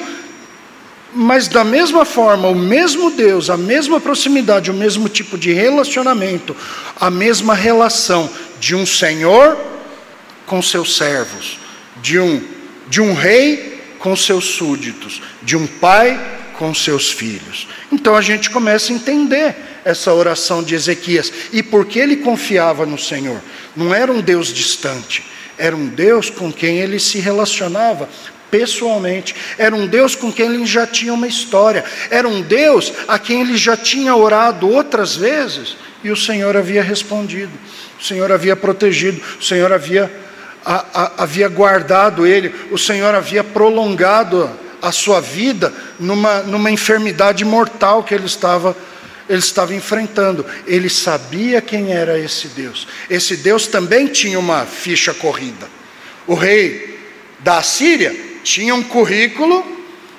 mas 1.14 1.48
da 1.48 1.64
mesma 1.64 2.06
forma, 2.06 2.48
o 2.48 2.56
mesmo 2.56 3.12
Deus, 3.12 3.50
a 3.50 3.58
mesma 3.58 4.00
proximidade, 4.00 4.70
o 4.70 4.74
mesmo 4.74 5.10
tipo 5.10 5.38
de 5.38 5.52
relacionamento, 5.52 6.56
a 7.00 7.10
mesma 7.10 7.54
relação 7.54 8.30
de 8.60 8.76
um 8.76 8.86
senhor 8.86 9.58
com 10.46 10.62
seus 10.62 10.96
servos, 10.98 11.60
de 12.02 12.20
um, 12.20 12.42
de 12.88 13.02
um 13.02 13.14
rei 13.14 13.82
com 14.00 14.16
seus 14.16 14.46
súditos, 14.46 15.22
de 15.42 15.56
um 15.56 15.66
pai 15.66 16.38
com 16.58 16.74
seus 16.74 17.12
filhos. 17.12 17.68
Então 17.92 18.16
a 18.16 18.22
gente 18.22 18.50
começa 18.50 18.92
a 18.92 18.96
entender 18.96 19.56
essa 19.86 20.14
oração 20.14 20.62
de 20.62 20.76
Ezequias 20.76 21.32
e 21.52 21.64
por 21.64 21.86
que 21.86 22.00
ele 22.00 22.18
confiava 22.18 22.86
no 22.86 22.98
Senhor. 22.98 23.42
Não 23.76 23.94
era 23.94 24.12
um 24.12 24.22
Deus 24.22 24.54
distante, 24.54 25.26
era 25.58 25.76
um 25.76 25.88
Deus 25.88 26.30
com 26.30 26.52
quem 26.52 26.78
ele 26.78 27.00
se 27.00 27.20
relacionava 27.20 28.10
pessoalmente. 28.52 29.36
Era 29.58 29.76
um 29.76 29.88
Deus 29.88 30.16
com 30.16 30.32
quem 30.32 30.46
ele 30.48 30.66
já 30.66 30.86
tinha 30.88 31.14
uma 31.14 31.28
história. 31.28 31.84
Era 32.10 32.28
um 32.28 32.42
Deus 32.42 32.94
a 33.08 33.18
quem 33.20 33.42
ele 33.42 33.58
já 33.58 33.78
tinha 33.78 34.16
orado 34.16 34.70
outras 34.70 35.16
vezes 35.16 35.78
e 36.04 36.12
o 36.12 36.16
Senhor 36.16 36.56
havia 36.56 36.82
respondido 36.82 37.52
o 38.00 38.04
Senhor 38.04 38.32
havia 38.32 38.56
protegido, 38.56 39.22
o 39.40 39.44
Senhor 39.44 39.72
havia, 39.74 40.12
a, 40.66 40.86
a, 40.94 41.24
havia 41.24 41.50
guardado 41.50 42.26
ele, 42.26 42.54
o 42.72 42.78
Senhor 42.78 43.14
havia 43.14 43.44
prolongado 43.44 44.50
a 44.82 44.92
sua 44.92 45.20
vida 45.20 45.74
numa, 46.00 46.40
numa 46.44 46.72
enfermidade 46.72 47.44
mortal 47.44 48.04
que 48.04 48.14
ele 48.14 48.26
estava 48.26 48.76
ele 49.28 49.38
estava 49.38 49.76
enfrentando. 49.76 50.44
Ele 50.66 50.90
sabia 50.90 51.62
quem 51.62 51.94
era 51.94 52.18
esse 52.18 52.48
Deus. 52.48 52.88
Esse 53.08 53.38
Deus 53.38 53.68
também 53.68 54.08
tinha 54.08 54.40
uma 54.40 54.66
ficha 54.66 55.14
corrida. 55.14 55.68
O 56.26 56.34
rei 56.34 56.98
da 57.38 57.60
Assíria 57.60 58.16
tinha 58.50 58.74
um 58.74 58.82
currículo 58.82 59.64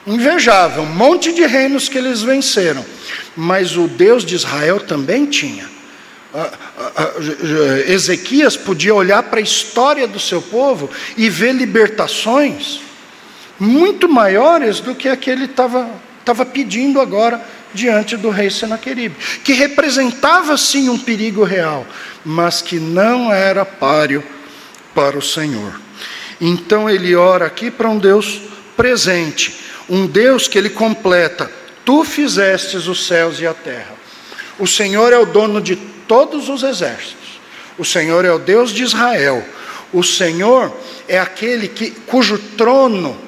invejável, 0.06 0.84
um 0.84 0.94
monte 0.94 1.32
de 1.32 1.44
reinos 1.44 1.88
que 1.88 1.98
eles 1.98 2.22
venceram. 2.22 2.84
Mas 3.36 3.76
o 3.76 3.88
Deus 3.88 4.24
de 4.24 4.36
Israel 4.36 4.80
também 4.80 5.26
tinha. 5.26 5.68
Ezequias 7.88 8.56
podia 8.56 8.94
olhar 8.94 9.24
para 9.24 9.40
a 9.40 9.42
história 9.42 10.06
do 10.06 10.20
seu 10.20 10.40
povo 10.40 10.88
e 11.16 11.28
ver 11.28 11.52
libertações 11.52 12.80
muito 13.58 14.08
maiores 14.08 14.78
do 14.78 14.94
que 14.94 15.08
a 15.08 15.16
que 15.16 15.28
ele 15.28 15.46
estava 15.46 16.46
pedindo 16.52 17.00
agora 17.00 17.44
diante 17.74 18.16
do 18.16 18.30
rei 18.30 18.48
Senaqueribe, 18.48 19.16
que 19.44 19.52
representava 19.52 20.56
sim 20.56 20.88
um 20.88 20.98
perigo 20.98 21.42
real, 21.42 21.84
mas 22.24 22.62
que 22.62 22.78
não 22.78 23.32
era 23.32 23.64
páreo 23.64 24.22
para 24.94 25.18
o 25.18 25.22
Senhor. 25.22 25.80
Então 26.40 26.88
ele 26.88 27.14
ora 27.14 27.46
aqui 27.46 27.70
para 27.70 27.88
um 27.88 27.98
Deus 27.98 28.40
presente, 28.76 29.54
um 29.88 30.06
Deus 30.06 30.48
que 30.48 30.56
ele 30.56 30.70
completa: 30.70 31.50
Tu 31.84 32.02
fizestes 32.04 32.86
os 32.86 33.06
céus 33.06 33.40
e 33.40 33.46
a 33.46 33.52
terra. 33.52 33.94
O 34.58 34.66
Senhor 34.66 35.12
é 35.12 35.18
o 35.18 35.26
dono 35.26 35.60
de 35.60 35.76
todos 35.76 36.48
os 36.48 36.62
exércitos. 36.62 37.40
O 37.78 37.84
Senhor 37.84 38.24
é 38.24 38.32
o 38.32 38.38
Deus 38.38 38.72
de 38.72 38.82
Israel. 38.82 39.44
O 39.92 40.02
Senhor 40.02 40.74
é 41.08 41.18
aquele 41.18 41.68
que, 41.68 41.90
cujo 41.90 42.38
trono 42.56 43.18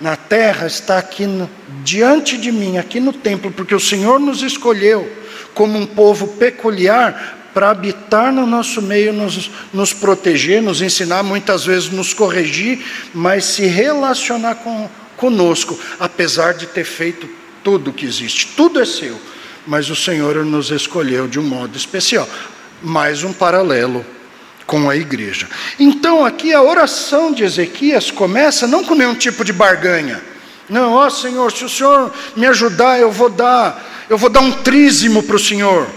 na 0.00 0.16
terra 0.16 0.66
está 0.66 0.98
aqui 0.98 1.26
no, 1.26 1.48
diante 1.82 2.36
de 2.36 2.52
mim, 2.52 2.78
aqui 2.78 3.00
no 3.00 3.12
templo, 3.12 3.50
porque 3.50 3.74
o 3.74 3.80
Senhor 3.80 4.18
nos 4.18 4.42
escolheu 4.42 5.10
como 5.54 5.78
um 5.78 5.86
povo 5.86 6.28
peculiar 6.28 7.39
para 7.52 7.70
habitar 7.70 8.32
no 8.32 8.46
nosso 8.46 8.80
meio, 8.80 9.12
nos, 9.12 9.50
nos 9.72 9.92
proteger, 9.92 10.62
nos 10.62 10.80
ensinar, 10.80 11.22
muitas 11.22 11.64
vezes 11.64 11.90
nos 11.90 12.14
corrigir, 12.14 12.84
mas 13.12 13.44
se 13.44 13.66
relacionar 13.66 14.56
com, 14.56 14.88
conosco, 15.16 15.78
apesar 15.98 16.54
de 16.54 16.66
ter 16.66 16.84
feito 16.84 17.28
tudo 17.62 17.92
que 17.92 18.06
existe. 18.06 18.48
Tudo 18.56 18.80
é 18.80 18.84
seu, 18.84 19.20
mas 19.66 19.90
o 19.90 19.96
Senhor 19.96 20.44
nos 20.44 20.70
escolheu 20.70 21.28
de 21.28 21.38
um 21.38 21.42
modo 21.42 21.76
especial. 21.76 22.28
Mais 22.82 23.22
um 23.22 23.32
paralelo 23.32 24.04
com 24.66 24.88
a 24.88 24.96
igreja. 24.96 25.48
Então, 25.78 26.24
aqui 26.24 26.52
a 26.52 26.62
oração 26.62 27.32
de 27.32 27.42
Ezequias 27.42 28.10
começa 28.10 28.66
não 28.66 28.84
com 28.84 28.94
nenhum 28.94 29.14
tipo 29.14 29.44
de 29.44 29.52
barganha. 29.52 30.22
Não, 30.68 30.92
ó 30.92 31.10
Senhor, 31.10 31.50
se 31.50 31.64
o 31.64 31.68
Senhor 31.68 32.12
me 32.36 32.46
ajudar, 32.46 33.00
eu 33.00 33.10
vou 33.10 33.28
dar, 33.28 34.06
eu 34.08 34.16
vou 34.16 34.30
dar 34.30 34.38
um 34.38 34.52
trízimo 34.52 35.24
para 35.24 35.34
o 35.34 35.40
Senhor. 35.40 35.88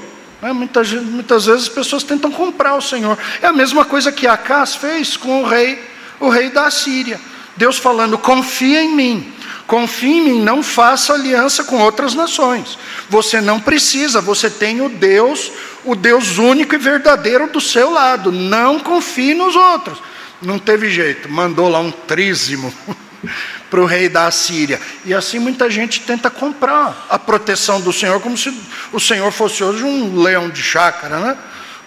É, 0.43 0.51
muitas, 0.51 0.91
muitas 0.91 1.45
vezes 1.45 1.63
as 1.63 1.69
pessoas 1.69 2.03
tentam 2.03 2.29
comprar 2.29 2.75
o 2.75 2.81
Senhor. 2.81 3.17
É 3.41 3.47
a 3.47 3.53
mesma 3.53 3.85
coisa 3.85 4.11
que 4.11 4.27
Acas 4.27 4.75
fez 4.75 5.15
com 5.15 5.41
o 5.41 5.47
rei, 5.47 5.81
o 6.19 6.27
rei 6.27 6.49
da 6.49 6.69
Síria. 6.69 7.17
Deus 7.55 7.77
falando: 7.77 8.17
confia 8.17 8.83
em 8.83 8.93
mim, 8.93 9.33
confia 9.65 10.17
em 10.17 10.21
mim, 10.21 10.41
não 10.41 10.61
faça 10.61 11.13
aliança 11.13 11.63
com 11.63 11.79
outras 11.79 12.13
nações. 12.13 12.77
Você 13.09 13.39
não 13.39 13.57
precisa, 13.57 14.19
você 14.19 14.49
tem 14.49 14.81
o 14.81 14.89
Deus, 14.89 15.49
o 15.85 15.95
Deus 15.95 16.37
único 16.37 16.75
e 16.75 16.77
verdadeiro 16.77 17.47
do 17.47 17.61
seu 17.61 17.89
lado. 17.89 18.29
Não 18.29 18.81
confie 18.81 19.33
nos 19.33 19.55
outros. 19.55 19.99
Não 20.41 20.59
teve 20.59 20.89
jeito, 20.89 21.31
mandou 21.31 21.69
lá 21.69 21.79
um 21.79 21.89
trízimo 21.89 22.73
para 23.73 23.81
o 23.81 23.87
rei 23.87 24.07
da 24.07 24.27
Assíria. 24.27 24.79
E 25.03 25.15
assim 25.15 25.39
muita 25.39 25.67
gente 25.67 26.01
tenta 26.01 26.29
comprar 26.29 27.07
a 27.09 27.17
proteção 27.17 27.81
do 27.81 27.91
Senhor, 27.91 28.21
como 28.21 28.37
se 28.37 28.55
o 28.91 28.99
Senhor 28.99 29.31
fosse 29.31 29.63
hoje 29.63 29.83
um 29.83 30.21
leão 30.21 30.47
de 30.47 30.61
chácara, 30.61 31.17
né? 31.17 31.35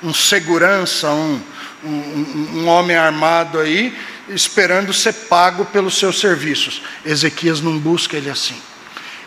um 0.03 0.12
segurança, 0.12 1.09
um, 1.11 1.41
um, 1.84 2.49
um 2.55 2.66
homem 2.66 2.97
armado 2.97 3.61
aí, 3.61 3.97
esperando 4.28 4.93
ser 4.93 5.12
pago 5.12 5.64
pelos 5.66 5.97
seus 5.97 6.18
serviços. 6.18 6.82
Ezequias 7.05 7.61
não 7.61 7.78
busca 7.78 8.16
ele 8.16 8.30
assim. 8.30 8.61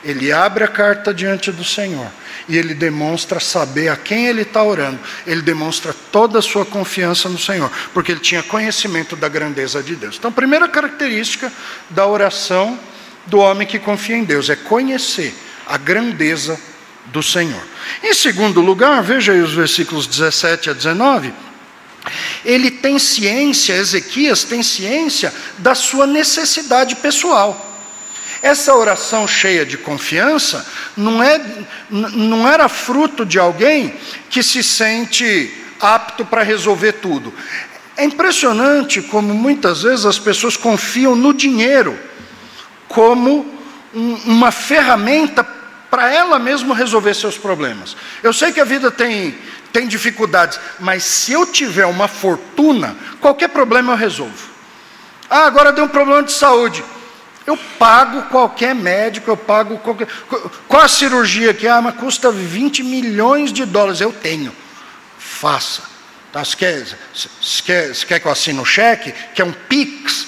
Ele 0.03 0.29
abre 0.29 0.65
a 0.65 0.67
carta 0.67 1.13
diante 1.13 1.53
do 1.53 1.63
Senhor 1.63 2.11
e 2.49 2.57
ele 2.57 2.73
demonstra 2.73 3.39
saber 3.39 3.89
a 3.89 3.95
quem 3.95 4.25
ele 4.25 4.41
está 4.41 4.63
orando. 4.63 4.99
Ele 5.25 5.41
demonstra 5.41 5.95
toda 6.11 6.39
a 6.39 6.41
sua 6.41 6.65
confiança 6.65 7.29
no 7.29 7.37
Senhor, 7.37 7.71
porque 7.93 8.11
ele 8.11 8.19
tinha 8.19 8.41
conhecimento 8.41 9.15
da 9.15 9.29
grandeza 9.29 9.81
de 9.83 9.95
Deus. 9.95 10.15
Então, 10.17 10.31
primeira 10.31 10.67
característica 10.67 11.53
da 11.91 12.07
oração 12.07 12.77
do 13.27 13.37
homem 13.37 13.67
que 13.67 13.77
confia 13.77 14.17
em 14.17 14.23
Deus 14.23 14.49
é 14.49 14.55
conhecer 14.55 15.33
a 15.67 15.77
grandeza 15.77 16.59
do 17.05 17.21
Senhor. 17.21 17.61
Em 18.03 18.15
segundo 18.15 18.59
lugar, 18.61 19.03
veja 19.03 19.31
aí 19.31 19.41
os 19.41 19.53
versículos 19.53 20.07
17 20.07 20.71
a 20.71 20.73
19. 20.73 21.31
Ele 22.43 22.71
tem 22.71 22.97
ciência, 22.97 23.73
Ezequias 23.73 24.43
tem 24.43 24.63
ciência 24.63 25.31
da 25.59 25.75
sua 25.75 26.07
necessidade 26.07 26.95
pessoal. 26.95 27.68
Essa 28.41 28.73
oração 28.73 29.27
cheia 29.27 29.65
de 29.65 29.77
confiança 29.77 30.65
não, 30.95 31.21
é, 31.21 31.41
não 31.89 32.47
era 32.47 32.69
fruto 32.69 33.25
de 33.25 33.37
alguém 33.37 33.93
que 34.29 34.41
se 34.41 34.63
sente 34.63 35.53
apto 35.79 36.25
para 36.25 36.43
resolver 36.43 36.93
tudo. 36.93 37.33
É 37.97 38.03
impressionante 38.05 39.01
como 39.01 39.33
muitas 39.33 39.83
vezes 39.83 40.05
as 40.05 40.17
pessoas 40.17 40.55
confiam 40.55 41.15
no 41.15 41.33
dinheiro 41.33 41.99
como 42.87 43.45
um, 43.93 44.13
uma 44.25 44.51
ferramenta 44.51 45.43
para 45.89 46.13
ela 46.13 46.39
mesma 46.39 46.75
resolver 46.75 47.13
seus 47.13 47.37
problemas. 47.37 47.97
Eu 48.23 48.31
sei 48.31 48.53
que 48.53 48.61
a 48.61 48.65
vida 48.65 48.89
tem, 48.89 49.37
tem 49.73 49.87
dificuldades, 49.87 50.59
mas 50.79 51.03
se 51.03 51.33
eu 51.33 51.45
tiver 51.45 51.85
uma 51.85 52.07
fortuna, 52.07 52.95
qualquer 53.19 53.49
problema 53.49 53.93
eu 53.93 53.97
resolvo. 53.97 54.49
Ah, 55.29 55.45
agora 55.45 55.71
deu 55.71 55.85
um 55.85 55.89
problema 55.89 56.23
de 56.23 56.31
saúde. 56.31 56.83
Eu 57.49 57.57
pago 57.57 58.21
qualquer 58.29 58.75
médico, 58.75 59.31
eu 59.31 59.35
pago 59.35 59.79
qualquer. 59.79 60.07
Qual 60.67 60.83
a 60.83 60.87
cirurgia 60.87 61.51
que 61.51 61.67
ah, 61.67 61.81
mas 61.81 61.95
custa 61.95 62.31
20 62.31 62.83
milhões 62.83 63.51
de 63.51 63.65
dólares? 63.65 63.99
Eu 63.99 64.13
tenho. 64.13 64.55
Faça. 65.17 65.81
Tá, 66.31 66.45
você, 66.45 66.55
quer, 66.55 66.85
você, 67.11 67.63
quer, 67.65 67.87
você 67.87 68.05
quer 68.05 68.19
que 68.19 68.27
eu 68.27 68.31
assine 68.31 68.59
o 68.59 68.65
cheque? 68.65 69.11
Que 69.33 69.41
é 69.41 69.45
um 69.45 69.51
PIX? 69.51 70.27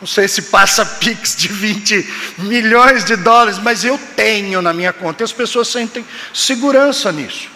Não 0.00 0.06
sei 0.06 0.26
se 0.26 0.40
passa 0.40 0.82
PIX 0.96 1.36
de 1.36 1.48
20 1.48 2.14
milhões 2.38 3.04
de 3.04 3.16
dólares, 3.16 3.58
mas 3.58 3.84
eu 3.84 4.00
tenho 4.16 4.62
na 4.62 4.72
minha 4.72 4.94
conta. 4.94 5.22
E 5.22 5.24
as 5.24 5.32
pessoas 5.32 5.68
sentem 5.68 6.06
segurança 6.32 7.12
nisso. 7.12 7.50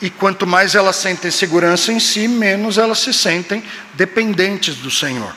E 0.00 0.08
quanto 0.08 0.46
mais 0.46 0.76
elas 0.76 0.94
sentem 0.94 1.32
segurança 1.32 1.92
em 1.92 1.98
si, 1.98 2.28
menos 2.28 2.78
elas 2.78 3.00
se 3.00 3.12
sentem 3.12 3.60
dependentes 3.94 4.76
do 4.76 4.88
Senhor. 4.88 5.34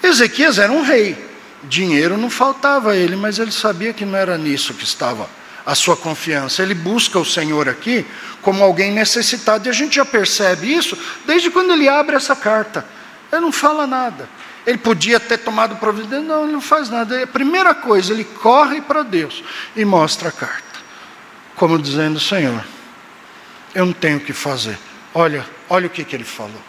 Ezequias 0.00 0.60
era 0.60 0.70
um 0.70 0.82
rei. 0.82 1.33
Dinheiro 1.68 2.16
não 2.16 2.30
faltava 2.30 2.92
a 2.92 2.96
ele, 2.96 3.16
mas 3.16 3.38
ele 3.38 3.52
sabia 3.52 3.92
que 3.92 4.04
não 4.04 4.16
era 4.16 4.36
nisso 4.36 4.74
que 4.74 4.84
estava 4.84 5.28
a 5.64 5.74
sua 5.74 5.96
confiança. 5.96 6.62
Ele 6.62 6.74
busca 6.74 7.18
o 7.18 7.24
Senhor 7.24 7.68
aqui 7.68 8.06
como 8.42 8.62
alguém 8.62 8.92
necessitado, 8.92 9.66
e 9.66 9.70
a 9.70 9.72
gente 9.72 9.96
já 9.96 10.04
percebe 10.04 10.72
isso 10.72 10.96
desde 11.26 11.50
quando 11.50 11.72
ele 11.72 11.88
abre 11.88 12.16
essa 12.16 12.36
carta. 12.36 12.84
Ele 13.32 13.40
não 13.40 13.52
fala 13.52 13.86
nada. 13.86 14.28
Ele 14.66 14.78
podia 14.78 15.20
ter 15.20 15.38
tomado 15.38 15.76
providência, 15.76 16.20
não, 16.20 16.44
ele 16.44 16.52
não 16.52 16.60
faz 16.60 16.88
nada. 16.88 17.22
A 17.22 17.26
primeira 17.26 17.74
coisa, 17.74 18.12
ele 18.12 18.24
corre 18.24 18.80
para 18.80 19.02
Deus 19.02 19.42
e 19.76 19.84
mostra 19.84 20.30
a 20.30 20.32
carta, 20.32 20.80
como 21.54 21.78
dizendo: 21.78 22.18
Senhor, 22.18 22.64
eu 23.74 23.84
não 23.86 23.92
tenho 23.92 24.18
o 24.18 24.20
que 24.20 24.32
fazer. 24.32 24.78
Olha, 25.12 25.44
olha 25.68 25.86
o 25.86 25.90
que, 25.90 26.04
que 26.04 26.16
ele 26.16 26.24
falou. 26.24 26.60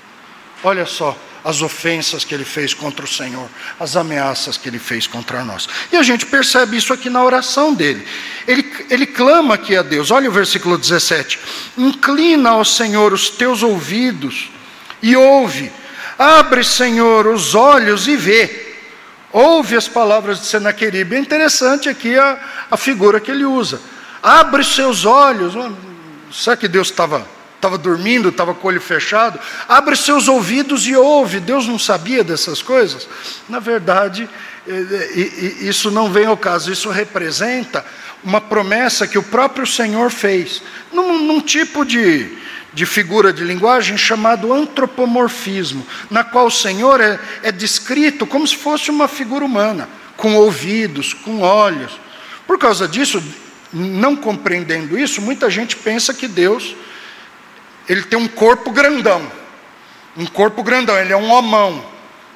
Olha 0.64 0.86
só, 0.86 1.18
as 1.46 1.62
ofensas 1.62 2.26
que 2.26 2.34
ele 2.34 2.44
fez 2.44 2.74
contra 2.74 3.06
o 3.06 3.08
Senhor, 3.08 3.48
as 3.80 3.96
ameaças 3.96 4.58
que 4.58 4.68
ele 4.68 4.80
fez 4.80 5.06
contra 5.06 5.46
nós. 5.46 5.70
E 5.92 5.96
a 5.96 6.02
gente 6.02 6.26
percebe 6.26 6.76
isso 6.76 6.92
aqui 6.92 7.08
na 7.08 7.24
oração 7.24 7.72
dele. 7.72 8.04
Ele, 8.48 8.74
ele 8.90 9.06
clama 9.06 9.54
aqui 9.54 9.78
a 9.78 9.84
Deus, 9.84 10.10
olha 10.10 10.28
o 10.28 10.34
versículo 10.34 10.76
17: 10.76 11.40
Inclina 11.78 12.50
ao 12.50 12.66
Senhor 12.66 13.14
os 13.14 13.30
teus 13.30 13.62
ouvidos 13.62 14.50
e 15.04 15.16
ouve, 15.16 15.72
abre, 16.18 16.64
Senhor, 16.64 17.28
os 17.28 17.54
olhos 17.54 18.08
e 18.08 18.16
vê. 18.16 18.64
Ouve 19.32 19.76
as 19.76 19.88
palavras 19.88 20.40
de 20.40 20.48
Senaqueribe. 20.48 21.16
É 21.16 21.20
interessante 21.20 21.88
aqui 21.88 22.18
a, 22.18 22.40
a 22.72 22.78
figura 22.78 23.20
que 23.20 23.30
ele 23.30 23.46
usa. 23.46 23.80
Abre 24.24 24.64
seus 24.64 25.06
olhos. 25.06 25.54
Será 26.32 26.58
que 26.58 26.68
Deus 26.68 26.90
estava 26.90 27.35
estava 27.66 27.78
dormindo, 27.78 28.30
estava 28.30 28.54
com 28.54 28.68
o 28.68 28.70
olho 28.70 28.82
fechado, 28.82 29.40
abre 29.68 29.96
seus 29.96 30.28
ouvidos 30.28 30.86
e 30.88 30.96
ouve. 30.96 31.40
Deus 31.40 31.68
não 31.68 31.80
sabia 31.80 32.24
dessas 32.24 32.62
coisas? 32.62 33.08
Na 33.50 33.60
verdade, 33.60 34.30
isso 35.62 35.90
não 35.90 36.12
vem 36.12 36.26
ao 36.26 36.38
caso, 36.38 36.72
isso 36.72 36.90
representa 36.90 37.84
uma 38.24 38.40
promessa 38.40 39.08
que 39.08 39.18
o 39.18 39.24
próprio 39.24 39.66
Senhor 39.66 40.10
fez, 40.10 40.62
num, 40.92 41.20
num 41.24 41.42
tipo 41.42 41.86
de, 41.86 42.38
de 42.74 42.86
figura 42.86 43.34
de 43.34 43.44
linguagem 43.44 43.98
chamado 43.98 44.54
antropomorfismo, 44.54 45.86
na 46.10 46.24
qual 46.24 46.48
o 46.48 46.52
Senhor 46.52 47.02
é, 47.02 47.20
é 47.44 47.52
descrito 47.52 48.26
como 48.26 48.48
se 48.48 48.56
fosse 48.56 48.90
uma 48.90 49.08
figura 49.08 49.46
humana, 49.46 49.90
com 50.18 50.36
ouvidos, 50.36 51.14
com 51.14 51.42
olhos. 51.42 52.00
Por 52.48 52.58
causa 52.58 52.88
disso, 52.88 53.24
não 53.74 54.16
compreendendo 54.16 54.98
isso, 54.98 55.22
muita 55.22 55.50
gente 55.50 55.76
pensa 55.76 56.14
que 56.14 56.28
Deus 56.28 56.76
ele 57.88 58.04
tem 58.04 58.18
um 58.18 58.28
corpo 58.28 58.72
grandão. 58.72 59.30
Um 60.18 60.26
corpo 60.26 60.64
grandão, 60.64 60.98
ele 60.98 61.14
é 61.14 61.18
um 61.18 61.32
homão. 61.32 61.84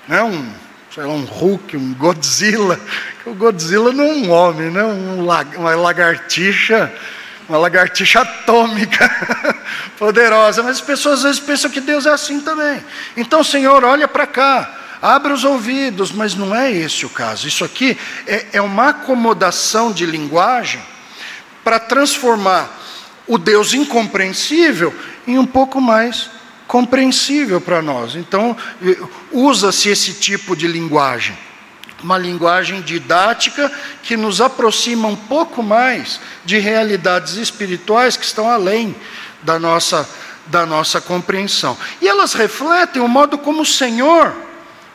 Né? 0.08 0.22
Um, 0.24 0.52
sei 0.94 1.04
lá, 1.04 1.14
um 1.14 1.26
Hulk, 1.26 1.78
um 1.78 1.94
Godzilla. 1.94 2.80
O 3.26 3.34
Godzilla 3.34 3.92
não 3.92 4.06
é 4.06 4.14
um 4.14 4.32
homem, 4.32 4.72
né? 4.72 4.84
Um, 4.84 5.24
uma 5.24 5.76
lagartixa, 5.76 6.92
uma 7.48 7.58
lagartixa 7.58 8.22
atômica, 8.22 9.10
poderosa. 9.98 10.64
Mas 10.64 10.78
as 10.78 10.82
pessoas 10.82 11.20
às 11.20 11.24
vezes 11.24 11.40
pensam 11.40 11.70
que 11.70 11.80
Deus 11.80 12.06
é 12.06 12.10
assim 12.12 12.42
também. 12.42 12.84
Então, 13.16 13.44
Senhor, 13.44 13.84
olha 13.84 14.08
para 14.08 14.28
cá. 14.28 14.76
Abre 15.02 15.32
os 15.32 15.46
ouvidos, 15.46 16.12
mas 16.12 16.36
não 16.36 16.54
é 16.54 16.70
esse 16.72 17.06
o 17.06 17.10
caso. 17.10 17.48
Isso 17.48 17.64
aqui 17.64 17.98
é, 18.28 18.48
é 18.54 18.62
uma 18.62 18.90
acomodação 18.90 19.94
de 19.94 20.06
linguagem 20.06 20.82
para 21.64 21.80
transformar 21.80 22.78
o 23.26 23.38
Deus 23.38 23.74
incompreensível 23.74 24.94
um 25.38 25.46
pouco 25.46 25.80
mais 25.80 26.30
compreensível 26.68 27.60
para 27.60 27.82
nós. 27.82 28.16
Então, 28.16 28.56
usa-se 29.32 29.90
esse 29.90 30.14
tipo 30.14 30.56
de 30.56 30.68
linguagem, 30.68 31.38
uma 32.04 32.18
linguagem 32.18 32.82
didática 32.82 33.72
que 34.04 34.16
nos 34.16 34.40
aproxima 34.40 35.08
um 35.08 35.16
pouco 35.16 35.62
mais 35.62 36.20
de 36.46 36.60
realidades 36.60 37.36
espirituais 37.36 38.16
que 38.16 38.24
estão 38.24 38.50
além 38.50 38.96
da 39.44 39.60
nossa 39.60 40.08
da 40.50 40.66
nossa 40.66 41.00
compreensão. 41.00 41.78
E 42.02 42.08
elas 42.08 42.34
refletem 42.34 43.02
o 43.02 43.08
modo 43.08 43.38
como 43.38 43.62
o 43.62 43.66
Senhor 43.66 44.34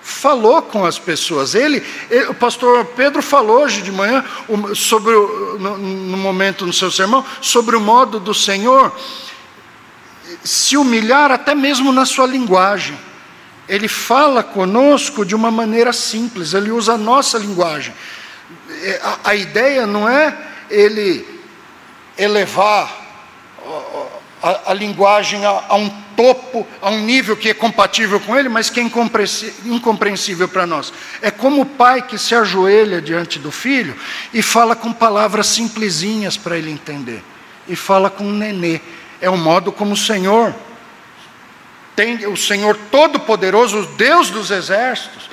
falou 0.02 0.60
com 0.60 0.84
as 0.84 0.98
pessoas. 0.98 1.54
Ele, 1.54 1.82
ele 2.10 2.26
o 2.26 2.34
pastor 2.34 2.84
Pedro 2.84 3.22
falou 3.22 3.62
hoje 3.62 3.80
de 3.80 3.90
manhã 3.90 4.22
sobre 4.74 5.12
no, 5.12 5.78
no 5.78 6.16
momento 6.16 6.66
no 6.66 6.72
seu 6.72 6.90
sermão 6.90 7.24
sobre 7.40 7.74
o 7.74 7.80
modo 7.80 8.20
do 8.20 8.34
Senhor 8.34 8.92
se 10.44 10.76
humilhar 10.76 11.32
até 11.32 11.54
mesmo 11.54 11.90
na 11.90 12.04
sua 12.04 12.26
linguagem. 12.26 12.96
Ele 13.66 13.88
fala 13.88 14.42
conosco 14.42 15.24
de 15.24 15.34
uma 15.34 15.50
maneira 15.50 15.92
simples, 15.92 16.52
ele 16.52 16.70
usa 16.70 16.92
a 16.92 16.98
nossa 16.98 17.38
linguagem. 17.38 17.94
É, 18.82 19.00
a, 19.02 19.30
a 19.30 19.34
ideia 19.34 19.86
não 19.86 20.06
é 20.06 20.36
ele 20.70 21.26
elevar 22.18 23.02
a, 24.42 24.72
a 24.72 24.74
linguagem 24.74 25.46
a, 25.46 25.64
a, 25.68 25.74
um 25.76 25.88
topo, 26.14 26.66
a 26.82 26.90
um 26.90 27.00
nível 27.00 27.34
que 27.34 27.48
é 27.48 27.54
compatível 27.54 28.20
com 28.20 28.36
ele, 28.36 28.50
mas 28.50 28.68
que 28.68 28.78
é 28.78 28.82
incompreensível 29.64 30.46
para 30.46 30.66
nós. 30.66 30.92
É 31.22 31.30
como 31.30 31.62
o 31.62 31.66
pai 31.66 32.02
que 32.02 32.18
se 32.18 32.34
ajoelha 32.34 33.00
diante 33.00 33.38
do 33.38 33.50
filho 33.50 33.96
e 34.34 34.42
fala 34.42 34.76
com 34.76 34.92
palavras 34.92 35.46
simplesinhas 35.46 36.36
para 36.36 36.58
ele 36.58 36.70
entender. 36.70 37.22
E 37.66 37.74
fala 37.74 38.10
com 38.10 38.24
um 38.24 38.32
nenê. 38.32 38.82
É 39.20 39.30
o 39.30 39.36
modo 39.36 39.72
como 39.72 39.92
o 39.92 39.96
Senhor 39.96 40.54
tem, 41.96 42.26
o 42.26 42.36
Senhor 42.36 42.76
Todo-Poderoso, 42.90 43.78
o 43.78 43.86
Deus 43.86 44.30
dos 44.30 44.50
exércitos, 44.50 45.30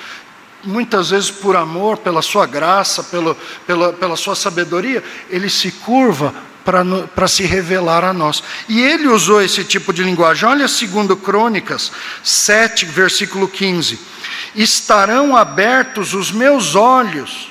muitas 0.64 1.10
vezes 1.10 1.30
por 1.30 1.56
amor, 1.56 1.98
pela 1.98 2.22
sua 2.22 2.46
graça, 2.46 3.02
pelo, 3.02 3.36
pela, 3.66 3.92
pela 3.92 4.16
sua 4.16 4.36
sabedoria, 4.36 5.02
ele 5.28 5.50
se 5.50 5.72
curva 5.72 6.32
para 6.64 7.26
se 7.26 7.42
revelar 7.42 8.04
a 8.04 8.12
nós. 8.12 8.42
E 8.68 8.80
ele 8.80 9.08
usou 9.08 9.42
esse 9.42 9.64
tipo 9.64 9.92
de 9.92 10.04
linguagem. 10.04 10.48
Olha 10.48 10.68
segundo 10.68 11.16
Crônicas 11.16 11.90
7, 12.22 12.86
versículo 12.86 13.48
15. 13.48 13.98
Estarão 14.54 15.36
abertos 15.36 16.14
os 16.14 16.30
meus 16.30 16.76
olhos 16.76 17.50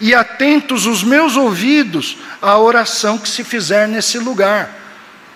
e 0.00 0.14
atentos 0.14 0.86
os 0.86 1.02
meus 1.02 1.36
ouvidos 1.36 2.16
à 2.40 2.58
oração 2.58 3.18
que 3.18 3.28
se 3.28 3.44
fizer 3.44 3.86
nesse 3.86 4.18
lugar. 4.18 4.85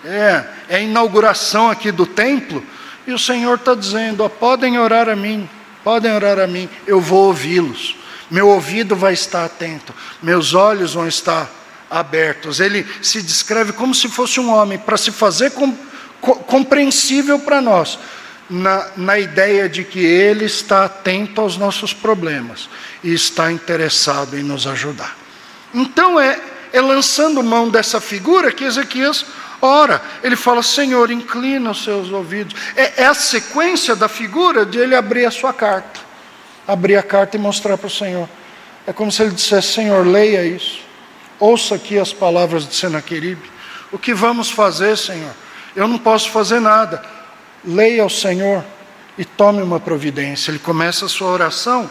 É, 0.03 0.43
é 0.69 0.75
a 0.77 0.81
inauguração 0.81 1.69
aqui 1.69 1.91
do 1.91 2.05
templo, 2.05 2.63
e 3.05 3.13
o 3.13 3.19
Senhor 3.19 3.55
está 3.55 3.75
dizendo: 3.75 4.23
ó, 4.23 4.29
podem 4.29 4.79
orar 4.79 5.09
a 5.09 5.15
mim, 5.15 5.49
podem 5.83 6.11
orar 6.11 6.39
a 6.39 6.47
mim, 6.47 6.69
eu 6.87 6.99
vou 6.99 7.27
ouvi-los. 7.27 7.95
Meu 8.29 8.47
ouvido 8.47 8.95
vai 8.95 9.13
estar 9.13 9.43
atento, 9.43 9.93
meus 10.23 10.53
olhos 10.53 10.93
vão 10.93 11.07
estar 11.07 11.49
abertos. 11.89 12.61
Ele 12.61 12.87
se 13.01 13.21
descreve 13.21 13.73
como 13.73 13.93
se 13.93 14.07
fosse 14.07 14.39
um 14.39 14.49
homem, 14.49 14.79
para 14.79 14.95
se 14.95 15.11
fazer 15.11 15.51
com, 15.51 15.75
co, 16.21 16.35
compreensível 16.35 17.39
para 17.39 17.61
nós, 17.61 17.99
na, 18.49 18.87
na 18.95 19.19
ideia 19.19 19.67
de 19.67 19.83
que 19.83 19.99
ele 19.99 20.45
está 20.45 20.85
atento 20.85 21.41
aos 21.41 21.57
nossos 21.57 21.93
problemas 21.93 22.69
e 23.03 23.13
está 23.13 23.51
interessado 23.51 24.37
em 24.37 24.43
nos 24.43 24.65
ajudar. 24.65 25.17
Então 25.73 26.19
é, 26.19 26.39
é 26.71 26.79
lançando 26.79 27.43
mão 27.43 27.69
dessa 27.69 27.99
figura 27.99 28.51
que 28.51 28.63
Ezequias 28.63 29.25
ora. 29.61 30.01
Ele 30.23 30.35
fala: 30.35 30.63
Senhor, 30.63 31.11
inclina 31.11 31.71
os 31.71 31.83
seus 31.83 32.11
ouvidos. 32.11 32.59
É, 32.75 33.03
é 33.03 33.05
a 33.05 33.13
sequência 33.13 33.95
da 33.95 34.07
figura 34.07 34.65
de 34.65 34.77
ele 34.79 34.95
abrir 34.95 35.25
a 35.25 35.31
sua 35.31 35.53
carta, 35.53 35.99
abrir 36.67 36.97
a 36.97 37.03
carta 37.03 37.37
e 37.37 37.39
mostrar 37.39 37.77
para 37.77 37.87
o 37.87 37.91
Senhor. 37.91 38.27
É 38.85 38.93
como 38.93 39.11
se 39.11 39.21
ele 39.21 39.31
dissesse: 39.31 39.73
Senhor, 39.73 40.05
leia 40.05 40.43
isso. 40.43 40.81
Ouça 41.39 41.75
aqui 41.75 41.97
as 41.97 42.13
palavras 42.13 42.67
de 42.67 42.75
Senaqueribe. 42.75 43.51
O 43.91 43.97
que 43.97 44.13
vamos 44.13 44.49
fazer, 44.51 44.97
Senhor? 44.97 45.33
Eu 45.75 45.87
não 45.87 45.97
posso 45.97 46.29
fazer 46.29 46.59
nada. 46.59 47.03
Leia 47.63 48.03
ao 48.03 48.09
Senhor 48.09 48.63
e 49.17 49.25
tome 49.25 49.61
uma 49.61 49.79
providência. 49.79 50.51
Ele 50.51 50.59
começa 50.59 51.05
a 51.05 51.09
sua 51.09 51.29
oração 51.29 51.89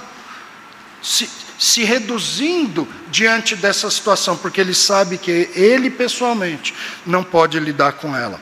se, 1.03 1.29
se 1.61 1.85
reduzindo 1.85 2.89
diante 3.11 3.55
dessa 3.55 3.91
situação, 3.91 4.35
porque 4.35 4.63
ele 4.63 4.73
sabe 4.73 5.19
que 5.19 5.51
ele 5.55 5.91
pessoalmente 5.91 6.75
não 7.05 7.23
pode 7.23 7.61
lidar 7.61 7.93
com 7.93 8.17
ela. 8.17 8.41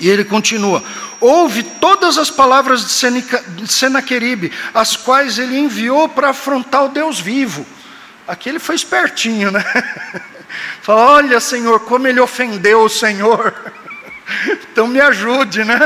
E 0.00 0.10
ele 0.10 0.24
continua: 0.24 0.82
ouve 1.20 1.62
todas 1.62 2.18
as 2.18 2.32
palavras 2.32 2.84
de 2.84 3.68
Senaqueribe, 3.68 4.50
as 4.74 4.96
quais 4.96 5.38
ele 5.38 5.56
enviou 5.56 6.08
para 6.08 6.30
afrontar 6.30 6.86
o 6.86 6.88
Deus 6.88 7.20
vivo. 7.20 7.64
Aqui 8.26 8.48
ele 8.48 8.58
foi 8.58 8.74
espertinho, 8.74 9.52
né? 9.52 9.64
Fala, 10.82 11.12
olha, 11.12 11.38
Senhor, 11.38 11.80
como 11.80 12.08
ele 12.08 12.18
ofendeu 12.18 12.82
o 12.82 12.88
Senhor. 12.88 13.54
Então 14.72 14.88
me 14.88 15.00
ajude, 15.00 15.62
né? 15.64 15.78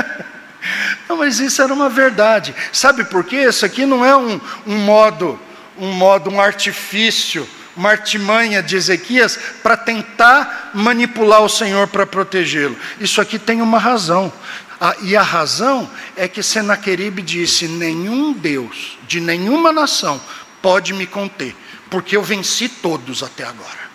Não, 1.08 1.16
mas 1.16 1.40
isso 1.40 1.60
era 1.60 1.74
uma 1.74 1.88
verdade. 1.90 2.54
Sabe 2.72 3.04
por 3.04 3.24
quê? 3.24 3.48
Isso 3.48 3.66
aqui 3.66 3.84
não 3.84 4.04
é 4.04 4.16
um, 4.16 4.40
um 4.64 4.76
modo, 4.78 5.38
um 5.78 5.92
modo, 5.92 6.30
um 6.30 6.40
artifício, 6.40 7.48
uma 7.76 7.90
artimanha 7.90 8.62
de 8.62 8.76
Ezequias 8.76 9.38
para 9.62 9.76
tentar 9.76 10.72
manipular 10.74 11.42
o 11.42 11.48
Senhor 11.48 11.86
para 11.88 12.06
protegê-lo. 12.06 12.76
Isso 13.00 13.20
aqui 13.20 13.38
tem 13.38 13.62
uma 13.62 13.78
razão. 13.78 14.32
Ah, 14.80 14.96
e 15.02 15.16
a 15.16 15.22
razão 15.22 15.90
é 16.16 16.28
que 16.28 16.42
Senaqueribe 16.42 17.22
disse: 17.22 17.66
nenhum 17.66 18.32
Deus 18.32 18.98
de 19.06 19.20
nenhuma 19.20 19.72
nação 19.72 20.20
pode 20.60 20.92
me 20.92 21.06
conter 21.06 21.54
porque 21.90 22.16
eu 22.16 22.22
venci 22.22 22.68
todos 22.68 23.22
até 23.22 23.44
agora. 23.44 23.88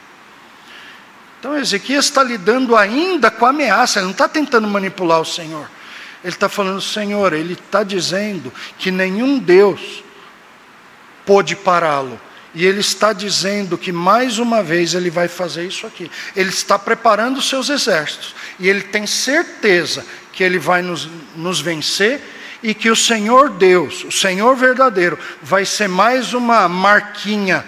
Então 1.40 1.58
Ezequias 1.58 2.06
está 2.06 2.24
lidando 2.24 2.76
ainda 2.76 3.30
com 3.30 3.46
a 3.46 3.50
ameaça, 3.50 4.00
ele 4.00 4.06
não 4.06 4.12
está 4.12 4.28
tentando 4.28 4.68
manipular 4.68 5.20
o 5.20 5.26
Senhor. 5.26 5.70
Ele 6.24 6.34
está 6.34 6.48
falando, 6.48 6.80
Senhor, 6.80 7.34
ele 7.34 7.54
está 7.54 7.84
dizendo 7.84 8.52
que 8.78 8.90
nenhum 8.90 9.38
Deus 9.38 10.04
pôde 11.26 11.56
pará-lo. 11.56 12.20
E 12.56 12.66
ele 12.66 12.82
está 12.82 13.14
dizendo 13.14 13.78
que 13.78 13.92
mais 13.92 14.38
uma 14.38 14.62
vez 14.62 14.94
ele 14.94 15.10
vai 15.10 15.28
fazer 15.28 15.66
isso 15.66 15.88
aqui. 15.88 16.10
Ele 16.36 16.50
está 16.50 16.78
preparando 16.78 17.42
seus 17.42 17.70
exércitos. 17.70 18.36
E 18.60 18.70
ele 18.70 18.82
tem 18.82 19.08
certeza 19.08 20.06
que 20.32 20.44
ele 20.44 20.60
vai 20.60 20.82
nos, 20.82 21.10
nos 21.36 21.60
vencer 21.60 22.22
e 22.62 22.74
que 22.74 22.90
o 22.90 22.96
Senhor 22.96 23.50
Deus, 23.50 24.04
o 24.04 24.12
Senhor 24.12 24.56
verdadeiro, 24.56 25.18
vai 25.42 25.66
ser 25.66 25.90
mais 25.90 26.34
uma 26.34 26.70
marquinha 26.70 27.66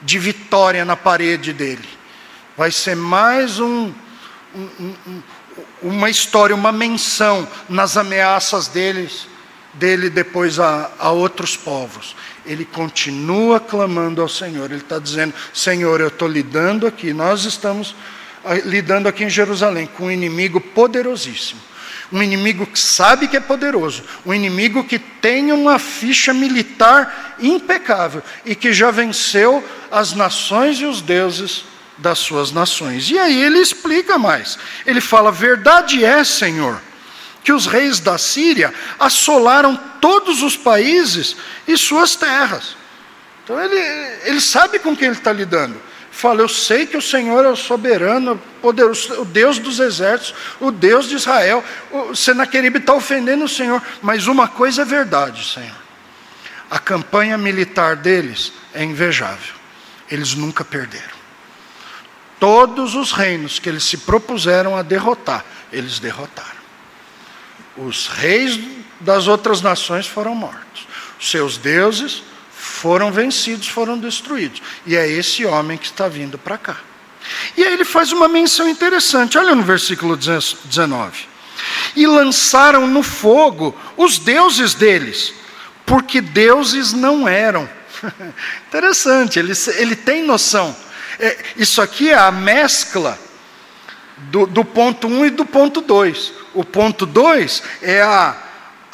de 0.00 0.18
vitória 0.18 0.84
na 0.84 0.96
parede 0.96 1.52
dele. 1.52 1.88
Vai 2.56 2.70
ser 2.70 2.96
mais 2.96 3.60
um, 3.60 3.92
um, 4.54 4.94
um, 5.06 5.22
uma 5.82 6.10
história, 6.10 6.56
uma 6.56 6.72
menção 6.72 7.46
nas 7.68 7.96
ameaças 7.96 8.66
deles, 8.66 9.28
dele 9.74 10.10
depois 10.10 10.58
a, 10.58 10.90
a 10.98 11.10
outros 11.10 11.56
povos. 11.56 12.16
Ele 12.46 12.64
continua 12.64 13.60
clamando 13.60 14.22
ao 14.22 14.28
Senhor. 14.28 14.70
Ele 14.70 14.80
está 14.80 14.98
dizendo: 14.98 15.34
Senhor, 15.52 16.00
eu 16.00 16.08
estou 16.08 16.28
lidando 16.28 16.86
aqui, 16.86 17.12
nós 17.12 17.44
estamos 17.44 17.94
ah, 18.44 18.54
lidando 18.54 19.08
aqui 19.08 19.24
em 19.24 19.30
Jerusalém 19.30 19.88
com 19.96 20.06
um 20.06 20.10
inimigo 20.10 20.60
poderosíssimo 20.60 21.70
um 22.12 22.22
inimigo 22.22 22.66
que 22.66 22.78
sabe 22.78 23.28
que 23.28 23.36
é 23.36 23.40
poderoso, 23.40 24.02
um 24.26 24.34
inimigo 24.34 24.84
que 24.84 24.98
tem 24.98 25.52
uma 25.52 25.78
ficha 25.78 26.34
militar 26.34 27.36
impecável 27.38 28.22
e 28.44 28.54
que 28.54 28.72
já 28.72 28.90
venceu 28.90 29.64
as 29.90 30.12
nações 30.12 30.80
e 30.80 30.84
os 30.84 31.00
deuses 31.00 31.64
das 31.96 32.18
suas 32.18 32.50
nações. 32.50 33.10
E 33.10 33.18
aí 33.18 33.40
ele 33.42 33.58
explica 33.58 34.18
mais. 34.18 34.58
Ele 34.84 35.00
fala: 35.00 35.30
Verdade 35.30 36.04
é, 36.04 36.24
Senhor, 36.24 36.80
que 37.42 37.52
os 37.52 37.66
reis 37.66 38.00
da 38.00 38.18
Síria 38.18 38.72
assolaram 38.98 39.78
todos 40.00 40.42
os 40.42 40.56
países 40.56 41.36
e 41.66 41.76
suas 41.76 42.16
terras. 42.16 42.76
Então 43.44 43.58
ele, 43.60 43.78
ele 44.24 44.40
sabe 44.40 44.78
com 44.78 44.96
quem 44.96 45.08
ele 45.08 45.16
está 45.16 45.32
lidando 45.32 45.90
fala: 46.20 46.42
Eu 46.42 46.48
sei 46.48 46.86
que 46.86 46.96
o 46.96 47.02
Senhor 47.02 47.44
é 47.44 47.48
o 47.48 47.56
soberano, 47.56 48.40
poderoso, 48.60 49.22
o 49.22 49.24
Deus 49.24 49.58
dos 49.58 49.80
exércitos, 49.80 50.34
o 50.60 50.70
Deus 50.70 51.08
de 51.08 51.16
Israel. 51.16 51.64
O 51.90 52.14
Senaqueribe 52.14 52.78
está 52.78 52.94
ofendendo 52.94 53.44
o 53.44 53.48
Senhor, 53.48 53.82
mas 54.02 54.26
uma 54.26 54.46
coisa 54.46 54.82
é 54.82 54.84
verdade, 54.84 55.44
Senhor: 55.44 55.76
a 56.70 56.78
campanha 56.78 57.38
militar 57.38 57.96
deles 57.96 58.52
é 58.74 58.84
invejável, 58.84 59.54
eles 60.10 60.34
nunca 60.34 60.64
perderam. 60.64 61.20
Todos 62.38 62.94
os 62.94 63.12
reinos 63.12 63.58
que 63.58 63.68
eles 63.68 63.84
se 63.84 63.98
propuseram 63.98 64.76
a 64.76 64.82
derrotar, 64.82 65.44
eles 65.72 65.98
derrotaram. 65.98 66.59
Os 67.80 68.08
reis 68.08 68.58
das 69.00 69.26
outras 69.26 69.62
nações 69.62 70.06
foram 70.06 70.34
mortos, 70.34 70.86
seus 71.18 71.56
deuses 71.56 72.22
foram 72.52 73.10
vencidos, 73.10 73.68
foram 73.68 73.98
destruídos. 73.98 74.62
E 74.86 74.96
é 74.96 75.08
esse 75.08 75.46
homem 75.46 75.78
que 75.78 75.86
está 75.86 76.06
vindo 76.06 76.38
para 76.38 76.58
cá. 76.58 76.76
E 77.56 77.64
aí 77.64 77.72
ele 77.72 77.84
faz 77.84 78.12
uma 78.12 78.28
menção 78.28 78.68
interessante, 78.68 79.38
olha 79.38 79.54
no 79.54 79.62
versículo 79.62 80.16
19. 80.16 81.28
E 81.96 82.06
lançaram 82.06 82.86
no 82.86 83.02
fogo 83.02 83.76
os 83.96 84.18
deuses 84.18 84.74
deles, 84.74 85.34
porque 85.86 86.20
deuses 86.20 86.92
não 86.92 87.28
eram. 87.28 87.68
Interessante, 88.68 89.38
ele, 89.38 89.52
ele 89.76 89.96
tem 89.96 90.22
noção. 90.22 90.74
É, 91.18 91.36
isso 91.56 91.82
aqui 91.82 92.10
é 92.10 92.16
a 92.16 92.30
mescla 92.30 93.18
do, 94.16 94.46
do 94.46 94.64
ponto 94.64 95.06
1 95.06 95.18
um 95.18 95.26
e 95.26 95.30
do 95.30 95.44
ponto 95.44 95.80
2. 95.80 96.39
O 96.54 96.64
ponto 96.64 97.06
2 97.06 97.62
é 97.82 98.02
a, 98.02 98.36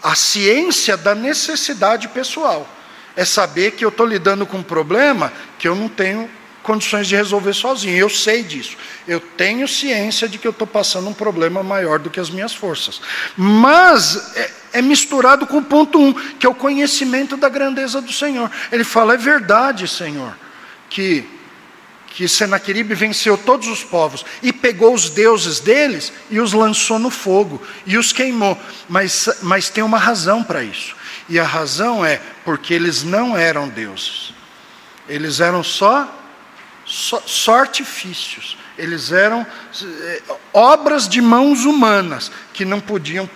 a 0.02 0.14
ciência 0.14 0.96
da 0.96 1.14
necessidade 1.14 2.08
pessoal. 2.08 2.68
É 3.14 3.24
saber 3.24 3.72
que 3.72 3.84
eu 3.84 3.88
estou 3.88 4.06
lidando 4.06 4.46
com 4.46 4.58
um 4.58 4.62
problema 4.62 5.32
que 5.58 5.66
eu 5.66 5.74
não 5.74 5.88
tenho 5.88 6.28
condições 6.62 7.06
de 7.06 7.14
resolver 7.14 7.54
sozinho. 7.54 7.96
Eu 7.96 8.10
sei 8.10 8.42
disso. 8.42 8.76
Eu 9.06 9.20
tenho 9.20 9.66
ciência 9.68 10.28
de 10.28 10.36
que 10.36 10.46
eu 10.46 10.50
estou 10.50 10.66
passando 10.66 11.08
um 11.08 11.14
problema 11.14 11.62
maior 11.62 11.98
do 11.98 12.10
que 12.10 12.20
as 12.20 12.28
minhas 12.28 12.52
forças. 12.52 13.00
Mas 13.36 14.36
é, 14.36 14.50
é 14.74 14.82
misturado 14.82 15.46
com 15.46 15.58
o 15.58 15.64
ponto 15.64 15.98
1, 15.98 16.06
um, 16.06 16.12
que 16.12 16.44
é 16.44 16.48
o 16.48 16.54
conhecimento 16.54 17.36
da 17.36 17.48
grandeza 17.48 18.00
do 18.02 18.12
Senhor. 18.12 18.50
Ele 18.70 18.84
fala: 18.84 19.14
é 19.14 19.16
verdade, 19.16 19.86
Senhor, 19.86 20.36
que 20.90 21.35
que 22.16 22.26
Senaqueribe 22.26 22.94
venceu 22.94 23.36
todos 23.36 23.68
os 23.68 23.84
povos 23.84 24.24
e 24.42 24.50
pegou 24.50 24.94
os 24.94 25.10
deuses 25.10 25.60
deles 25.60 26.10
e 26.30 26.40
os 26.40 26.54
lançou 26.54 26.98
no 26.98 27.10
fogo 27.10 27.60
e 27.84 27.98
os 27.98 28.10
queimou. 28.10 28.58
Mas, 28.88 29.28
mas 29.42 29.68
tem 29.68 29.84
uma 29.84 29.98
razão 29.98 30.42
para 30.42 30.64
isso. 30.64 30.96
E 31.28 31.38
a 31.38 31.44
razão 31.44 32.02
é 32.02 32.18
porque 32.42 32.72
eles 32.72 33.02
não 33.02 33.36
eram 33.36 33.68
deuses. 33.68 34.32
Eles 35.06 35.40
eram 35.40 35.62
só 35.62 36.10
só, 36.86 37.54
artifícios. 37.54 38.56
Eles 38.78 39.12
eram 39.12 39.46
é, 39.82 40.22
obras 40.54 41.06
de 41.06 41.20
mãos 41.20 41.66
humanas 41.66 42.32
que 42.54 42.64
não 42.64 42.80
podiam 42.80 43.28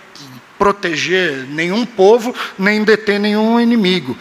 proteger 0.58 1.44
nenhum 1.48 1.84
povo, 1.84 2.34
nem 2.58 2.82
deter 2.82 3.20
nenhum 3.20 3.60
inimigo. 3.60 4.16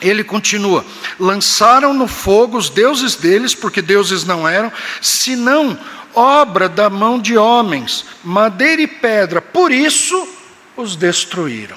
Ele 0.00 0.22
continua: 0.22 0.84
lançaram 1.18 1.92
no 1.92 2.06
fogo 2.06 2.56
os 2.56 2.68
deuses 2.68 3.14
deles, 3.16 3.54
porque 3.54 3.82
deuses 3.82 4.24
não 4.24 4.48
eram, 4.48 4.72
senão 5.00 5.78
obra 6.14 6.68
da 6.68 6.88
mão 6.88 7.18
de 7.18 7.36
homens, 7.36 8.04
madeira 8.24 8.82
e 8.82 8.86
pedra, 8.86 9.40
por 9.40 9.70
isso 9.70 10.28
os 10.76 10.96
destruíram. 10.96 11.76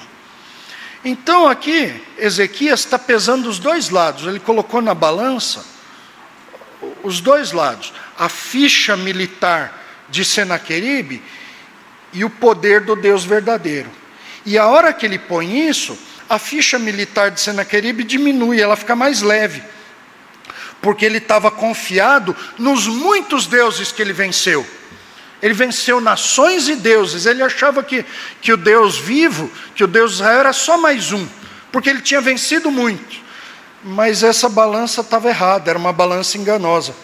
Então 1.04 1.48
aqui, 1.48 1.92
Ezequias 2.16 2.80
está 2.80 2.98
pesando 2.98 3.48
os 3.48 3.58
dois 3.58 3.90
lados, 3.90 4.26
ele 4.26 4.38
colocou 4.38 4.80
na 4.80 4.94
balança 4.94 5.64
os 7.02 7.20
dois 7.20 7.52
lados, 7.52 7.92
a 8.18 8.28
ficha 8.28 8.96
militar 8.96 9.80
de 10.08 10.24
Senaqueribe 10.24 11.22
e 12.12 12.24
o 12.24 12.30
poder 12.30 12.82
do 12.82 12.94
Deus 12.94 13.24
verdadeiro. 13.24 13.90
E 14.44 14.58
a 14.58 14.66
hora 14.66 14.92
que 14.92 15.06
ele 15.06 15.18
põe 15.18 15.68
isso, 15.68 15.96
a 16.32 16.38
ficha 16.38 16.78
militar 16.78 17.30
de 17.30 17.42
Senaqueribe 17.42 18.02
diminui, 18.02 18.58
ela 18.58 18.74
fica 18.74 18.96
mais 18.96 19.20
leve. 19.20 19.62
Porque 20.80 21.04
ele 21.04 21.18
estava 21.18 21.50
confiado 21.50 22.34
nos 22.58 22.86
muitos 22.86 23.46
deuses 23.46 23.92
que 23.92 24.00
ele 24.00 24.14
venceu. 24.14 24.66
Ele 25.42 25.52
venceu 25.52 26.00
nações 26.00 26.68
e 26.68 26.76
deuses. 26.76 27.26
Ele 27.26 27.42
achava 27.42 27.82
que, 27.82 28.02
que 28.40 28.50
o 28.50 28.56
Deus 28.56 28.96
vivo, 28.96 29.50
que 29.74 29.84
o 29.84 29.86
Deus 29.86 30.12
de 30.12 30.16
Israel 30.22 30.40
era 30.40 30.54
só 30.54 30.78
mais 30.78 31.12
um, 31.12 31.28
porque 31.70 31.90
ele 31.90 32.00
tinha 32.00 32.20
vencido 32.22 32.70
muito. 32.70 33.20
Mas 33.84 34.22
essa 34.22 34.48
balança 34.48 35.02
estava 35.02 35.28
errada, 35.28 35.68
era 35.68 35.78
uma 35.78 35.92
balança 35.92 36.38
enganosa. 36.38 36.94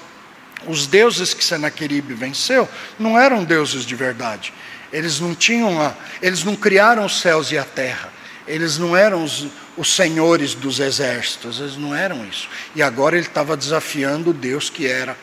Os 0.66 0.86
deuses 0.86 1.34
que 1.34 1.44
Senaqueribe 1.44 2.14
venceu 2.14 2.66
não 2.98 3.20
eram 3.20 3.44
deuses 3.44 3.84
de 3.84 3.94
verdade. 3.94 4.54
Eles 4.90 5.20
não 5.20 5.34
tinham, 5.34 5.82
a, 5.82 5.92
eles 6.22 6.44
não 6.44 6.56
criaram 6.56 7.04
os 7.04 7.20
céus 7.20 7.52
e 7.52 7.58
a 7.58 7.64
terra. 7.64 8.16
Eles 8.48 8.78
não 8.78 8.96
eram 8.96 9.22
os, 9.22 9.46
os 9.76 9.94
senhores 9.94 10.54
dos 10.54 10.80
exércitos, 10.80 11.60
eles 11.60 11.76
não 11.76 11.94
eram 11.94 12.26
isso. 12.26 12.48
E 12.74 12.82
agora 12.82 13.16
ele 13.16 13.26
estava 13.26 13.56
desafiando 13.56 14.30
o 14.30 14.32
Deus 14.32 14.70
que 14.70 14.86
era 14.86 15.16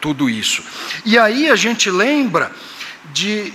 tudo 0.00 0.28
isso. 0.28 0.64
E 1.04 1.18
aí 1.18 1.48
a 1.48 1.56
gente 1.56 1.90
lembra 1.90 2.50
de, 3.12 3.52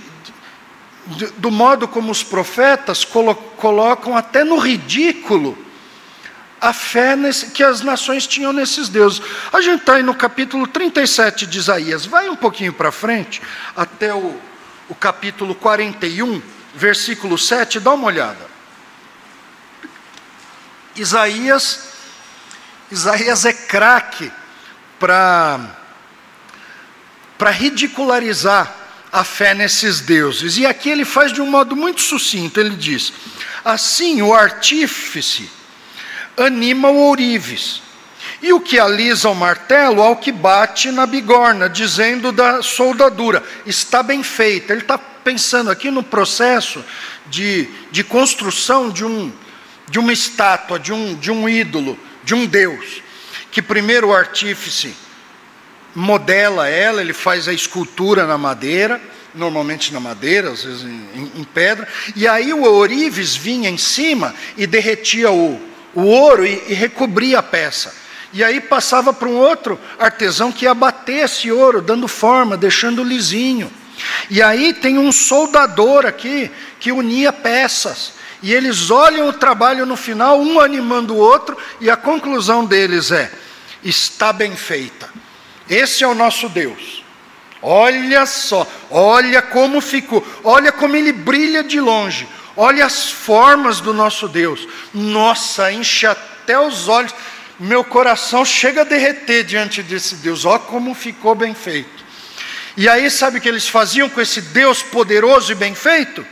de 1.06 1.26
do 1.36 1.50
modo 1.50 1.88
como 1.88 2.10
os 2.10 2.22
profetas 2.22 3.04
colo, 3.04 3.34
colocam 3.34 4.16
até 4.16 4.44
no 4.44 4.56
ridículo 4.56 5.58
a 6.60 6.72
fé 6.72 7.14
nesse, 7.14 7.50
que 7.50 7.62
as 7.62 7.82
nações 7.82 8.26
tinham 8.26 8.52
nesses 8.52 8.88
deuses. 8.88 9.20
A 9.52 9.60
gente 9.60 9.80
está 9.80 9.94
aí 9.94 10.02
no 10.02 10.14
capítulo 10.14 10.66
37 10.66 11.46
de 11.46 11.58
Isaías, 11.58 12.06
vai 12.06 12.28
um 12.28 12.36
pouquinho 12.36 12.72
para 12.72 12.90
frente, 12.90 13.42
até 13.76 14.14
o, 14.14 14.34
o 14.88 14.94
capítulo 14.94 15.54
41, 15.54 16.40
versículo 16.74 17.36
7, 17.36 17.80
dá 17.80 17.92
uma 17.92 18.06
olhada. 18.06 18.55
Isaías, 20.96 21.80
Isaías 22.90 23.44
é 23.44 23.52
craque 23.52 24.32
para 24.98 25.60
para 27.38 27.50
ridicularizar 27.50 28.74
a 29.12 29.22
fé 29.22 29.54
nesses 29.54 30.00
deuses. 30.00 30.56
E 30.56 30.66
aqui 30.66 30.88
ele 30.88 31.04
faz 31.04 31.32
de 31.32 31.40
um 31.40 31.46
modo 31.46 31.76
muito 31.76 32.00
sucinto, 32.00 32.58
ele 32.58 32.76
diz: 32.76 33.12
Assim 33.64 34.22
o 34.22 34.34
artífice 34.34 35.50
anima 36.36 36.88
o 36.88 36.96
ourives. 36.96 37.82
E 38.42 38.52
o 38.52 38.60
que 38.60 38.78
alisa 38.78 39.30
o 39.30 39.34
martelo 39.34 40.02
ao 40.02 40.16
que 40.16 40.30
bate 40.30 40.90
na 40.90 41.06
bigorna, 41.06 41.68
dizendo 41.68 42.30
da 42.30 42.62
soldadura, 42.62 43.42
está 43.64 44.02
bem 44.02 44.22
feita. 44.22 44.72
Ele 44.72 44.82
está 44.82 44.98
pensando 44.98 45.70
aqui 45.70 45.90
no 45.90 46.02
processo 46.02 46.84
de, 47.26 47.66
de 47.90 48.04
construção 48.04 48.90
de, 48.90 49.04
um, 49.04 49.32
de 49.88 49.98
uma 49.98 50.12
estátua, 50.12 50.78
de 50.78 50.92
um, 50.92 51.14
de 51.14 51.30
um 51.30 51.48
ídolo, 51.48 51.98
de 52.24 52.34
um 52.34 52.46
Deus. 52.46 53.02
Que 53.50 53.62
primeiro 53.62 54.08
o 54.08 54.14
artífice 54.14 54.94
modela 55.94 56.68
ela, 56.68 57.00
ele 57.00 57.14
faz 57.14 57.48
a 57.48 57.52
escultura 57.52 58.26
na 58.26 58.36
madeira, 58.36 59.00
normalmente 59.34 59.92
na 59.92 60.00
madeira, 60.00 60.50
às 60.50 60.64
vezes 60.64 60.82
em, 60.82 61.32
em 61.36 61.44
pedra, 61.44 61.88
e 62.14 62.28
aí 62.28 62.52
o 62.52 62.64
ourives 62.64 63.34
vinha 63.34 63.70
em 63.70 63.78
cima 63.78 64.34
e 64.56 64.66
derretia 64.66 65.30
o, 65.30 65.60
o 65.94 66.02
ouro 66.02 66.46
e, 66.46 66.62
e 66.68 66.74
recobria 66.74 67.38
a 67.38 67.42
peça. 67.42 67.94
E 68.32 68.44
aí 68.44 68.60
passava 68.60 69.12
para 69.12 69.28
um 69.28 69.36
outro 69.36 69.80
artesão 69.98 70.52
que 70.52 70.66
ia 70.66 70.74
bater 70.74 71.24
esse 71.24 71.50
ouro, 71.50 71.80
dando 71.80 72.06
forma, 72.06 72.56
deixando 72.56 73.02
lisinho. 73.02 73.72
E 74.28 74.42
aí 74.42 74.74
tem 74.74 74.98
um 74.98 75.10
soldador 75.10 76.04
aqui 76.04 76.50
que 76.78 76.92
unia 76.92 77.32
peças. 77.32 78.12
E 78.42 78.52
eles 78.52 78.90
olham 78.90 79.28
o 79.28 79.32
trabalho 79.32 79.86
no 79.86 79.96
final, 79.96 80.40
um 80.40 80.60
animando 80.60 81.14
o 81.14 81.18
outro, 81.18 81.56
e 81.80 81.90
a 81.90 81.96
conclusão 81.96 82.64
deles 82.64 83.10
é: 83.10 83.30
está 83.82 84.32
bem 84.32 84.54
feita. 84.56 85.08
Esse 85.68 86.04
é 86.04 86.06
o 86.06 86.14
nosso 86.14 86.48
Deus. 86.48 87.04
Olha 87.62 88.26
só, 88.26 88.66
olha 88.90 89.42
como 89.42 89.80
ficou, 89.80 90.24
olha 90.44 90.70
como 90.70 90.94
ele 90.94 91.12
brilha 91.12 91.64
de 91.64 91.80
longe, 91.80 92.28
Olha 92.56 92.86
as 92.86 93.10
formas 93.10 93.80
do 93.80 93.92
nosso 93.92 94.26
Deus. 94.26 94.66
Nossa, 94.94 95.70
enche 95.70 96.06
até 96.06 96.58
os 96.58 96.88
olhos. 96.88 97.14
Meu 97.60 97.84
coração 97.84 98.44
chega 98.44 98.80
a 98.80 98.84
derreter 98.84 99.44
diante 99.44 99.82
desse 99.82 100.16
Deus. 100.16 100.46
Olha 100.46 100.58
como 100.60 100.94
ficou 100.94 101.34
bem 101.34 101.54
feito. 101.54 102.06
E 102.76 102.88
aí, 102.88 103.10
sabe 103.10 103.38
o 103.38 103.40
que 103.40 103.48
eles 103.48 103.68
faziam 103.68 104.08
com 104.08 104.20
esse 104.20 104.40
Deus 104.40 104.82
poderoso 104.82 105.52
e 105.52 105.54
bem 105.54 105.74
feito? 105.74 106.24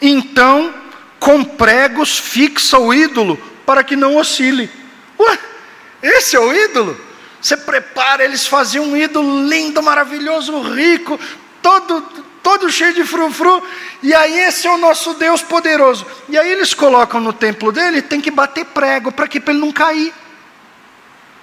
Então, 0.00 0.72
com 1.24 1.42
pregos 1.42 2.18
fixa 2.18 2.78
o 2.78 2.92
ídolo 2.92 3.38
para 3.64 3.82
que 3.82 3.96
não 3.96 4.16
oscile. 4.16 4.70
Ué, 5.18 5.38
esse 6.02 6.36
é 6.36 6.38
o 6.38 6.52
ídolo? 6.52 7.00
Você 7.40 7.56
prepara, 7.56 8.22
eles 8.22 8.46
faziam 8.46 8.84
um 8.84 8.94
ídolo 8.94 9.48
lindo, 9.48 9.82
maravilhoso, 9.82 10.60
rico, 10.60 11.18
todo 11.62 12.24
todo 12.42 12.70
cheio 12.70 12.92
de 12.92 13.02
frufru, 13.04 13.66
e 14.02 14.12
aí 14.12 14.38
esse 14.40 14.66
é 14.66 14.70
o 14.70 14.76
nosso 14.76 15.14
Deus 15.14 15.40
poderoso. 15.40 16.06
E 16.28 16.36
aí 16.36 16.50
eles 16.52 16.74
colocam 16.74 17.18
no 17.18 17.32
templo 17.32 17.72
dele, 17.72 18.02
tem 18.02 18.20
que 18.20 18.30
bater 18.30 18.66
prego, 18.66 19.10
para 19.10 19.26
que 19.26 19.40
Para 19.40 19.54
ele 19.54 19.62
não 19.62 19.72
cair. 19.72 20.12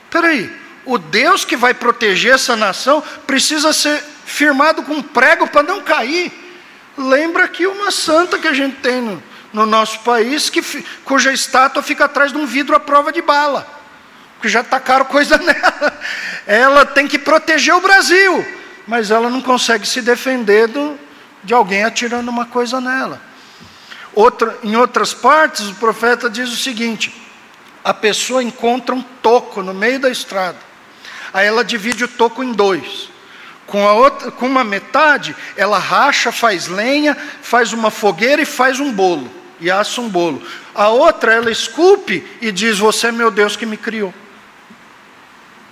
Espera 0.04 0.28
aí, 0.28 0.56
o 0.86 1.00
Deus 1.00 1.44
que 1.44 1.56
vai 1.56 1.74
proteger 1.74 2.36
essa 2.36 2.56
nação 2.56 3.04
precisa 3.26 3.74
ser 3.74 4.00
firmado 4.28 4.84
com 4.84 5.02
prego 5.02 5.48
para 5.48 5.64
não 5.64 5.82
cair. 5.82 6.32
Lembra 6.96 7.48
que 7.48 7.66
uma 7.66 7.90
santa 7.90 8.38
que 8.38 8.48
a 8.48 8.54
gente 8.54 8.76
tem 8.76 9.02
no, 9.02 9.31
no 9.54 9.66
nosso 9.66 10.00
país, 10.00 10.50
que, 10.50 10.62
cuja 11.04 11.32
estátua 11.32 11.84
fica 11.84 12.06
atrás 12.06 12.32
de 12.32 12.38
um 12.38 12.46
vidro 12.46 12.76
à 12.76 12.80
prova 12.80 13.12
de 13.12 13.22
bala, 13.22 13.68
porque 14.36 14.50
já 14.50 14.64
tacaram 14.64 15.06
coisa 15.06 15.38
nela. 15.40 16.00
Ela 16.48 16.86
tem 16.86 17.08
que 17.08 17.20
proteger 17.20 17.76
o 17.76 17.82
Brasil 17.82 18.62
mas 18.88 19.12
ela 19.12 19.30
não 19.30 19.42
consegue 19.42 19.88
se 19.88 20.02
defender 20.02 20.68
do, 20.68 21.00
de 21.44 21.54
alguém 21.54 21.84
atirando 21.84 22.30
uma 22.30 22.46
coisa 22.46 22.82
nela. 22.82 23.22
Outra, 24.14 24.58
em 24.64 24.76
outras 24.76 25.14
partes, 25.14 25.68
o 25.70 25.76
profeta 25.76 26.30
diz 26.30 26.52
o 26.52 26.58
seguinte: 26.58 27.14
a 27.84 27.94
pessoa 27.94 28.44
encontra 28.44 28.94
um 28.94 29.02
toco 29.02 29.62
no 29.62 29.74
meio 29.74 30.00
da 30.00 30.10
estrada, 30.10 30.58
aí 31.34 31.48
ela 31.48 31.64
divide 31.64 32.04
o 32.04 32.08
toco 32.08 32.44
em 32.44 32.52
dois. 32.52 33.10
Com, 33.66 33.88
a 33.88 33.94
outra, 33.94 34.32
com 34.32 34.48
uma 34.48 34.66
metade, 34.66 35.34
ela 35.56 35.80
racha, 35.80 36.30
faz 36.30 36.68
lenha, 36.68 37.16
faz 37.42 37.72
uma 37.72 37.90
fogueira 37.90 38.42
e 38.42 38.46
faz 38.46 38.82
um 38.82 38.92
bolo, 38.92 39.32
e 39.62 39.72
assa 39.72 40.02
um 40.02 40.10
bolo. 40.10 40.42
A 40.76 40.90
outra, 40.90 41.34
ela 41.34 41.52
esculpe 41.52 42.26
e 42.42 42.52
diz: 42.52 42.80
Você 42.80 43.08
é 43.08 43.12
meu 43.12 43.32
Deus 43.32 43.56
que 43.56 43.66
me 43.66 43.78
criou. 43.78 44.14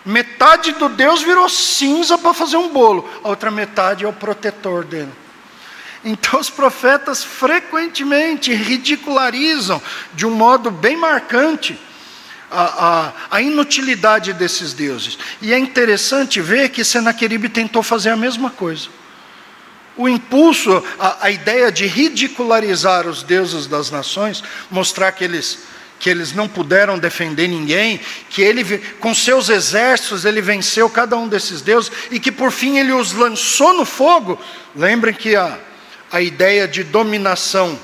Metade 0.05 0.71
do 0.73 0.87
Deus 0.87 1.21
virou 1.21 1.49
cinza 1.49 2.17
para 2.17 2.33
fazer 2.33 2.57
um 2.57 2.69
bolo, 2.69 3.09
a 3.23 3.29
outra 3.29 3.51
metade 3.51 4.05
é 4.05 4.07
o 4.07 4.13
protetor 4.13 4.85
dele. 4.85 5.11
Então 6.03 6.39
os 6.39 6.49
profetas 6.49 7.23
frequentemente 7.23 8.53
ridicularizam 8.53 9.81
de 10.13 10.25
um 10.25 10.31
modo 10.31 10.71
bem 10.71 10.95
marcante 10.95 11.77
a, 12.49 12.63
a, 12.63 13.13
a, 13.31 13.41
inutilidade 13.41 14.33
desses 14.33 14.73
deuses. 14.73 15.17
E 15.41 15.53
é 15.53 15.59
interessante 15.59 16.39
ver 16.39 16.69
que 16.69 16.83
Senaqueribe 16.83 17.49
tentou 17.49 17.83
fazer 17.83 18.09
a 18.09 18.15
mesma 18.15 18.49
coisa. 18.49 18.87
O 19.97 20.07
impulso, 20.07 20.83
a, 20.97 21.25
a 21.25 21.31
ideia 21.31 21.71
de 21.71 21.85
ridicularizar 21.85 23.07
os 23.07 23.23
deuses 23.23 23.67
das 23.67 23.91
nações, 23.91 24.43
mostrar 24.71 25.11
que 25.11 25.23
eles 25.23 25.59
que 25.99 26.09
eles 26.09 26.31
não 26.31 26.47
puderam 26.47 26.97
defender 26.97 27.47
ninguém, 27.47 27.99
que 28.29 28.41
ele, 28.41 28.77
com 29.01 29.13
seus 29.13 29.49
exércitos, 29.49 30.23
ele 30.23 30.41
venceu 30.41 30.89
cada 30.89 31.17
um 31.17 31.27
desses 31.27 31.61
deuses 31.61 31.91
e 32.09 32.19
que 32.21 32.31
por 32.31 32.51
fim 32.51 32.77
ele 32.77 32.93
os 32.93 33.11
lançou 33.11 33.73
no 33.73 33.83
fogo. 33.83 34.39
Lembrem 34.73 35.13
que 35.13 35.35
a, 35.35 35.59
a 36.09 36.21
ideia 36.21 36.67
de 36.67 36.83
dominação 36.83 37.77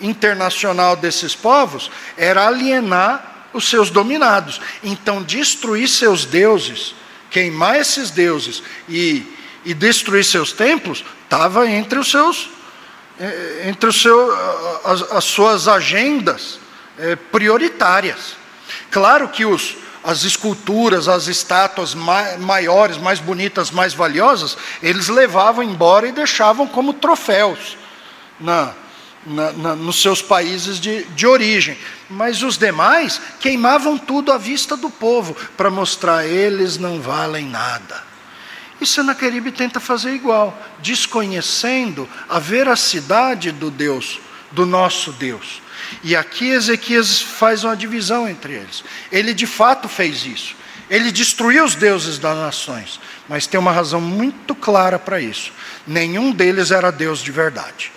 internacional 0.00 0.96
desses 0.96 1.34
povos 1.34 1.90
era 2.16 2.46
alienar 2.46 3.48
os 3.52 3.68
seus 3.68 3.90
dominados. 3.90 4.60
Então, 4.82 5.22
destruir 5.22 5.88
seus 5.88 6.24
deuses, 6.24 6.94
queimar 7.30 7.78
esses 7.78 8.10
deuses 8.10 8.62
e, 8.88 9.24
e 9.64 9.74
destruir 9.74 10.24
seus 10.24 10.52
templos, 10.52 11.04
estava 11.24 11.68
entre 11.68 11.98
os 11.98 12.10
seus 12.10 12.48
eh, 13.20 13.64
entre 13.66 13.90
os 13.90 14.00
seu, 14.00 14.32
as, 14.82 15.02
as 15.12 15.24
suas 15.24 15.68
agendas 15.68 16.58
é, 16.98 17.14
prioritárias. 17.16 18.34
Claro 18.90 19.28
que 19.28 19.44
os, 19.44 19.76
as 20.02 20.24
esculturas, 20.24 21.06
as 21.06 21.26
estátuas 21.26 21.94
maiores, 21.94 22.96
mais 22.96 23.20
bonitas, 23.20 23.70
mais 23.70 23.92
valiosas, 23.92 24.56
eles 24.82 25.08
levavam 25.08 25.62
embora 25.62 26.08
e 26.08 26.12
deixavam 26.12 26.66
como 26.66 26.94
troféus 26.94 27.76
na, 28.40 28.72
na, 29.26 29.52
na, 29.52 29.76
nos 29.76 30.00
seus 30.00 30.22
países 30.22 30.80
de, 30.80 31.04
de 31.04 31.26
origem. 31.26 31.76
Mas 32.08 32.42
os 32.42 32.56
demais 32.56 33.20
queimavam 33.38 33.98
tudo 33.98 34.32
à 34.32 34.38
vista 34.38 34.78
do 34.78 34.88
povo, 34.88 35.36
para 35.58 35.70
mostrar 35.70 36.26
eles 36.26 36.78
não 36.78 37.02
valem 37.02 37.46
nada. 37.46 38.09
E 38.80 38.86
Senaqueribe 38.86 39.52
tenta 39.52 39.78
fazer 39.78 40.14
igual, 40.14 40.58
desconhecendo 40.78 42.08
a 42.28 42.38
veracidade 42.38 43.52
do 43.52 43.70
Deus, 43.70 44.20
do 44.52 44.64
nosso 44.64 45.12
Deus. 45.12 45.60
E 46.02 46.16
aqui 46.16 46.48
Ezequias 46.48 47.20
faz 47.20 47.62
uma 47.64 47.76
divisão 47.76 48.28
entre 48.28 48.54
eles. 48.54 48.82
Ele 49.12 49.34
de 49.34 49.46
fato 49.46 49.88
fez 49.88 50.24
isso. 50.24 50.56
Ele 50.88 51.12
destruiu 51.12 51.64
os 51.64 51.74
deuses 51.76 52.18
das 52.18 52.36
nações, 52.36 52.98
mas 53.28 53.46
tem 53.46 53.60
uma 53.60 53.70
razão 53.70 54.00
muito 54.00 54.54
clara 54.54 54.98
para 54.98 55.20
isso. 55.20 55.52
Nenhum 55.86 56.32
deles 56.32 56.72
era 56.72 56.90
Deus 56.90 57.20
de 57.20 57.30
verdade. 57.30 57.92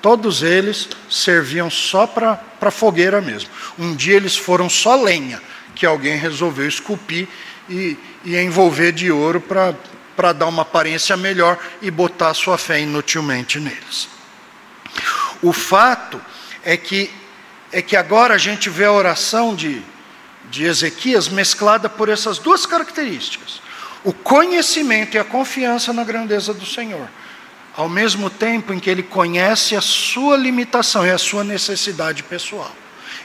Todos 0.00 0.42
eles 0.42 0.88
serviam 1.08 1.70
só 1.70 2.04
para 2.04 2.70
fogueira 2.72 3.20
mesmo. 3.20 3.48
Um 3.78 3.94
dia 3.94 4.16
eles 4.16 4.36
foram 4.36 4.68
só 4.68 4.96
lenha, 4.96 5.40
que 5.76 5.86
alguém 5.86 6.16
resolveu 6.16 6.66
esculpir 6.66 7.28
e, 7.70 7.96
e 8.24 8.36
envolver 8.36 8.90
de 8.90 9.12
ouro 9.12 9.40
para 9.40 9.72
dar 10.30 10.46
uma 10.46 10.62
aparência 10.62 11.16
melhor 11.16 11.58
e 11.80 11.90
botar 11.90 12.32
sua 12.34 12.56
fé 12.56 12.80
inutilmente 12.80 13.58
neles. 13.58 14.08
O 15.42 15.52
fato 15.52 16.20
é 16.62 16.76
que 16.76 17.10
é 17.72 17.80
que 17.80 17.96
agora 17.96 18.34
a 18.34 18.38
gente 18.38 18.68
vê 18.68 18.84
a 18.84 18.92
oração 18.92 19.54
de, 19.54 19.82
de 20.50 20.64
Ezequias 20.64 21.28
mesclada 21.28 21.88
por 21.88 22.08
essas 22.10 22.38
duas 22.38 22.66
características: 22.66 23.62
o 24.04 24.12
conhecimento 24.12 25.16
e 25.16 25.18
a 25.18 25.24
confiança 25.24 25.92
na 25.92 26.04
grandeza 26.04 26.52
do 26.52 26.66
Senhor, 26.66 27.08
ao 27.74 27.88
mesmo 27.88 28.28
tempo 28.28 28.72
em 28.72 28.78
que 28.78 28.90
ele 28.90 29.02
conhece 29.02 29.74
a 29.74 29.80
sua 29.80 30.36
limitação 30.36 31.06
e 31.06 31.10
a 31.10 31.18
sua 31.18 31.42
necessidade 31.42 32.22
pessoal. 32.22 32.70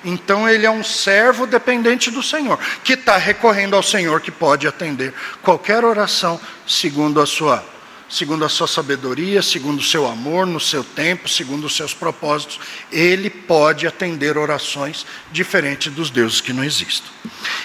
Então 0.03 0.47
ele 0.47 0.65
é 0.65 0.71
um 0.71 0.83
servo 0.83 1.45
dependente 1.45 2.09
do 2.11 2.23
Senhor, 2.23 2.59
que 2.83 2.93
está 2.93 3.17
recorrendo 3.17 3.75
ao 3.75 3.83
Senhor 3.83 4.21
que 4.21 4.31
pode 4.31 4.67
atender 4.67 5.13
qualquer 5.41 5.83
oração 5.83 6.39
segundo 6.65 7.21
a 7.21 7.25
sua 7.25 7.63
segundo 8.09 8.45
a 8.45 8.49
sua 8.49 8.67
sabedoria, 8.67 9.41
segundo 9.41 9.79
o 9.79 9.83
seu 9.83 10.07
amor, 10.07 10.45
no 10.45 10.59
seu 10.59 10.83
tempo, 10.83 11.27
segundo 11.27 11.65
os 11.65 11.75
seus 11.75 11.93
propósitos, 11.93 12.59
ele 12.91 13.29
pode 13.29 13.85
atender 13.85 14.37
orações 14.37 15.05
diferentes 15.31 15.91
dos 15.91 16.09
deuses 16.09 16.39
que 16.39 16.53
não 16.53 16.63
existem. 16.63 17.11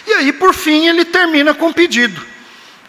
E 0.07 0.15
aí, 0.15 0.33
por 0.33 0.53
fim, 0.53 0.89
ele 0.89 1.05
termina 1.05 1.55
com 1.55 1.69
um 1.69 1.73
pedido. 1.73 2.27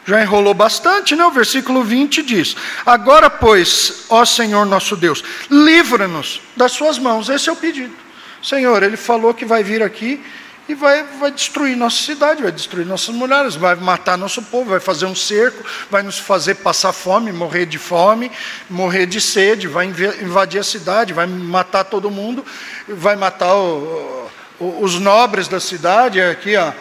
Já 0.06 0.22
enrolou 0.22 0.54
bastante, 0.54 1.16
né? 1.16 1.26
O 1.26 1.32
versículo 1.32 1.84
20 1.84 2.24
diz: 2.24 2.58
Agora, 2.86 3.30
pois, 3.30 4.06
ó 4.10 4.26
Senhor 4.26 4.66
nosso 4.66 4.98
Deus, 4.98 5.24
livra-nos 5.50 6.42
das 6.58 6.74
suas 6.74 7.00
mãos. 7.00 7.30
Esse 7.30 7.50
é 7.50 7.52
o 7.52 7.56
pedido. 7.56 8.03
Senhor, 8.44 8.84
ele 8.84 8.98
falou 8.98 9.34
que 9.34 9.46
vai 9.46 9.64
vir 9.64 9.82
aqui 9.82 10.22
e 10.68 10.76
vai, 10.76 11.04
vai 11.20 11.32
destruir 11.32 11.78
nossa 11.78 12.04
cidade, 12.04 12.44
vai 12.44 12.52
destruir 12.52 12.86
nossas 12.86 13.16
mulheres, 13.16 13.56
vai 13.56 13.74
matar 13.76 14.18
nosso 14.18 14.42
povo, 14.42 14.72
vai 14.72 14.82
fazer 14.82 15.06
um 15.06 15.16
cerco, 15.16 15.64
vai 15.90 16.04
nos 16.04 16.20
fazer 16.20 16.56
passar 16.56 16.92
fome, 16.92 17.32
morrer 17.32 17.66
de 17.66 17.78
fome, 17.78 18.30
morrer 18.70 19.06
de 19.06 19.22
sede, 19.22 19.68
vai 19.68 19.86
invadir 19.86 20.60
a 20.60 20.64
cidade, 20.64 21.14
vai 21.14 21.26
matar 21.26 21.86
todo 21.86 22.12
mundo, 22.12 22.46
vai 22.88 23.16
matar 23.16 23.56
o, 23.56 24.30
o, 24.60 24.80
os 24.82 25.00
nobres 25.00 25.48
da 25.48 25.60
cidade, 25.60 26.22
aqui 26.22 26.56
a, 26.56 26.74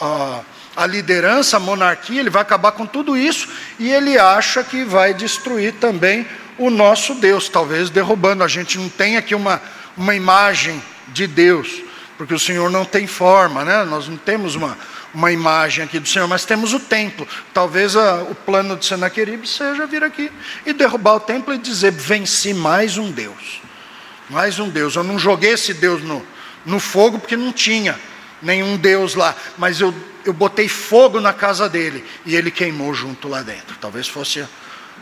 a, 0.00 0.40
a 0.76 0.86
liderança, 0.86 1.56
a 1.56 1.60
monarquia, 1.60 2.20
ele 2.20 2.30
vai 2.30 2.42
acabar 2.42 2.72
com 2.72 2.86
tudo 2.86 3.16
isso 3.16 3.48
e 3.78 3.90
ele 3.90 4.18
acha 4.18 4.62
que 4.62 4.84
vai 4.84 5.12
destruir 5.12 5.74
também 5.74 6.26
o 6.58 6.70
nosso 6.70 7.14
Deus, 7.16 7.48
talvez 7.48 7.90
derrubando. 7.90 8.44
A 8.44 8.48
gente 8.48 8.78
não 8.78 8.88
tem 8.88 9.16
aqui 9.16 9.34
uma, 9.34 9.60
uma 9.96 10.14
imagem 10.14 10.82
de 11.12 11.26
Deus 11.26 11.82
porque 12.22 12.34
o 12.34 12.38
Senhor 12.38 12.70
não 12.70 12.84
tem 12.84 13.04
forma, 13.04 13.64
né? 13.64 13.82
nós 13.82 14.06
não 14.06 14.16
temos 14.16 14.54
uma, 14.54 14.78
uma 15.12 15.32
imagem 15.32 15.84
aqui 15.84 15.98
do 15.98 16.08
Senhor, 16.08 16.28
mas 16.28 16.44
temos 16.44 16.72
o 16.72 16.78
templo. 16.78 17.26
Talvez 17.52 17.96
a, 17.96 18.22
o 18.22 18.34
plano 18.34 18.76
de 18.76 18.86
Senaqueribe 18.86 19.44
seja 19.44 19.86
vir 19.86 20.04
aqui 20.04 20.30
e 20.64 20.72
derrubar 20.72 21.14
o 21.14 21.20
templo 21.20 21.52
e 21.52 21.58
dizer: 21.58 21.90
venci 21.90 22.54
mais 22.54 22.96
um 22.96 23.10
Deus. 23.10 23.60
Mais 24.30 24.60
um 24.60 24.68
Deus. 24.68 24.94
Eu 24.94 25.02
não 25.02 25.18
joguei 25.18 25.50
esse 25.50 25.74
Deus 25.74 26.00
no, 26.02 26.24
no 26.64 26.78
fogo 26.78 27.18
porque 27.18 27.36
não 27.36 27.52
tinha 27.52 27.98
nenhum 28.40 28.76
Deus 28.76 29.16
lá, 29.16 29.34
mas 29.58 29.80
eu, 29.80 29.92
eu 30.24 30.32
botei 30.32 30.68
fogo 30.68 31.20
na 31.20 31.32
casa 31.32 31.68
dele 31.68 32.04
e 32.24 32.36
ele 32.36 32.52
queimou 32.52 32.94
junto 32.94 33.26
lá 33.26 33.42
dentro. 33.42 33.76
Talvez 33.80 34.06
fosse 34.06 34.40
a, 34.40 34.48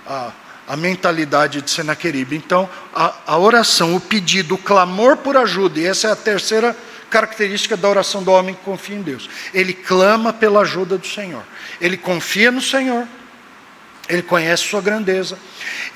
a, 0.07 0.33
a 0.71 0.77
mentalidade 0.77 1.61
de 1.61 1.69
Senaqueribe. 1.69 2.37
Então, 2.37 2.71
a, 2.95 3.13
a 3.27 3.37
oração, 3.37 3.97
o 3.97 4.01
pedido, 4.01 4.55
o 4.55 4.59
clamor 4.59 5.17
por 5.17 5.37
ajuda, 5.37 5.81
e 5.81 5.85
essa 5.85 6.07
é 6.07 6.13
a 6.13 6.17
terceira 6.17 6.77
característica 7.11 7.77
da 7.77 7.89
oração 7.89 8.23
do 8.23 8.31
homem 8.31 8.55
que 8.55 8.61
confia 8.61 8.95
em 8.95 9.03
Deus. 9.03 9.29
Ele 9.53 9.75
clama 9.75 10.33
pela 10.33 10.61
ajuda 10.61 10.97
do 10.97 11.05
Senhor. 11.05 11.43
Ele 11.81 11.97
confia 11.97 12.53
no 12.53 12.61
Senhor. 12.61 13.05
Ele 14.11 14.23
conhece 14.23 14.65
sua 14.65 14.81
grandeza, 14.81 15.39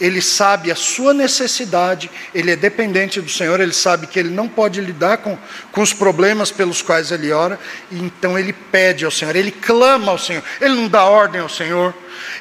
ele 0.01 0.23
sabe 0.23 0.71
a 0.71 0.77
sua 0.77 1.13
necessidade, 1.13 2.11
ele 2.35 2.53
é 2.53 2.57
dependente 2.57 3.21
do 3.21 3.29
Senhor, 3.29 3.61
ele 3.61 3.73
sabe 3.73 4.07
que 4.07 4.19
ele 4.19 4.31
não 4.31 4.49
pode 4.49 4.81
lidar 4.81 5.19
com, 5.19 5.37
com 5.73 5.83
os 5.83 5.93
problemas 5.93 6.51
pelos 6.51 6.81
quais 6.81 7.11
ele 7.11 7.33
ora, 7.33 7.59
então 7.91 8.39
ele 8.39 8.53
pede 8.53 9.05
ao 9.05 9.11
Senhor, 9.11 9.35
ele 9.35 9.51
clama 9.51 10.13
ao 10.13 10.19
Senhor, 10.19 10.43
ele 10.61 10.75
não 10.75 10.89
dá 10.89 11.05
ordem 11.05 11.41
ao 11.41 11.49
Senhor, 11.49 11.93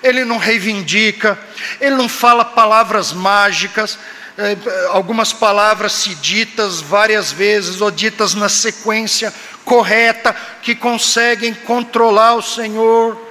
ele 0.03 0.23
não 0.23 0.37
reivindica, 0.37 1.37
ele 1.81 1.95
não 1.95 2.07
fala 2.07 2.45
palavras 2.45 3.11
mágicas, 3.11 3.97
é, 4.37 4.57
algumas 4.89 5.31
palavras 5.31 5.93
se 5.93 6.15
ditas 6.15 6.81
várias 6.81 7.31
vezes 7.31 7.81
ou 7.81 7.91
ditas 7.91 8.33
na 8.33 8.49
sequência 8.49 9.33
correta 9.63 10.35
que 10.61 10.75
conseguem 10.75 11.53
controlar 11.53 12.35
o 12.35 12.41
Senhor. 12.41 13.22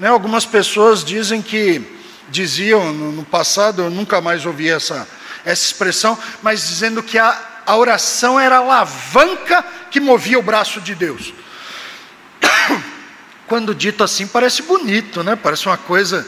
Né? 0.00 0.08
Algumas 0.08 0.46
pessoas 0.46 1.04
dizem 1.04 1.42
que 1.42 1.82
diziam 2.30 2.92
no 2.92 3.24
passado, 3.24 3.82
eu 3.82 3.90
nunca 3.90 4.20
mais 4.20 4.46
ouvi 4.46 4.70
essa, 4.70 5.06
essa 5.44 5.66
expressão, 5.66 6.18
mas 6.42 6.66
dizendo 6.66 7.02
que 7.02 7.18
a, 7.18 7.38
a 7.66 7.76
oração 7.76 8.40
era 8.40 8.56
a 8.56 8.60
alavanca 8.60 9.62
que 9.90 10.00
movia 10.00 10.38
o 10.38 10.42
braço 10.42 10.80
de 10.80 10.94
Deus. 10.94 11.34
Quando 13.46 13.74
dito 13.74 14.02
assim, 14.02 14.26
parece 14.26 14.62
bonito, 14.62 15.22
né? 15.22 15.36
Parece 15.36 15.66
uma 15.66 15.76
coisa 15.76 16.26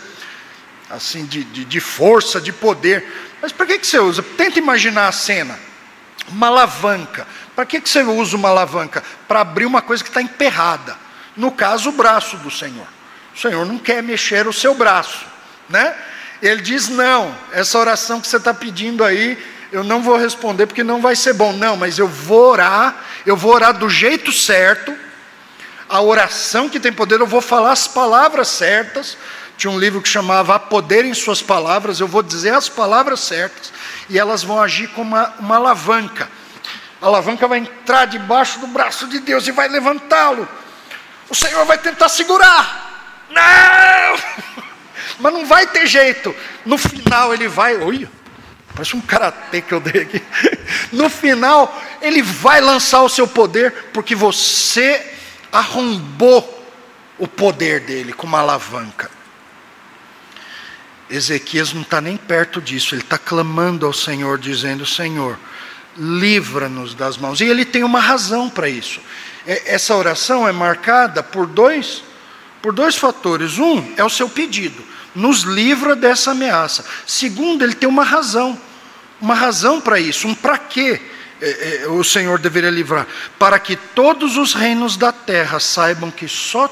assim 0.91 1.25
de, 1.25 1.43
de, 1.45 1.65
de 1.65 1.81
força, 1.81 2.41
de 2.41 2.53
poder. 2.53 3.07
Mas 3.41 3.53
para 3.53 3.65
que, 3.65 3.79
que 3.79 3.87
você 3.87 3.99
usa? 3.99 4.23
Tenta 4.23 4.59
imaginar 4.59 5.09
a 5.09 5.13
cena. 5.13 5.59
Uma 6.29 6.49
alavanca. 6.49 7.27
Para 7.57 7.65
que, 7.65 7.81
que 7.81 7.89
você 7.89 8.03
usa 8.03 8.37
uma 8.37 8.51
alavanca? 8.51 9.03
Para 9.27 9.41
abrir 9.41 9.65
uma 9.65 9.81
coisa 9.81 10.03
que 10.03 10.11
está 10.11 10.21
emperrada. 10.21 10.97
No 11.35 11.51
caso, 11.51 11.89
o 11.89 11.93
braço 11.93 12.37
do 12.37 12.51
Senhor. 12.51 12.87
O 13.35 13.39
Senhor 13.39 13.65
não 13.67 13.79
quer 13.79 14.03
mexer 14.03 14.47
o 14.47 14.53
seu 14.53 14.75
braço. 14.75 15.25
Né? 15.69 15.95
Ele 16.41 16.61
diz: 16.61 16.89
não, 16.89 17.35
essa 17.53 17.79
oração 17.79 18.21
que 18.21 18.29
você 18.29 18.37
está 18.37 18.53
pedindo 18.53 19.05
aí, 19.05 19.39
eu 19.71 19.83
não 19.83 20.03
vou 20.03 20.17
responder 20.17 20.67
porque 20.67 20.85
não 20.85 21.01
vai 21.01 21.17
ser 21.17 21.33
bom. 21.33 21.53
Não, 21.53 21.77
mas 21.77 21.99
eu 21.99 22.09
vou 22.09 22.51
orar, 22.51 22.97
eu 23.25 23.37
vou 23.37 23.55
orar 23.55 23.73
do 23.73 23.89
jeito 23.89 24.33
certo, 24.33 24.95
a 25.89 26.01
oração 26.01 26.69
que 26.69 26.81
tem 26.81 26.93
poder, 26.93 27.21
eu 27.21 27.27
vou 27.27 27.41
falar 27.41 27.73
as 27.73 27.87
palavras 27.87 28.49
certas, 28.49 29.17
tinha 29.57 29.71
um 29.71 29.79
livro 29.79 30.01
que 30.01 30.09
chamava 30.09 30.55
A 30.55 30.59
Poder 30.59 31.05
em 31.05 31.15
Suas 31.15 31.41
Palavras. 31.41 32.01
Eu 32.01 32.09
vou 32.09 32.23
dizer 32.23 32.53
as 32.53 32.69
palavras 32.69 33.21
certas 33.21 33.73
e 34.09 34.19
elas 34.19 34.43
vão 34.43 34.61
agir 34.61 34.89
como 34.89 35.15
uma, 35.15 35.33
uma 35.39 35.57
alavanca. 35.57 36.29
A 37.01 37.07
alavanca 37.07 37.47
vai 37.47 37.59
entrar 37.59 38.07
debaixo 38.07 38.59
do 38.59 38.67
braço 38.67 39.07
de 39.07 39.21
Deus 39.21 39.47
e 39.47 39.53
vai 39.53 39.69
levantá-lo. 39.69 40.49
O 41.29 41.35
Senhor 41.35 41.65
vai 41.65 41.79
tentar 41.79 42.09
segurar. 42.09 42.82
Não! 43.33 44.53
Mas 45.19 45.33
não 45.33 45.47
vai 45.47 45.67
ter 45.67 45.87
jeito. 45.87 46.35
No 46.65 46.77
final 46.77 47.33
ele 47.33 47.49
vai. 47.49 47.77
Olha, 47.77 48.11
parece 48.75 48.97
um 48.97 49.01
karatê 49.01 49.61
que 49.61 49.73
eu 49.73 49.81
dei 49.81 50.03
aqui. 50.03 50.23
No 50.91 51.09
final, 51.09 51.81
ele 52.01 52.23
vai 52.23 52.61
lançar 52.61 53.03
o 53.03 53.09
seu 53.09 53.27
poder, 53.27 53.73
porque 53.93 54.15
você 54.15 55.15
arrombou 55.51 56.67
o 57.19 57.29
poder 57.29 57.81
dele 57.81 58.13
com 58.13 58.27
uma 58.27 58.41
alavanca. 58.41 59.11
Ezequias 61.09 61.73
não 61.73 61.83
está 61.83 62.01
nem 62.01 62.17
perto 62.17 62.61
disso, 62.61 62.95
ele 62.95 63.03
está 63.03 63.19
clamando 63.19 63.85
ao 63.85 63.93
Senhor, 63.93 64.39
dizendo: 64.39 64.87
Senhor, 64.87 65.39
livra-nos 65.97 66.95
das 66.95 67.19
mãos. 67.19 67.41
E 67.41 67.45
ele 67.45 67.65
tem 67.65 67.85
uma 67.85 68.01
razão 68.01 68.49
para 68.49 68.69
isso. 68.69 69.01
É, 69.47 69.75
essa 69.75 69.95
oração 69.95 70.49
é 70.49 70.53
marcada 70.53 71.23
por 71.23 71.47
dois, 71.47 72.03
por 72.63 72.73
dois 72.73 72.97
fatores. 72.97 73.59
Um 73.59 73.93
é 73.97 74.05
o 74.05 74.09
seu 74.09 74.29
pedido, 74.29 74.83
nos 75.15 75.43
livra 75.43 75.95
dessa 75.97 76.31
ameaça. 76.31 76.85
Segundo, 77.07 77.63
ele 77.63 77.75
tem 77.75 77.89
uma 77.89 78.05
razão, 78.05 78.59
uma 79.21 79.35
razão 79.35 79.81
para 79.81 80.01
isso, 80.01 80.29
um 80.29 80.35
para 80.35 80.57
quê 80.57 81.01
é, 81.41 81.83
é, 81.83 81.89
o 81.89 82.05
Senhor 82.05 82.39
deveria 82.39 82.71
livrar? 82.71 83.07
Para 83.37 83.59
que 83.59 83.75
todos 83.75 84.37
os 84.37 84.55
reinos 84.55 84.97
da 84.97 85.11
terra 85.11 85.59
saibam 85.59 86.09
que 86.09 86.29
só 86.29 86.69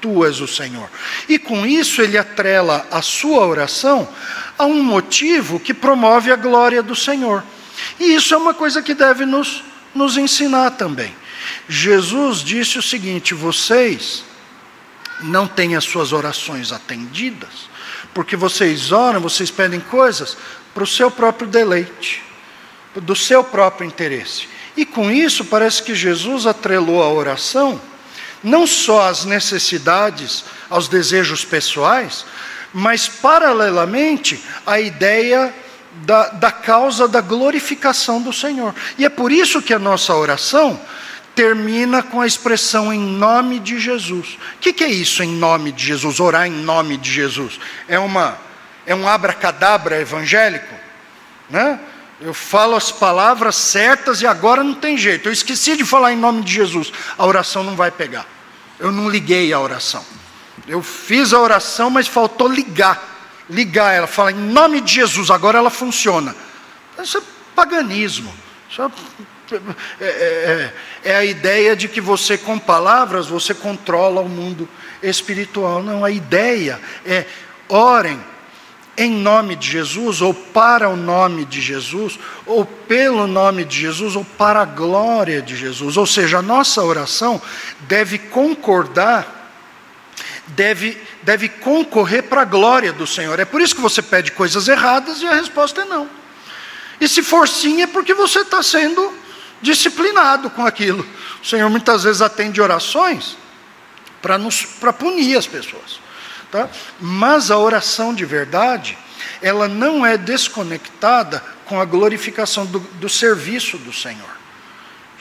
tu 0.00 0.24
és 0.24 0.40
o 0.40 0.48
Senhor. 0.48 0.88
E 1.28 1.38
com 1.38 1.66
isso 1.66 2.00
ele 2.00 2.16
atrela 2.16 2.86
a 2.90 3.02
sua 3.02 3.46
oração 3.46 4.08
a 4.58 4.64
um 4.64 4.82
motivo 4.82 5.60
que 5.60 5.74
promove 5.74 6.32
a 6.32 6.36
glória 6.36 6.82
do 6.82 6.96
Senhor. 6.96 7.44
E 8.00 8.14
isso 8.14 8.32
é 8.32 8.36
uma 8.36 8.54
coisa 8.54 8.82
que 8.82 8.94
deve 8.94 9.26
nos, 9.26 9.62
nos 9.94 10.16
ensinar 10.16 10.70
também. 10.70 11.14
Jesus 11.68 12.38
disse 12.38 12.78
o 12.78 12.82
seguinte: 12.82 13.34
vocês 13.34 14.24
não 15.20 15.46
têm 15.46 15.76
as 15.76 15.84
suas 15.84 16.12
orações 16.12 16.72
atendidas, 16.72 17.68
porque 18.12 18.36
vocês 18.36 18.92
oram, 18.92 19.20
vocês 19.20 19.50
pedem 19.50 19.80
coisas 19.80 20.36
para 20.72 20.84
o 20.84 20.86
seu 20.86 21.10
próprio 21.10 21.46
deleite, 21.46 22.22
do 22.96 23.14
seu 23.14 23.42
próprio 23.42 23.86
interesse. 23.86 24.48
E 24.76 24.84
com 24.84 25.10
isso, 25.10 25.44
parece 25.44 25.82
que 25.82 25.94
Jesus 25.94 26.46
atrelou 26.46 27.02
a 27.02 27.08
oração 27.08 27.80
não 28.44 28.66
só 28.66 29.08
às 29.08 29.24
necessidades, 29.24 30.44
aos 30.68 30.86
desejos 30.86 31.44
pessoais, 31.44 32.26
mas 32.74 33.08
paralelamente 33.08 34.44
à 34.66 34.78
ideia 34.78 35.52
da, 36.02 36.28
da 36.28 36.52
causa 36.52 37.08
da 37.08 37.22
glorificação 37.22 38.20
do 38.20 38.32
Senhor. 38.32 38.74
E 38.98 39.04
é 39.04 39.08
por 39.08 39.32
isso 39.32 39.62
que 39.62 39.72
a 39.72 39.78
nossa 39.78 40.14
oração 40.14 40.78
termina 41.34 42.02
com 42.02 42.20
a 42.20 42.26
expressão 42.26 42.92
em 42.92 43.00
nome 43.00 43.58
de 43.58 43.78
Jesus. 43.78 44.38
O 44.56 44.58
que, 44.60 44.72
que, 44.72 44.84
é 44.84 44.88
isso 44.88 45.22
em 45.22 45.32
nome 45.32 45.72
de 45.72 45.84
Jesus? 45.84 46.20
Orar 46.20 46.46
em 46.46 46.52
nome 46.52 46.96
de 46.96 47.10
Jesus? 47.10 47.58
É 47.88 47.98
uma 47.98 48.38
é 48.86 48.94
um 48.94 49.08
abracadabra 49.08 49.98
evangélico, 50.00 50.74
né? 51.48 51.80
Eu 52.20 52.32
falo 52.32 52.76
as 52.76 52.92
palavras 52.92 53.56
certas 53.56 54.22
e 54.22 54.26
agora 54.26 54.62
não 54.62 54.74
tem 54.74 54.96
jeito. 54.96 55.28
Eu 55.28 55.32
esqueci 55.32 55.76
de 55.76 55.84
falar 55.84 56.12
em 56.12 56.16
nome 56.16 56.42
de 56.42 56.52
Jesus. 56.52 56.92
A 57.18 57.26
oração 57.26 57.64
não 57.64 57.74
vai 57.74 57.90
pegar. 57.90 58.26
Eu 58.78 58.92
não 58.92 59.08
liguei 59.08 59.52
a 59.52 59.60
oração. 59.60 60.04
Eu 60.66 60.82
fiz 60.82 61.32
a 61.32 61.40
oração, 61.40 61.90
mas 61.90 62.06
faltou 62.06 62.48
ligar. 62.48 63.12
Ligar, 63.50 63.92
ela 63.92 64.06
fala 64.06 64.32
em 64.32 64.36
nome 64.36 64.80
de 64.80 64.94
Jesus, 64.94 65.30
agora 65.30 65.58
ela 65.58 65.70
funciona. 65.70 66.34
Isso 67.02 67.18
é 67.18 67.22
paganismo. 67.54 68.32
Isso 68.70 68.80
é, 68.80 68.90
é, 70.00 70.06
é, 70.06 70.74
é 71.04 71.14
a 71.14 71.24
ideia 71.24 71.76
de 71.76 71.86
que 71.86 72.00
você, 72.00 72.38
com 72.38 72.58
palavras, 72.58 73.26
você 73.28 73.52
controla 73.52 74.22
o 74.22 74.28
mundo 74.28 74.68
espiritual. 75.02 75.82
Não, 75.82 76.04
a 76.04 76.10
ideia 76.10 76.80
é 77.04 77.26
orem 77.68 78.18
em 78.96 79.10
nome 79.10 79.56
de 79.56 79.68
Jesus, 79.68 80.22
ou 80.22 80.32
para 80.32 80.88
o 80.88 80.96
nome 80.96 81.44
de 81.44 81.60
Jesus, 81.60 82.18
ou 82.46 82.64
pelo 82.64 83.26
nome 83.26 83.64
de 83.64 83.80
Jesus, 83.80 84.16
ou 84.16 84.24
para 84.24 84.62
a 84.62 84.64
glória 84.64 85.42
de 85.42 85.56
Jesus. 85.56 85.96
Ou 85.96 86.06
seja, 86.06 86.38
a 86.38 86.42
nossa 86.42 86.82
oração 86.82 87.42
deve 87.80 88.18
concordar, 88.18 89.52
deve, 90.48 90.96
deve 91.22 91.48
concorrer 91.48 92.22
para 92.22 92.42
a 92.42 92.46
glória 92.46 92.92
do 92.92 93.06
Senhor. 93.06 93.38
É 93.38 93.44
por 93.44 93.60
isso 93.60 93.74
que 93.74 93.80
você 93.82 94.00
pede 94.00 94.32
coisas 94.32 94.68
erradas 94.68 95.20
e 95.20 95.26
a 95.26 95.34
resposta 95.34 95.82
é 95.82 95.84
não. 95.84 96.08
E 97.00 97.08
se 97.08 97.22
for 97.22 97.48
sim, 97.48 97.82
é 97.82 97.86
porque 97.86 98.14
você 98.14 98.40
está 98.40 98.62
sendo 98.62 99.23
disciplinado 99.64 100.50
com 100.50 100.64
aquilo. 100.64 101.04
O 101.42 101.46
Senhor 101.46 101.68
muitas 101.70 102.04
vezes 102.04 102.20
atende 102.20 102.60
orações 102.60 103.36
para 104.20 104.92
punir 104.92 105.36
as 105.36 105.46
pessoas. 105.46 105.98
Tá? 106.52 106.68
Mas 107.00 107.50
a 107.50 107.58
oração 107.58 108.14
de 108.14 108.24
verdade, 108.24 108.96
ela 109.42 109.66
não 109.66 110.06
é 110.06 110.16
desconectada 110.16 111.42
com 111.64 111.80
a 111.80 111.84
glorificação 111.84 112.66
do, 112.66 112.78
do 112.78 113.08
serviço 113.08 113.78
do 113.78 113.92
Senhor. 113.92 114.36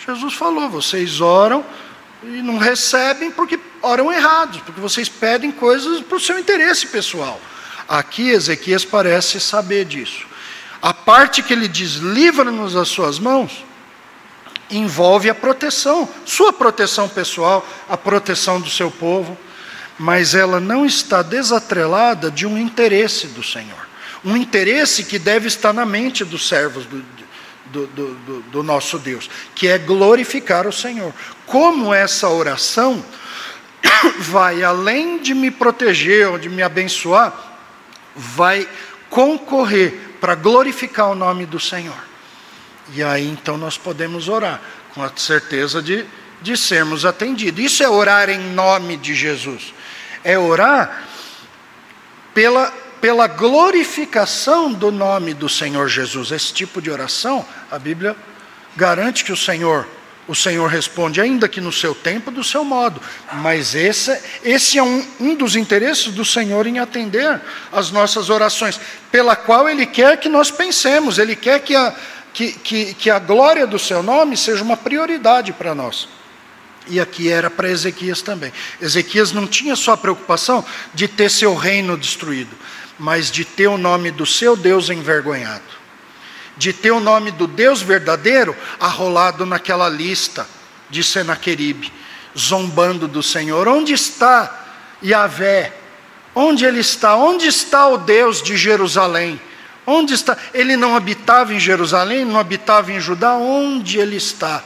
Jesus 0.05 0.33
falou: 0.33 0.69
vocês 0.69 1.21
oram 1.21 1.65
e 2.21 2.41
não 2.41 2.57
recebem 2.57 3.31
porque 3.31 3.57
oram 3.81 4.11
errados, 4.11 4.61
porque 4.61 4.79
vocês 4.79 5.07
pedem 5.07 5.51
coisas 5.51 6.01
para 6.01 6.17
o 6.17 6.19
seu 6.19 6.37
interesse 6.37 6.87
pessoal. 6.87 7.39
Aqui 7.87 8.29
Ezequias 8.29 8.83
parece 8.85 9.39
saber 9.39 9.85
disso. 9.85 10.25
A 10.81 10.93
parte 10.93 11.41
que 11.41 11.53
ele 11.53 11.67
diz, 11.67 11.93
livra-nos 11.95 12.73
das 12.73 12.89
suas 12.89 13.17
mãos, 13.17 13.63
envolve 14.77 15.29
a 15.29 15.35
proteção, 15.35 16.07
sua 16.25 16.51
proteção 16.51 17.07
pessoal, 17.07 17.65
a 17.89 17.97
proteção 17.97 18.59
do 18.59 18.69
seu 18.69 18.89
povo 18.89 19.37
mas 19.97 20.33
ela 20.33 20.59
não 20.59 20.85
está 20.85 21.21
desatrelada 21.21 22.31
de 22.31 22.45
um 22.45 22.57
interesse 22.57 23.27
do 23.27 23.43
Senhor. 23.43 23.87
Um 24.25 24.35
interesse 24.35 25.03
que 25.03 25.19
deve 25.19 25.47
estar 25.47 25.73
na 25.73 25.85
mente 25.85 26.23
dos 26.23 26.47
servos 26.47 26.85
do, 26.85 27.03
do, 27.67 27.87
do, 27.87 28.41
do, 28.41 28.63
nosso 28.63 28.97
Deus, 28.97 29.29
que 29.53 29.67
é 29.67 29.77
glorificar 29.77 30.65
o 30.65 30.73
Senhor. 30.73 31.13
Como 31.45 31.93
essa 31.93 32.29
oração 32.29 33.03
vai, 34.19 34.63
além 34.63 35.19
de 35.19 35.33
me 35.33 35.51
proteger 35.51 36.29
ou 36.29 36.37
de 36.37 36.49
me 36.49 36.63
abençoar, 36.63 37.33
vai 38.15 38.67
concorrer 39.09 40.15
para 40.19 40.35
glorificar 40.35 41.09
o 41.11 41.15
nome 41.15 41.45
do 41.45 41.59
Senhor. 41.59 42.12
E 42.93 43.03
aí 43.03 43.27
então 43.27 43.57
nós 43.57 43.77
podemos 43.77 44.27
orar 44.27 44.61
com 44.93 45.03
a 45.03 45.11
certeza 45.15 45.81
de, 45.81 46.05
de 46.41 46.55
sermos 46.55 47.05
atendidos. 47.05 47.63
Isso 47.63 47.83
é 47.83 47.89
orar 47.89 48.29
em 48.29 48.39
nome 48.53 48.97
de 48.97 49.15
Jesus 49.15 49.73
é 50.23 50.37
orar 50.37 51.03
pela, 52.33 52.71
pela 53.01 53.27
glorificação 53.27 54.71
do 54.71 54.91
nome 54.91 55.33
do 55.33 55.49
Senhor 55.49 55.87
Jesus. 55.87 56.31
Esse 56.31 56.53
tipo 56.53 56.81
de 56.81 56.89
oração, 56.89 57.45
a 57.69 57.77
Bíblia 57.77 58.15
garante 58.75 59.23
que 59.23 59.31
o 59.31 59.37
Senhor 59.37 59.87
o 60.25 60.33
Senhor 60.33 60.69
responde, 60.69 61.19
ainda 61.19 61.49
que 61.49 61.59
no 61.59 61.69
seu 61.69 61.93
tempo, 61.93 62.31
do 62.31 62.45
seu 62.45 62.63
modo. 62.63 63.01
Mas 63.33 63.75
esse, 63.75 64.17
esse 64.41 64.77
é 64.77 64.83
um, 64.83 65.05
um 65.19 65.35
dos 65.35 65.57
interesses 65.57 66.13
do 66.13 66.23
Senhor 66.23 66.65
em 66.65 66.79
atender 66.79 67.41
as 67.73 67.91
nossas 67.91 68.29
orações, 68.29 68.79
pela 69.11 69.35
qual 69.35 69.67
Ele 69.67 69.85
quer 69.85 70.15
que 70.15 70.29
nós 70.29 70.49
pensemos, 70.49 71.19
Ele 71.19 71.35
quer 71.35 71.59
que 71.59 71.75
a, 71.75 71.93
que, 72.33 72.51
que, 72.51 72.93
que 72.95 73.09
a 73.09 73.19
glória 73.19 73.67
do 73.67 73.77
seu 73.77 74.01
nome 74.01 74.35
seja 74.35 74.63
uma 74.63 74.75
prioridade 74.75 75.53
para 75.53 75.75
nós. 75.75 76.09
E 76.87 76.99
aqui 76.99 77.29
era 77.29 77.49
para 77.49 77.69
Ezequias 77.69 78.21
também. 78.21 78.51
Ezequias 78.81 79.31
não 79.31 79.47
tinha 79.47 79.75
só 79.75 79.93
a 79.93 79.97
preocupação 79.97 80.65
de 80.93 81.07
ter 81.07 81.29
seu 81.29 81.55
reino 81.55 81.95
destruído, 81.95 82.53
mas 82.99 83.31
de 83.31 83.45
ter 83.45 83.67
o 83.67 83.77
nome 83.77 84.11
do 84.11 84.25
seu 84.25 84.57
Deus 84.57 84.89
envergonhado, 84.89 85.63
de 86.57 86.73
ter 86.73 86.91
o 86.91 86.99
nome 86.99 87.31
do 87.31 87.47
Deus 87.47 87.81
verdadeiro 87.81 88.55
arrolado 88.79 89.45
naquela 89.45 89.87
lista 89.87 90.45
de 90.89 91.03
Senaqueribe, 91.03 91.93
zombando 92.37 93.07
do 93.07 93.23
Senhor. 93.23 93.67
Onde 93.67 93.93
está 93.93 94.65
Yahvé? 95.01 95.71
Onde 96.35 96.65
ele 96.65 96.79
está? 96.79 97.15
Onde 97.15 97.47
está 97.47 97.87
o 97.87 97.97
Deus 97.97 98.41
de 98.41 98.57
Jerusalém? 98.57 99.39
Onde 99.85 100.13
está? 100.13 100.37
Ele 100.53 100.77
não 100.77 100.95
habitava 100.95 101.53
em 101.53 101.59
Jerusalém, 101.59 102.25
não 102.25 102.39
habitava 102.39 102.91
em 102.91 102.99
Judá, 102.99 103.35
onde 103.35 103.97
ele 103.97 104.15
está? 104.15 104.63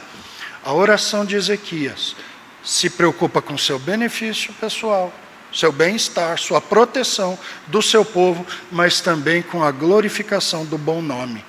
A 0.64 0.72
oração 0.72 1.24
de 1.24 1.34
Ezequias 1.34 2.14
se 2.62 2.90
preocupa 2.90 3.40
com 3.40 3.56
seu 3.56 3.78
benefício 3.78 4.52
pessoal, 4.54 5.12
seu 5.52 5.72
bem-estar, 5.72 6.38
sua 6.38 6.60
proteção 6.60 7.38
do 7.66 7.80
seu 7.80 8.04
povo, 8.04 8.46
mas 8.70 9.00
também 9.00 9.42
com 9.42 9.64
a 9.64 9.70
glorificação 9.70 10.64
do 10.64 10.76
bom 10.76 11.00
nome 11.00 11.44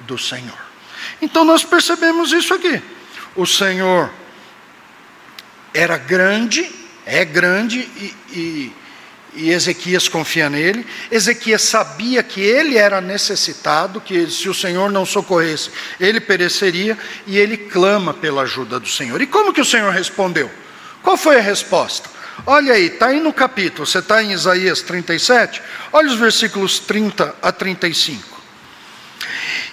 do 0.00 0.18
Senhor. 0.18 0.58
Então 1.20 1.44
nós 1.44 1.64
percebemos 1.64 2.32
isso 2.32 2.52
aqui. 2.54 2.82
O 3.34 3.46
Senhor 3.46 4.10
era 5.72 5.96
grande, 5.96 6.70
é 7.06 7.24
grande 7.24 7.78
e, 7.78 8.14
e, 8.32 8.72
e 9.34 9.50
Ezequias 9.50 10.08
confia 10.08 10.50
nele. 10.50 10.86
Ezequias 11.10 11.62
sabia 11.62 12.22
que 12.22 12.40
ele 12.40 12.76
era 12.76 13.00
necessitado, 13.00 14.00
que 14.00 14.30
se 14.30 14.48
o 14.48 14.54
Senhor 14.54 14.90
não 14.90 15.06
socorresse, 15.06 15.70
ele 15.98 16.20
pereceria, 16.20 16.98
e 17.26 17.38
ele 17.38 17.56
clama 17.56 18.12
pela 18.12 18.42
ajuda 18.42 18.80
do 18.80 18.88
Senhor. 18.88 19.20
E 19.20 19.26
como 19.26 19.52
que 19.52 19.60
o 19.60 19.64
Senhor 19.64 19.92
respondeu? 19.92 20.50
Qual 21.02 21.16
foi 21.16 21.38
a 21.38 21.42
resposta? 21.42 22.08
Olha 22.46 22.72
aí, 22.72 22.86
está 22.86 23.06
aí 23.08 23.20
no 23.20 23.32
capítulo, 23.32 23.86
você 23.86 23.98
está 23.98 24.22
em 24.22 24.32
Isaías 24.32 24.80
37, 24.80 25.60
olha 25.92 26.08
os 26.08 26.16
versículos 26.16 26.78
30 26.78 27.34
a 27.42 27.52
35. 27.52 28.40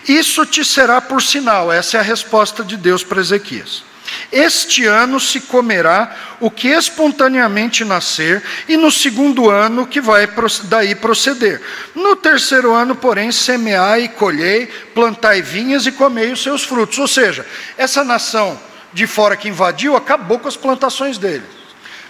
Isso 0.07 0.45
te 0.45 0.63
será 0.63 1.01
por 1.01 1.21
sinal, 1.21 1.71
essa 1.71 1.97
é 1.97 1.99
a 1.99 2.03
resposta 2.03 2.63
de 2.63 2.77
Deus 2.77 3.03
para 3.03 3.21
Ezequias. 3.21 3.83
Este 4.31 4.85
ano 4.85 5.19
se 5.19 5.41
comerá 5.41 6.15
o 6.39 6.51
que 6.51 6.67
espontaneamente 6.67 7.83
nascer, 7.83 8.43
e 8.67 8.77
no 8.77 8.91
segundo 8.91 9.49
ano 9.49 9.87
que 9.87 10.01
vai 10.01 10.27
daí 10.65 10.95
proceder. 10.95 11.61
No 11.95 12.15
terceiro 12.15 12.73
ano, 12.73 12.95
porém, 12.95 13.31
semeai 13.31 14.03
e 14.03 14.09
colhei, 14.09 14.67
plantai 14.93 15.41
vinhas 15.41 15.85
e 15.85 15.91
comei 15.91 16.31
os 16.31 16.43
seus 16.43 16.63
frutos. 16.63 16.99
Ou 16.99 17.07
seja, 17.07 17.45
essa 17.77 18.03
nação 18.03 18.59
de 18.93 19.07
fora 19.07 19.37
que 19.37 19.49
invadiu 19.49 19.95
acabou 19.95 20.39
com 20.39 20.47
as 20.47 20.57
plantações 20.57 21.17
deles. 21.17 21.47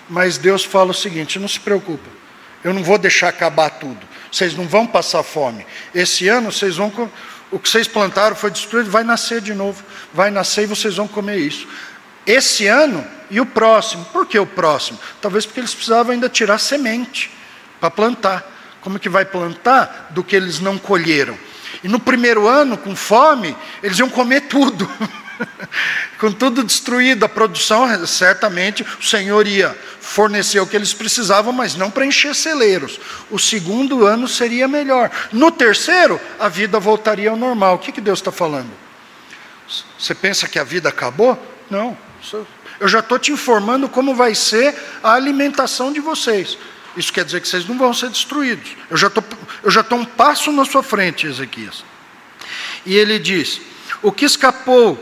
Mas 0.09 0.37
Deus 0.37 0.63
fala 0.63 0.91
o 0.91 0.95
seguinte: 0.95 1.39
não 1.39 1.47
se 1.47 1.59
preocupa, 1.59 2.09
eu 2.63 2.73
não 2.73 2.83
vou 2.83 2.97
deixar 2.97 3.29
acabar 3.29 3.69
tudo. 3.71 4.07
Vocês 4.31 4.55
não 4.55 4.67
vão 4.67 4.85
passar 4.85 5.23
fome. 5.23 5.65
Esse 5.95 6.27
ano 6.27 6.51
vocês 6.51 6.77
vão 6.77 6.91
o 7.51 7.59
que 7.59 7.69
vocês 7.69 7.87
plantaram 7.87 8.35
foi 8.35 8.51
destruído, 8.51 8.89
vai 8.89 9.03
nascer 9.03 9.41
de 9.41 9.53
novo. 9.53 9.83
Vai 10.13 10.29
nascer 10.29 10.63
e 10.63 10.67
vocês 10.67 10.95
vão 10.95 11.07
comer 11.07 11.37
isso. 11.37 11.67
Esse 12.25 12.67
ano 12.67 13.05
e 13.29 13.39
o 13.39 13.45
próximo. 13.45 14.05
Por 14.05 14.25
que 14.25 14.37
o 14.37 14.45
próximo? 14.45 14.99
Talvez 15.21 15.45
porque 15.45 15.59
eles 15.59 15.73
precisavam 15.73 16.11
ainda 16.11 16.27
tirar 16.27 16.57
semente 16.57 17.31
para 17.79 17.89
plantar. 17.89 18.45
Como 18.81 18.99
que 18.99 19.09
vai 19.09 19.25
plantar 19.25 20.07
do 20.11 20.23
que 20.23 20.35
eles 20.35 20.59
não 20.59 20.77
colheram? 20.77 21.37
E 21.83 21.87
no 21.87 21.99
primeiro 21.99 22.47
ano, 22.47 22.77
com 22.77 22.95
fome, 22.95 23.55
eles 23.81 23.99
iam 23.99 24.09
comer 24.09 24.41
tudo. 24.41 24.89
com 26.19 26.31
tudo 26.31 26.63
destruído, 26.63 27.23
a 27.23 27.29
produção, 27.29 28.05
certamente 28.05 28.83
o 28.83 29.03
Senhor 29.03 29.45
ia 29.47 29.77
fornecer 29.99 30.59
o 30.59 30.67
que 30.67 30.75
eles 30.75 30.93
precisavam, 30.93 31.51
mas 31.51 31.75
não 31.75 31.91
para 31.91 32.05
encher 32.05 32.33
celeiros. 32.33 32.99
O 33.29 33.37
segundo 33.37 34.05
ano 34.05 34.27
seria 34.27 34.67
melhor. 34.67 35.11
No 35.31 35.51
terceiro, 35.51 36.19
a 36.39 36.47
vida 36.47 36.79
voltaria 36.79 37.29
ao 37.29 37.35
normal. 37.35 37.75
O 37.75 37.79
que, 37.79 37.91
que 37.91 38.01
Deus 38.01 38.19
está 38.19 38.31
falando? 38.31 38.71
Você 39.97 40.15
pensa 40.15 40.47
que 40.47 40.59
a 40.59 40.63
vida 40.63 40.89
acabou? 40.89 41.37
Não. 41.69 41.97
Eu 42.79 42.87
já 42.87 42.99
estou 42.99 43.17
te 43.17 43.31
informando 43.31 43.89
como 43.89 44.15
vai 44.15 44.35
ser 44.35 44.75
a 45.03 45.13
alimentação 45.13 45.91
de 45.91 45.99
vocês. 45.99 46.57
Isso 46.95 47.13
quer 47.13 47.25
dizer 47.25 47.41
que 47.41 47.47
vocês 47.47 47.67
não 47.67 47.77
vão 47.77 47.93
ser 47.93 48.09
destruídos. 48.09 48.71
Eu 48.89 48.97
já 48.97 49.07
estou 49.81 49.99
um 49.99 50.05
passo 50.05 50.51
na 50.51 50.65
sua 50.65 50.81
frente, 50.81 51.27
Ezequias. 51.27 51.83
E 52.85 52.95
ele 52.95 53.19
diz: 53.19 53.61
O 54.01 54.11
que 54.11 54.25
escapou 54.25 54.97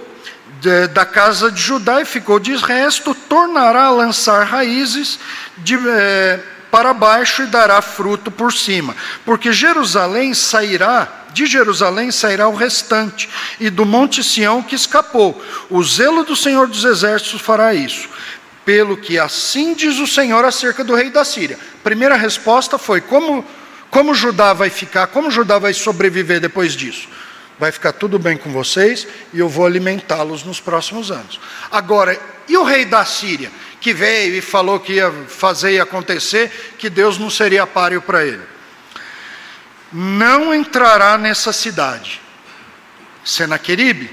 da 0.87 1.05
casa 1.05 1.51
de 1.51 1.61
Judá 1.61 2.01
e 2.01 2.05
ficou 2.05 2.39
de 2.39 2.55
resto, 2.55 3.13
tornará 3.13 3.85
a 3.85 3.91
lançar 3.91 4.45
raízes 4.45 5.19
de, 5.57 5.75
é, 5.87 6.39
para 6.71 6.93
baixo 6.93 7.43
e 7.43 7.47
dará 7.47 7.81
fruto 7.81 8.29
por 8.29 8.51
cima. 8.51 8.95
Porque 9.23 9.53
Jerusalém 9.53 10.33
sairá, 10.33 11.25
de 11.33 11.45
Jerusalém 11.45 12.11
sairá 12.11 12.47
o 12.47 12.55
restante, 12.55 13.29
e 13.59 13.69
do 13.69 13.85
monte 13.85 14.23
Sião 14.23 14.61
que 14.61 14.75
escapou. 14.75 15.41
O 15.69 15.83
zelo 15.83 16.23
do 16.23 16.35
Senhor 16.35 16.67
dos 16.67 16.83
Exércitos 16.83 17.41
fará 17.41 17.73
isso. 17.73 18.09
Pelo 18.65 18.97
que 18.97 19.19
assim 19.19 19.73
diz 19.73 19.99
o 19.99 20.07
Senhor 20.07 20.43
acerca 20.43 20.83
do 20.83 20.95
rei 20.95 21.09
da 21.09 21.23
Síria. 21.23 21.59
Primeira 21.83 22.15
resposta 22.15 22.77
foi: 22.77 22.99
como, 22.99 23.45
como 23.91 24.15
Judá 24.15 24.53
vai 24.53 24.69
ficar, 24.69 25.07
como 25.07 25.29
Judá 25.29 25.59
vai 25.59 25.73
sobreviver 25.73 26.41
depois 26.41 26.73
disso? 26.73 27.07
Vai 27.57 27.72
ficar 27.72 27.94
tudo 27.94 28.19
bem 28.19 28.38
com 28.38 28.52
vocês 28.52 29.07
e 29.34 29.40
eu 29.40 29.48
vou 29.48 29.65
alimentá-los 29.65 30.44
nos 30.44 30.60
próximos 30.60 31.10
anos. 31.10 31.40
Agora, 31.72 32.19
e 32.48 32.57
o 32.57 32.64
rei 32.64 32.86
da 32.86 33.06
Síria, 33.06 33.52
que 33.80 33.94
veio 33.94 34.36
e 34.36 34.41
falou 34.41 34.80
que 34.80 34.94
ia 34.94 35.11
fazer 35.27 35.73
e 35.73 35.80
acontecer, 35.80 36.76
que 36.77 36.90
Deus 36.90 37.18
não 37.18 37.30
seria 37.30 37.65
páreo 37.65 38.02
para 38.02 38.26
ele? 38.26 38.44
Não 39.91 40.53
entrará 40.53 41.18
nessa 41.18 41.53
cidade. 41.53 42.19
Senaqueribe, 43.23 44.11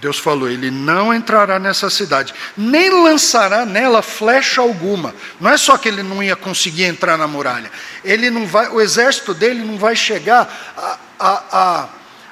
Deus 0.00 0.18
falou, 0.18 0.48
ele 0.48 0.70
não 0.70 1.14
entrará 1.14 1.58
nessa 1.58 1.88
cidade, 1.90 2.34
nem 2.56 2.90
lançará 2.90 3.64
nela 3.64 4.02
flecha 4.02 4.60
alguma. 4.60 5.14
Não 5.38 5.50
é 5.50 5.56
só 5.56 5.76
que 5.76 5.88
ele 5.88 6.02
não 6.02 6.22
ia 6.22 6.34
conseguir 6.34 6.84
entrar 6.84 7.16
na 7.16 7.28
muralha, 7.28 7.70
ele 8.02 8.30
não 8.30 8.46
vai, 8.46 8.68
o 8.68 8.80
exército 8.80 9.32
dele 9.32 9.62
não 9.62 9.78
vai 9.78 9.94
chegar 9.94 10.72
a, 10.76 10.98
a, 11.18 11.42
a 11.52 11.88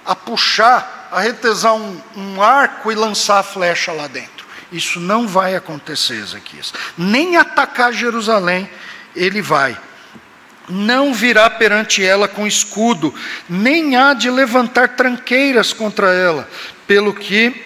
a 0.09 0.17
puxar, 0.17 1.11
a 1.13 1.21
retesar 1.21 1.75
um, 1.75 2.01
um 2.17 2.43
arco 2.43 2.91
e 2.91 2.95
lançar 2.95 3.41
a 3.41 3.43
flecha 3.43 3.93
lá 3.93 4.07
dentro. 4.07 4.47
Isso 4.73 4.99
não 4.99 5.29
vai 5.29 5.55
acontecer, 5.55 6.15
Ezequias. 6.15 6.73
Nem 6.97 7.37
atacar 7.37 7.93
Jerusalém 7.93 8.69
ele 9.15 9.43
vai. 9.43 9.77
Não 10.67 11.13
virá 11.13 11.51
perante 11.51 12.03
ela 12.03 12.27
com 12.27 12.47
escudo, 12.47 13.15
nem 13.49 13.97
há 13.97 14.15
de 14.15 14.31
levantar 14.31 14.97
tranqueiras 14.97 15.75
contra 15.75 16.11
ela, 16.11 16.49
pelo 16.87 17.13
que 17.13 17.65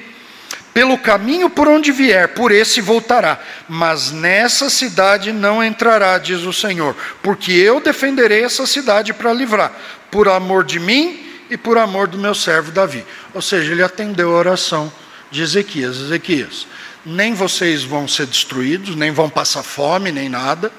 pelo 0.74 0.96
caminho 0.96 1.50
por 1.50 1.68
onde 1.68 1.92
vier, 1.92 2.28
por 2.28 2.50
esse 2.50 2.80
voltará. 2.80 3.38
Mas 3.68 4.10
nessa 4.10 4.70
cidade 4.70 5.30
não 5.30 5.62
entrará, 5.62 6.16
diz 6.18 6.42
o 6.42 6.52
Senhor, 6.52 6.96
porque 7.22 7.52
eu 7.52 7.78
defenderei 7.78 8.42
essa 8.42 8.66
cidade 8.66 9.12
para 9.12 9.32
livrar, 9.32 9.70
por 10.10 10.28
amor 10.28 10.64
de 10.64 10.80
mim 10.80 11.31
e 11.52 11.56
por 11.58 11.76
amor 11.76 12.08
do 12.08 12.16
meu 12.16 12.34
servo 12.34 12.72
Davi. 12.72 13.04
Ou 13.34 13.42
seja, 13.42 13.72
ele 13.72 13.82
atendeu 13.82 14.34
a 14.34 14.38
oração 14.38 14.90
de 15.30 15.42
Ezequias. 15.42 15.98
Ezequias, 15.98 16.66
nem 17.04 17.34
vocês 17.34 17.84
vão 17.84 18.08
ser 18.08 18.26
destruídos, 18.26 18.96
nem 18.96 19.10
vão 19.10 19.28
passar 19.28 19.62
fome, 19.62 20.10
nem 20.10 20.30
nada. 20.30 20.72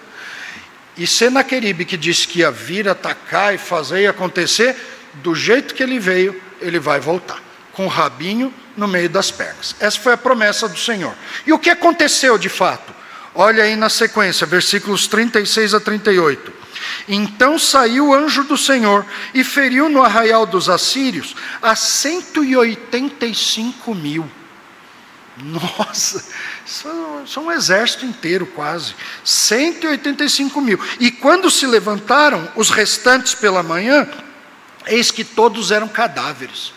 E 0.97 1.05
Senaqueribe, 1.05 1.85
que 1.85 1.95
disse 1.95 2.27
que 2.27 2.39
ia 2.39 2.49
vir 2.49 2.89
atacar 2.89 3.53
e 3.53 3.59
fazer 3.59 4.01
e 4.01 4.07
acontecer, 4.07 4.75
do 5.21 5.35
jeito 5.35 5.75
que 5.75 5.83
ele 5.83 5.99
veio, 5.99 6.41
ele 6.59 6.79
vai 6.79 6.99
voltar, 6.99 7.39
com 7.71 7.85
o 7.85 7.89
rabinho 7.89 8.51
no 8.75 8.87
meio 8.87 9.09
das 9.09 9.29
pernas. 9.29 9.75
Essa 9.79 9.99
foi 9.99 10.13
a 10.13 10.17
promessa 10.17 10.67
do 10.67 10.77
Senhor. 10.77 11.13
E 11.45 11.53
o 11.53 11.59
que 11.59 11.69
aconteceu 11.69 12.35
de 12.35 12.49
fato? 12.49 12.91
Olha 13.35 13.63
aí 13.63 13.75
na 13.75 13.89
sequência, 13.89 14.45
versículos 14.45 15.07
36 15.07 15.73
a 15.73 15.79
38. 15.79 16.53
Então 17.07 17.57
saiu 17.57 18.09
o 18.09 18.13
anjo 18.13 18.43
do 18.43 18.55
Senhor 18.57 19.05
e 19.33 19.41
feriu 19.43 19.89
no 19.89 20.03
arraial 20.03 20.45
dos 20.45 20.69
assírios 20.69 21.35
a 21.61 21.75
185 21.75 23.95
mil. 23.95 24.29
Nossa, 25.37 26.23
isso 26.63 26.87
é 26.87 27.39
um 27.39 27.51
exército 27.51 28.05
inteiro 28.05 28.45
quase. 28.45 28.93
185 29.23 30.61
mil. 30.61 30.79
E 30.99 31.09
quando 31.09 31.49
se 31.49 31.65
levantaram 31.65 32.47
os 32.55 32.69
restantes 32.69 33.33
pela 33.33 33.63
manhã, 33.63 34.07
eis 34.85 35.09
que 35.09 35.23
todos 35.23 35.71
eram 35.71 35.87
cadáveres. 35.87 36.71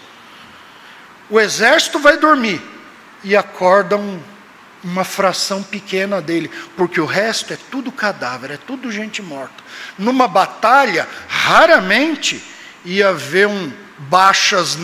O 1.29 1.39
exército 1.39 1.99
vai 1.99 2.17
dormir 2.17 2.63
e 3.23 3.37
acordam 3.37 4.23
uma 4.83 5.05
fração 5.05 5.63
pequena 5.63 6.21
dele, 6.21 6.51
porque 6.77 7.01
o 7.01 7.07
resto 7.07 7.53
é 7.53 7.59
tudo 7.71 7.91
cadáver, 7.91 8.53
é 8.53 8.57
tudo 8.57 8.93
gente 8.93 9.23
morta. 9.23 9.63
Numa 9.99 10.29
batalha, 10.29 11.09
raramente 11.29 12.43
ia 12.85 13.09
haver 13.09 13.49
um 13.49 13.73
baixas 13.99 14.77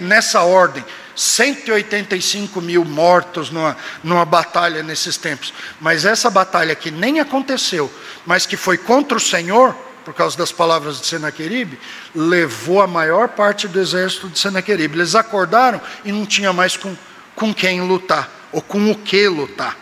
nessa 0.00 0.42
ordem. 0.42 0.84
185 1.14 2.60
mil 2.60 2.84
mortos 2.84 3.50
numa, 3.50 3.76
numa 4.04 4.24
batalha 4.24 4.82
nesses 4.82 5.16
tempos. 5.16 5.52
Mas 5.80 6.04
essa 6.04 6.28
batalha 6.28 6.74
que 6.74 6.90
nem 6.90 7.20
aconteceu, 7.20 7.90
mas 8.26 8.44
que 8.44 8.56
foi 8.56 8.76
contra 8.76 9.16
o 9.16 9.20
Senhor, 9.20 9.74
por 10.04 10.14
causa 10.14 10.36
das 10.36 10.52
palavras 10.52 11.00
de 11.00 11.06
Senaqueribe, 11.06 11.80
levou 12.14 12.82
a 12.82 12.86
maior 12.86 13.28
parte 13.28 13.66
do 13.66 13.80
exército 13.80 14.28
de 14.28 14.38
Senaqueribe. 14.38 14.96
Eles 14.96 15.14
acordaram 15.14 15.80
e 16.04 16.12
não 16.12 16.26
tinha 16.26 16.52
mais 16.52 16.76
com, 16.76 16.94
com 17.34 17.52
quem 17.52 17.80
lutar 17.80 18.30
ou 18.56 18.62
com 18.62 18.90
o 18.90 18.94
que 18.94 19.28
lutar. 19.28 19.76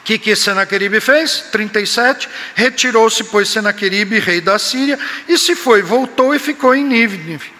O 0.00 0.02
que, 0.02 0.18
que 0.18 0.34
Senaqueribe 0.34 1.00
fez? 1.00 1.44
37. 1.52 2.28
Retirou-se, 2.56 3.22
pois, 3.22 3.48
Senaqueribe, 3.48 4.18
rei 4.18 4.40
da 4.40 4.58
Síria, 4.58 4.98
e 5.28 5.38
se 5.38 5.54
foi, 5.54 5.80
voltou 5.80 6.34
e 6.34 6.40
ficou 6.40 6.74
em 6.74 6.84
Nínive. 6.84 7.52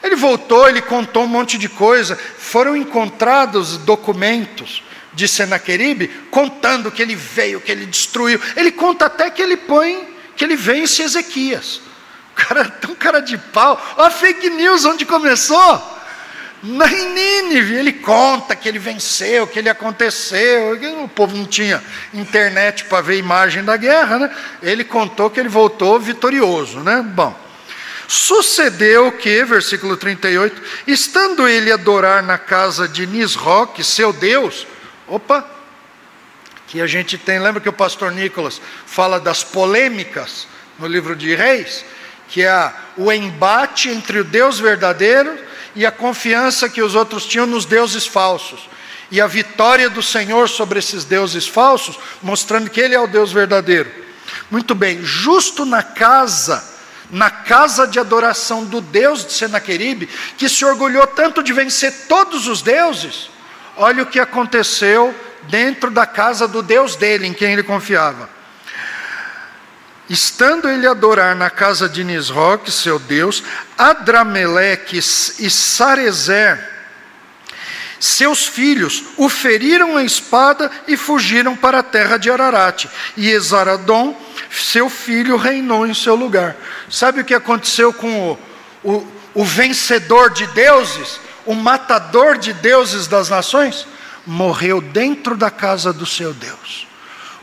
Ele 0.00 0.14
voltou, 0.14 0.68
ele 0.68 0.80
contou 0.80 1.24
um 1.24 1.26
monte 1.26 1.58
de 1.58 1.68
coisa. 1.68 2.16
Foram 2.38 2.76
encontrados 2.76 3.78
documentos 3.78 4.80
de 5.12 5.26
Senaqueribe 5.26 6.06
contando 6.30 6.92
que 6.92 7.02
ele 7.02 7.16
veio, 7.16 7.60
que 7.60 7.72
ele 7.72 7.84
destruiu. 7.84 8.40
Ele 8.54 8.70
conta 8.70 9.06
até 9.06 9.28
que 9.28 9.42
ele 9.42 9.56
põe, 9.56 10.08
que 10.36 10.44
ele 10.44 10.54
vence 10.54 11.02
Ezequias. 11.02 11.80
O 12.30 12.34
cara, 12.36 12.64
tão 12.66 12.94
cara 12.94 13.18
de 13.18 13.36
pau. 13.36 13.84
Olha 13.96 14.06
a 14.06 14.10
fake 14.10 14.50
news 14.50 14.84
onde 14.84 15.04
começou. 15.04 15.95
Em 16.66 17.14
Nínive, 17.14 17.74
ele 17.74 17.92
conta 17.92 18.56
que 18.56 18.68
ele 18.68 18.78
venceu, 18.78 19.46
que 19.46 19.58
ele 19.58 19.68
aconteceu. 19.68 20.78
O 21.04 21.08
povo 21.08 21.36
não 21.36 21.46
tinha 21.46 21.82
internet 22.12 22.84
para 22.84 23.00
ver 23.00 23.18
imagem 23.18 23.62
da 23.64 23.76
guerra, 23.76 24.18
né? 24.18 24.36
Ele 24.62 24.82
contou 24.82 25.30
que 25.30 25.38
ele 25.38 25.48
voltou 25.48 26.00
vitorioso, 26.00 26.80
né? 26.80 27.04
Bom, 27.06 27.38
sucedeu 28.08 29.12
que, 29.12 29.44
versículo 29.44 29.96
38, 29.96 30.60
estando 30.86 31.46
ele 31.46 31.70
a 31.70 31.74
adorar 31.74 32.22
na 32.22 32.38
casa 32.38 32.88
de 32.88 33.06
Nisroque, 33.06 33.84
seu 33.84 34.12
Deus, 34.12 34.66
opa, 35.06 35.48
que 36.66 36.80
a 36.80 36.86
gente 36.86 37.16
tem, 37.16 37.38
lembra 37.38 37.60
que 37.60 37.68
o 37.68 37.72
pastor 37.72 38.10
Nicolas 38.10 38.60
fala 38.86 39.20
das 39.20 39.44
polêmicas 39.44 40.48
no 40.78 40.86
livro 40.88 41.14
de 41.14 41.32
Reis, 41.34 41.84
que 42.28 42.42
é 42.42 42.72
o 42.96 43.12
embate 43.12 43.88
entre 43.88 44.18
o 44.18 44.24
Deus 44.24 44.58
verdadeiro 44.58 45.45
e 45.76 45.84
a 45.84 45.92
confiança 45.92 46.68
que 46.68 46.82
os 46.82 46.94
outros 46.94 47.26
tinham 47.26 47.46
nos 47.46 47.66
deuses 47.66 48.06
falsos. 48.06 48.68
E 49.10 49.20
a 49.20 49.26
vitória 49.26 49.88
do 49.88 50.02
Senhor 50.02 50.48
sobre 50.48 50.80
esses 50.80 51.04
deuses 51.04 51.46
falsos, 51.46 51.96
mostrando 52.22 52.70
que 52.70 52.80
Ele 52.80 52.94
é 52.94 52.98
o 52.98 53.06
Deus 53.06 53.30
verdadeiro. 53.30 53.88
Muito 54.50 54.74
bem, 54.74 55.04
justo 55.04 55.64
na 55.64 55.82
casa, 55.82 56.64
na 57.10 57.30
casa 57.30 57.86
de 57.86 58.00
adoração 58.00 58.64
do 58.64 58.80
Deus 58.80 59.24
de 59.24 59.32
Senaqueribe, 59.32 60.08
que 60.36 60.48
se 60.48 60.64
orgulhou 60.64 61.06
tanto 61.06 61.42
de 61.42 61.52
vencer 61.52 62.06
todos 62.08 62.48
os 62.48 62.62
deuses, 62.62 63.30
olha 63.76 64.02
o 64.02 64.06
que 64.06 64.18
aconteceu 64.18 65.14
dentro 65.44 65.90
da 65.90 66.06
casa 66.06 66.48
do 66.48 66.62
Deus 66.62 66.96
dele, 66.96 67.26
em 67.26 67.34
quem 67.34 67.52
ele 67.52 67.62
confiava. 67.62 68.35
Estando 70.08 70.68
ele 70.68 70.86
a 70.86 70.92
adorar 70.92 71.34
na 71.34 71.50
casa 71.50 71.88
de 71.88 72.04
Nisroque, 72.04 72.70
seu 72.70 72.98
Deus, 72.98 73.42
Adrameleque 73.76 74.98
e 74.98 75.50
Sarezer, 75.50 76.76
seus 77.98 78.46
filhos, 78.46 79.04
o 79.16 79.28
feriram 79.28 79.96
a 79.96 80.04
espada 80.04 80.70
e 80.86 80.96
fugiram 80.96 81.56
para 81.56 81.78
a 81.78 81.82
terra 81.82 82.16
de 82.18 82.30
Ararat. 82.30 82.86
E 83.16 83.30
Esaradom, 83.30 84.16
seu 84.50 84.90
filho, 84.90 85.36
reinou 85.36 85.86
em 85.86 85.94
seu 85.94 86.14
lugar. 86.14 86.56
Sabe 86.90 87.20
o 87.20 87.24
que 87.24 87.34
aconteceu 87.34 87.92
com 87.92 88.30
o, 88.30 88.38
o, 88.84 89.06
o 89.34 89.44
vencedor 89.44 90.30
de 90.30 90.46
deuses, 90.48 91.18
o 91.44 91.54
matador 91.54 92.38
de 92.38 92.52
deuses 92.52 93.06
das 93.06 93.30
nações? 93.30 93.86
Morreu 94.26 94.80
dentro 94.80 95.36
da 95.36 95.50
casa 95.50 95.92
do 95.92 96.04
seu 96.04 96.34
Deus. 96.34 96.85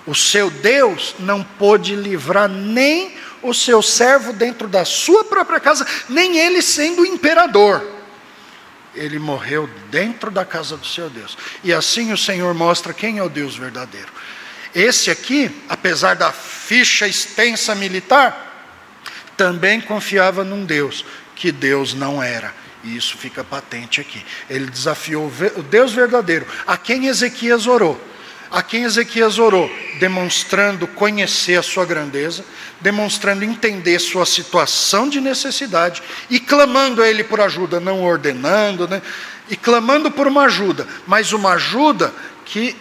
O 0.05 0.13
seu 0.13 0.49
Deus 0.49 1.15
não 1.19 1.43
pôde 1.43 1.95
livrar 1.95 2.49
nem 2.49 3.15
o 3.41 3.53
seu 3.53 3.81
servo 3.81 4.33
dentro 4.33 4.67
da 4.67 4.83
sua 4.83 5.23
própria 5.23 5.59
casa, 5.59 5.85
nem 6.09 6.37
ele 6.37 6.61
sendo 6.61 7.05
imperador. 7.05 7.85
Ele 8.93 9.17
morreu 9.17 9.69
dentro 9.89 10.29
da 10.29 10.45
casa 10.45 10.77
do 10.77 10.85
seu 10.85 11.09
Deus. 11.09 11.37
E 11.63 11.73
assim 11.73 12.11
o 12.11 12.17
Senhor 12.17 12.53
mostra 12.53 12.93
quem 12.93 13.17
é 13.17 13.23
o 13.23 13.29
Deus 13.29 13.55
verdadeiro. 13.55 14.11
Esse 14.75 15.09
aqui, 15.09 15.51
apesar 15.69 16.15
da 16.15 16.31
ficha 16.31 17.07
extensa 17.07 17.73
militar, 17.73 18.51
também 19.37 19.79
confiava 19.79 20.43
num 20.43 20.65
Deus 20.65 21.05
que 21.35 21.51
Deus 21.51 21.93
não 21.93 22.21
era. 22.21 22.53
E 22.83 22.95
isso 22.95 23.17
fica 23.17 23.43
patente 23.43 24.01
aqui. 24.01 24.23
Ele 24.49 24.65
desafiou 24.65 25.31
o 25.55 25.63
Deus 25.63 25.93
verdadeiro, 25.93 26.45
a 26.67 26.75
quem 26.77 27.07
Ezequias 27.07 27.67
orou 27.67 28.12
a 28.53 28.61
quem 28.61 28.83
Ezequias 28.83 29.39
orou, 29.39 29.67
demonstrando 29.99 30.85
conhecer 30.85 31.57
a 31.57 31.63
sua 31.63 31.87
grandeza, 31.87 32.45
demonstrando 32.79 33.43
entender 33.43 33.97
sua 33.97 34.27
situação 34.27 35.09
de 35.09 35.19
necessidade 35.19 36.03
e 36.29 36.39
clamando 36.39 37.01
a 37.01 37.09
ele 37.09 37.23
por 37.23 37.41
ajuda, 37.41 37.79
não 37.79 38.03
ordenando, 38.03 38.87
né? 38.87 39.01
e 39.49 39.57
clamando 39.57 40.11
por 40.11 40.27
uma 40.27 40.43
ajuda, 40.43 40.87
mas 41.07 41.33
uma 41.33 41.53
ajuda 41.53 42.13
que, 42.45 42.75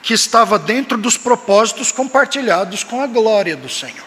que 0.00 0.14
estava 0.14 0.60
dentro 0.60 0.96
dos 0.96 1.16
propósitos 1.16 1.90
compartilhados 1.90 2.84
com 2.84 3.02
a 3.02 3.06
glória 3.08 3.56
do 3.56 3.68
Senhor. 3.68 4.06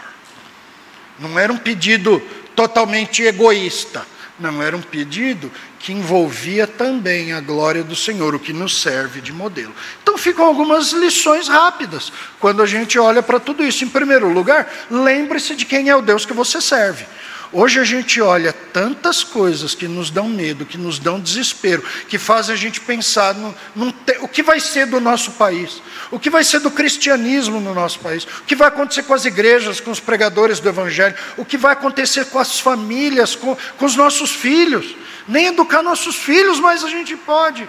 Não 1.20 1.38
era 1.38 1.52
um 1.52 1.58
pedido 1.58 2.22
totalmente 2.56 3.24
egoísta 3.24 4.06
não, 4.40 4.62
era 4.62 4.76
um 4.76 4.82
pedido 4.82 5.52
que 5.80 5.92
envolvia 5.92 6.66
também 6.66 7.34
a 7.34 7.40
glória 7.40 7.84
do 7.84 7.96
Senhor, 7.96 8.36
o 8.36 8.40
que 8.40 8.54
nos 8.54 8.82
serve 8.82 9.22
de 9.22 9.32
modelo. 9.32 9.74
Então 10.02 10.18
ficam 10.18 10.46
algumas 10.46 10.92
lições 10.92 11.48
rápidas 11.48 12.12
quando 12.40 12.62
a 12.62 12.66
gente 12.66 12.98
olha 12.98 13.22
para 13.22 13.40
tudo 13.40 13.64
isso. 13.64 13.84
Em 13.84 13.90
primeiro 13.90 14.32
lugar, 14.32 14.72
lembre-se 14.90 15.56
de 15.56 15.66
quem 15.66 15.90
é 15.90 15.96
o 15.96 16.02
Deus 16.02 16.26
que 16.26 16.34
você 16.34 16.62
serve. 16.62 17.06
Hoje 17.52 17.80
a 17.80 17.84
gente 17.84 18.22
olha 18.22 18.54
tantas 18.54 19.24
coisas 19.24 19.74
que 19.74 19.88
nos 19.88 20.12
dão 20.12 20.30
medo, 20.30 20.68
que 20.68 20.78
nos 20.78 21.00
dão 21.00 21.20
desespero, 21.20 21.84
que 22.08 22.20
fazem 22.20 22.54
a 22.54 22.58
gente 22.58 22.80
pensar 22.80 23.34
no, 23.34 23.56
no 23.76 23.94
o 24.22 24.28
que 24.28 24.44
vai 24.44 24.60
ser 24.60 24.86
do 24.86 25.00
nosso 25.00 25.32
país, 25.32 25.82
o 26.12 26.20
que 26.20 26.30
vai 26.30 26.44
ser 26.44 26.60
do 26.60 26.70
cristianismo 26.70 27.60
no 27.60 27.74
nosso 27.74 28.00
país, 28.02 28.24
o 28.24 28.44
que 28.44 28.56
vai 28.56 28.68
acontecer 28.68 29.02
com 29.02 29.16
as 29.16 29.26
igrejas, 29.26 29.80
com 29.80 29.90
os 29.90 30.00
pregadores 30.00 30.60
do 30.60 30.70
Evangelho, 30.70 31.16
o 31.38 31.44
que 31.44 31.58
vai 31.58 31.74
acontecer 31.74 32.26
com 32.26 32.38
as 32.38 32.60
famílias, 32.60 33.36
com, 33.36 33.58
com 33.78 33.86
os 33.86 33.96
nossos 33.96 34.30
filhos. 34.30 34.96
Nem 35.28 35.48
educar 35.48 35.82
nossos 35.82 36.18
filhos, 36.18 36.60
mas 36.60 36.84
a 36.84 36.90
gente 36.90 37.16
pode, 37.16 37.68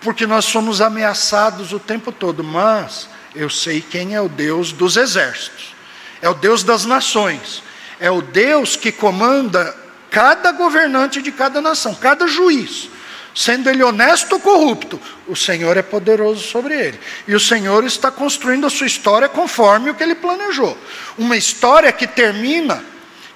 porque 0.00 0.26
nós 0.26 0.44
somos 0.44 0.80
ameaçados 0.80 1.72
o 1.72 1.78
tempo 1.78 2.10
todo. 2.10 2.42
Mas 2.42 3.08
eu 3.32 3.48
sei 3.48 3.80
quem 3.80 4.16
é 4.16 4.20
o 4.20 4.28
Deus 4.28 4.72
dos 4.72 4.96
exércitos, 4.96 5.72
é 6.20 6.28
o 6.28 6.34
Deus 6.34 6.64
das 6.64 6.84
nações 6.84 7.62
é 8.04 8.10
o 8.10 8.20
Deus 8.20 8.76
que 8.76 8.92
comanda 8.92 9.74
cada 10.10 10.52
governante 10.52 11.22
de 11.22 11.32
cada 11.32 11.62
nação, 11.62 11.94
cada 11.94 12.26
juiz. 12.26 12.90
Sendo 13.34 13.70
ele 13.70 13.82
honesto 13.82 14.34
ou 14.34 14.40
corrupto, 14.40 15.00
o 15.26 15.34
Senhor 15.34 15.74
é 15.78 15.80
poderoso 15.80 16.46
sobre 16.46 16.74
ele. 16.74 17.00
E 17.26 17.34
o 17.34 17.40
Senhor 17.40 17.82
está 17.82 18.10
construindo 18.10 18.66
a 18.66 18.70
sua 18.70 18.86
história 18.86 19.26
conforme 19.26 19.88
o 19.88 19.94
que 19.94 20.02
ele 20.02 20.14
planejou. 20.14 20.76
Uma 21.16 21.34
história 21.34 21.90
que 21.92 22.06
termina, 22.06 22.84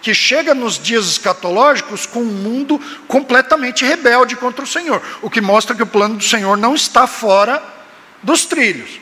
que 0.03 0.13
chega 0.13 0.55
nos 0.55 0.79
dias 0.79 1.07
escatológicos 1.07 2.05
com 2.05 2.21
um 2.21 2.27
mundo 2.27 2.79
completamente 3.09 3.87
rebelde 3.87 4.37
contra 4.37 4.63
o 4.63 4.69
Senhor. 4.69 5.01
O 5.23 5.31
que 5.31 5.41
mostra 5.41 5.75
que 5.75 5.83
o 5.83 5.87
plano 5.87 6.17
do 6.17 6.25
Senhor 6.25 6.59
não 6.59 6.75
está 6.75 7.07
fora 7.07 7.63
dos 8.23 8.45
trilhos. 8.45 9.01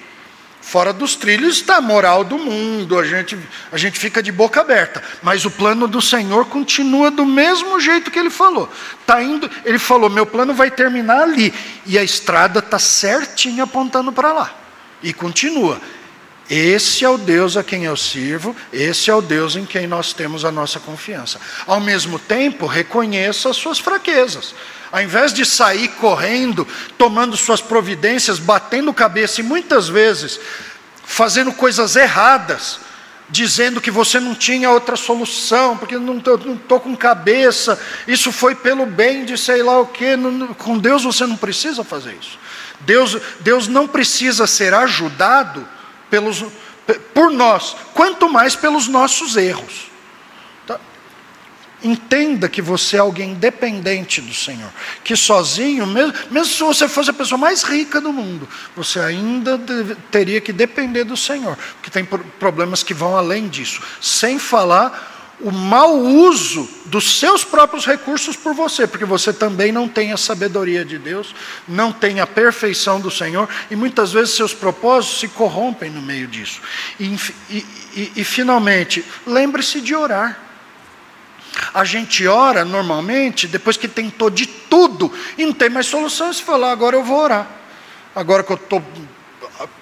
Fora 0.66 0.92
dos 0.92 1.14
trilhos 1.14 1.58
está 1.58 1.76
a 1.76 1.80
moral 1.80 2.24
do 2.24 2.36
mundo, 2.36 2.98
a 2.98 3.04
gente, 3.04 3.38
a 3.70 3.76
gente 3.78 4.00
fica 4.00 4.20
de 4.20 4.32
boca 4.32 4.62
aberta. 4.62 5.00
Mas 5.22 5.44
o 5.44 5.50
plano 5.50 5.86
do 5.86 6.02
Senhor 6.02 6.44
continua 6.46 7.08
do 7.08 7.24
mesmo 7.24 7.78
jeito 7.78 8.10
que 8.10 8.18
ele 8.18 8.30
falou. 8.30 8.68
Tá 9.06 9.22
indo, 9.22 9.48
ele 9.64 9.78
falou: 9.78 10.10
meu 10.10 10.26
plano 10.26 10.52
vai 10.52 10.68
terminar 10.68 11.22
ali. 11.22 11.54
E 11.86 11.96
a 11.96 12.02
estrada 12.02 12.58
está 12.58 12.80
certinha 12.80 13.62
apontando 13.62 14.10
para 14.10 14.32
lá. 14.32 14.52
E 15.04 15.12
continua. 15.12 15.80
Esse 16.48 17.04
é 17.04 17.08
o 17.08 17.18
Deus 17.18 17.56
a 17.56 17.64
quem 17.64 17.84
eu 17.84 17.96
sirvo, 17.96 18.54
esse 18.72 19.10
é 19.10 19.14
o 19.14 19.20
Deus 19.20 19.56
em 19.56 19.66
quem 19.66 19.86
nós 19.86 20.12
temos 20.12 20.44
a 20.44 20.52
nossa 20.52 20.78
confiança. 20.78 21.40
Ao 21.66 21.80
mesmo 21.80 22.18
tempo, 22.18 22.66
reconheça 22.66 23.50
as 23.50 23.56
suas 23.56 23.80
fraquezas. 23.80 24.54
Ao 24.92 25.02
invés 25.02 25.32
de 25.32 25.44
sair 25.44 25.88
correndo, 25.88 26.66
tomando 26.96 27.36
suas 27.36 27.60
providências, 27.60 28.38
batendo 28.38 28.94
cabeça 28.94 29.40
e 29.40 29.44
muitas 29.44 29.88
vezes 29.88 30.38
fazendo 31.04 31.52
coisas 31.52 31.96
erradas, 31.96 32.78
dizendo 33.28 33.80
que 33.80 33.90
você 33.90 34.20
não 34.20 34.34
tinha 34.34 34.70
outra 34.70 34.94
solução, 34.94 35.76
porque 35.76 35.98
não 35.98 36.18
estou 36.18 36.78
com 36.78 36.96
cabeça, 36.96 37.78
isso 38.06 38.30
foi 38.30 38.54
pelo 38.54 38.86
bem 38.86 39.24
de 39.24 39.36
sei 39.36 39.64
lá 39.64 39.80
o 39.80 39.86
quê. 39.86 40.10
com 40.58 40.78
Deus 40.78 41.02
você 41.02 41.26
não 41.26 41.36
precisa 41.36 41.82
fazer 41.82 42.16
isso. 42.20 42.38
Deus, 42.80 43.16
Deus 43.40 43.66
não 43.66 43.88
precisa 43.88 44.46
ser 44.46 44.72
ajudado 44.74 45.66
pelos, 46.10 46.44
por 47.14 47.30
nós, 47.30 47.76
quanto 47.94 48.28
mais 48.28 48.54
pelos 48.54 48.88
nossos 48.88 49.36
erros. 49.36 49.90
Entenda 51.82 52.48
que 52.48 52.62
você 52.62 52.96
é 52.96 53.00
alguém 53.00 53.34
dependente 53.34 54.20
do 54.20 54.32
Senhor. 54.32 54.70
Que 55.04 55.14
sozinho, 55.14 55.86
mesmo, 55.86 56.14
mesmo 56.30 56.52
se 56.52 56.62
você 56.62 56.88
fosse 56.88 57.10
a 57.10 57.12
pessoa 57.12 57.38
mais 57.38 57.62
rica 57.62 58.00
do 58.00 58.12
mundo, 58.12 58.48
você 58.74 58.98
ainda 58.98 59.58
deve, 59.58 59.94
teria 60.10 60.40
que 60.40 60.52
depender 60.52 61.04
do 61.04 61.16
Senhor. 61.16 61.56
Porque 61.74 61.90
tem 61.90 62.04
problemas 62.04 62.82
que 62.82 62.94
vão 62.94 63.16
além 63.16 63.46
disso. 63.46 63.82
Sem 64.00 64.38
falar 64.38 65.15
o 65.40 65.50
mau 65.50 65.98
uso 65.98 66.68
dos 66.86 67.18
seus 67.18 67.44
próprios 67.44 67.84
recursos 67.84 68.36
por 68.36 68.54
você, 68.54 68.86
porque 68.86 69.04
você 69.04 69.32
também 69.32 69.70
não 69.70 69.86
tem 69.88 70.12
a 70.12 70.16
sabedoria 70.16 70.84
de 70.84 70.98
Deus, 70.98 71.34
não 71.68 71.92
tem 71.92 72.20
a 72.20 72.26
perfeição 72.26 73.00
do 73.00 73.10
Senhor, 73.10 73.48
e 73.70 73.76
muitas 73.76 74.12
vezes 74.12 74.34
seus 74.34 74.54
propósitos 74.54 75.20
se 75.20 75.28
corrompem 75.28 75.90
no 75.90 76.00
meio 76.00 76.26
disso. 76.26 76.60
E, 76.98 77.04
e, 77.50 77.66
e, 77.94 78.12
e 78.16 78.24
finalmente, 78.24 79.04
lembre-se 79.26 79.80
de 79.80 79.94
orar. 79.94 80.40
A 81.72 81.84
gente 81.84 82.26
ora 82.26 82.64
normalmente 82.64 83.46
depois 83.46 83.76
que 83.76 83.88
tentou 83.88 84.28
de 84.28 84.46
tudo 84.46 85.12
e 85.38 85.44
não 85.44 85.52
tem 85.52 85.70
mais 85.70 85.86
solução. 85.86 86.32
Se 86.32 86.42
falar, 86.42 86.70
agora 86.70 86.96
eu 86.96 87.04
vou 87.04 87.18
orar. 87.18 87.46
Agora 88.14 88.42
que 88.42 88.52
eu 88.52 88.56
estou 88.56 88.82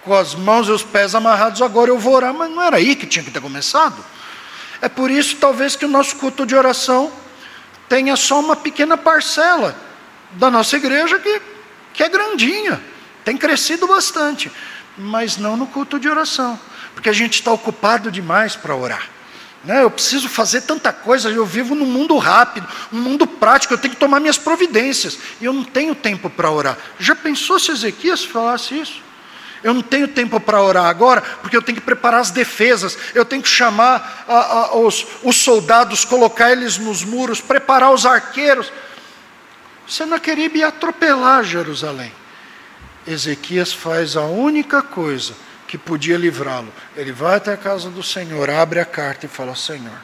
com 0.03 0.15
as 0.15 0.37
mãos 0.37 0.69
e 0.69 0.71
os 0.71 0.85
pés 0.85 1.17
amarrados, 1.17 1.61
agora 1.63 1.91
eu 1.91 1.99
vou 1.99 2.15
orar. 2.15 2.33
Mas 2.33 2.49
não 2.49 2.63
era 2.63 2.77
aí 2.77 2.95
que 2.95 3.07
tinha 3.07 3.25
que 3.25 3.31
ter 3.31 3.41
começado. 3.41 4.05
É 4.85 4.89
por 4.90 5.11
isso, 5.11 5.36
talvez, 5.36 5.74
que 5.74 5.86
o 5.86 5.89
nosso 5.89 6.16
culto 6.16 6.44
de 6.44 6.55
oração 6.55 7.11
tenha 7.89 8.15
só 8.16 8.39
uma 8.39 8.55
pequena 8.55 8.98
parcela 8.98 9.74
da 10.32 10.51
nossa 10.51 10.77
igreja 10.77 11.19
que, 11.19 11.40
que 11.94 12.02
é 12.02 12.09
grandinha, 12.11 12.78
tem 13.24 13.35
crescido 13.35 13.86
bastante, 13.86 14.52
mas 14.98 15.39
não 15.39 15.56
no 15.56 15.66
culto 15.66 15.98
de 15.98 16.06
oração, 16.06 16.61
porque 16.93 17.09
a 17.09 17.15
gente 17.15 17.32
está 17.32 17.51
ocupado 17.51 18.12
demais 18.12 18.56
para 18.56 18.77
orar. 18.77 19.09
Né? 19.65 19.82
Eu 19.82 19.90
preciso 19.90 20.28
fazer 20.28 20.61
tanta 20.61 20.93
coisa, 20.93 21.31
eu 21.31 21.47
vivo 21.47 21.74
num 21.74 21.86
mundo 21.86 22.19
rápido, 22.19 22.69
um 22.93 23.01
mundo 23.01 23.27
prático, 23.27 23.73
eu 23.73 23.78
tenho 23.78 23.94
que 23.94 24.01
tomar 24.01 24.20
minhas 24.20 24.36
providências, 24.36 25.19
e 25.40 25.47
eu 25.47 25.52
não 25.55 25.65
tenho 25.65 25.94
tempo 25.94 26.28
para 26.28 26.51
orar. 26.51 26.77
Já 26.98 27.16
pensou 27.16 27.59
se 27.59 27.70
Ezequias 27.70 28.23
falasse 28.23 28.78
isso? 28.78 29.02
Eu 29.65 29.73
não 29.73 29.81
tenho 29.81 30.07
tempo 30.07 30.39
para 30.39 30.62
orar 30.62 30.85
agora, 30.85 31.23
porque 31.23 31.57
eu 31.57 31.62
tenho 31.62 31.78
que 31.78 31.85
preparar 31.85 32.20
as 32.20 32.31
defesas, 32.31 32.99
eu 33.15 33.24
tenho 33.24 33.43
que 33.43 33.49
chamar 33.49 34.27
a, 34.28 34.35
a, 34.35 34.77
os, 34.77 35.07
os 35.23 35.36
soldados, 35.36 36.05
colocar 36.05 36.53
eles 36.53 36.77
nos 36.77 37.03
muros, 37.03 37.41
preparar 37.41 37.91
os 37.91 38.05
arqueiros. 38.05 38.70
Senaqueribe 39.89 40.59
ia 40.59 40.69
atropelar 40.69 41.43
Jerusalém. 41.45 42.12
Ezequias 43.07 43.73
faz 43.73 44.19
a 44.19 44.24
única 44.24 44.82
coisa 44.82 45.35
que 45.66 45.78
podia 45.78 46.19
livrá-lo. 46.19 46.70
Ele 46.95 47.12
vai 47.12 47.36
até 47.36 47.55
a 47.55 47.57
casa 47.57 47.89
do 47.89 48.03
Senhor, 48.03 48.51
abre 48.51 48.81
a 48.81 48.85
carta 48.85 49.24
e 49.24 49.31
fala: 49.31 49.57
Senhor, 49.57 49.99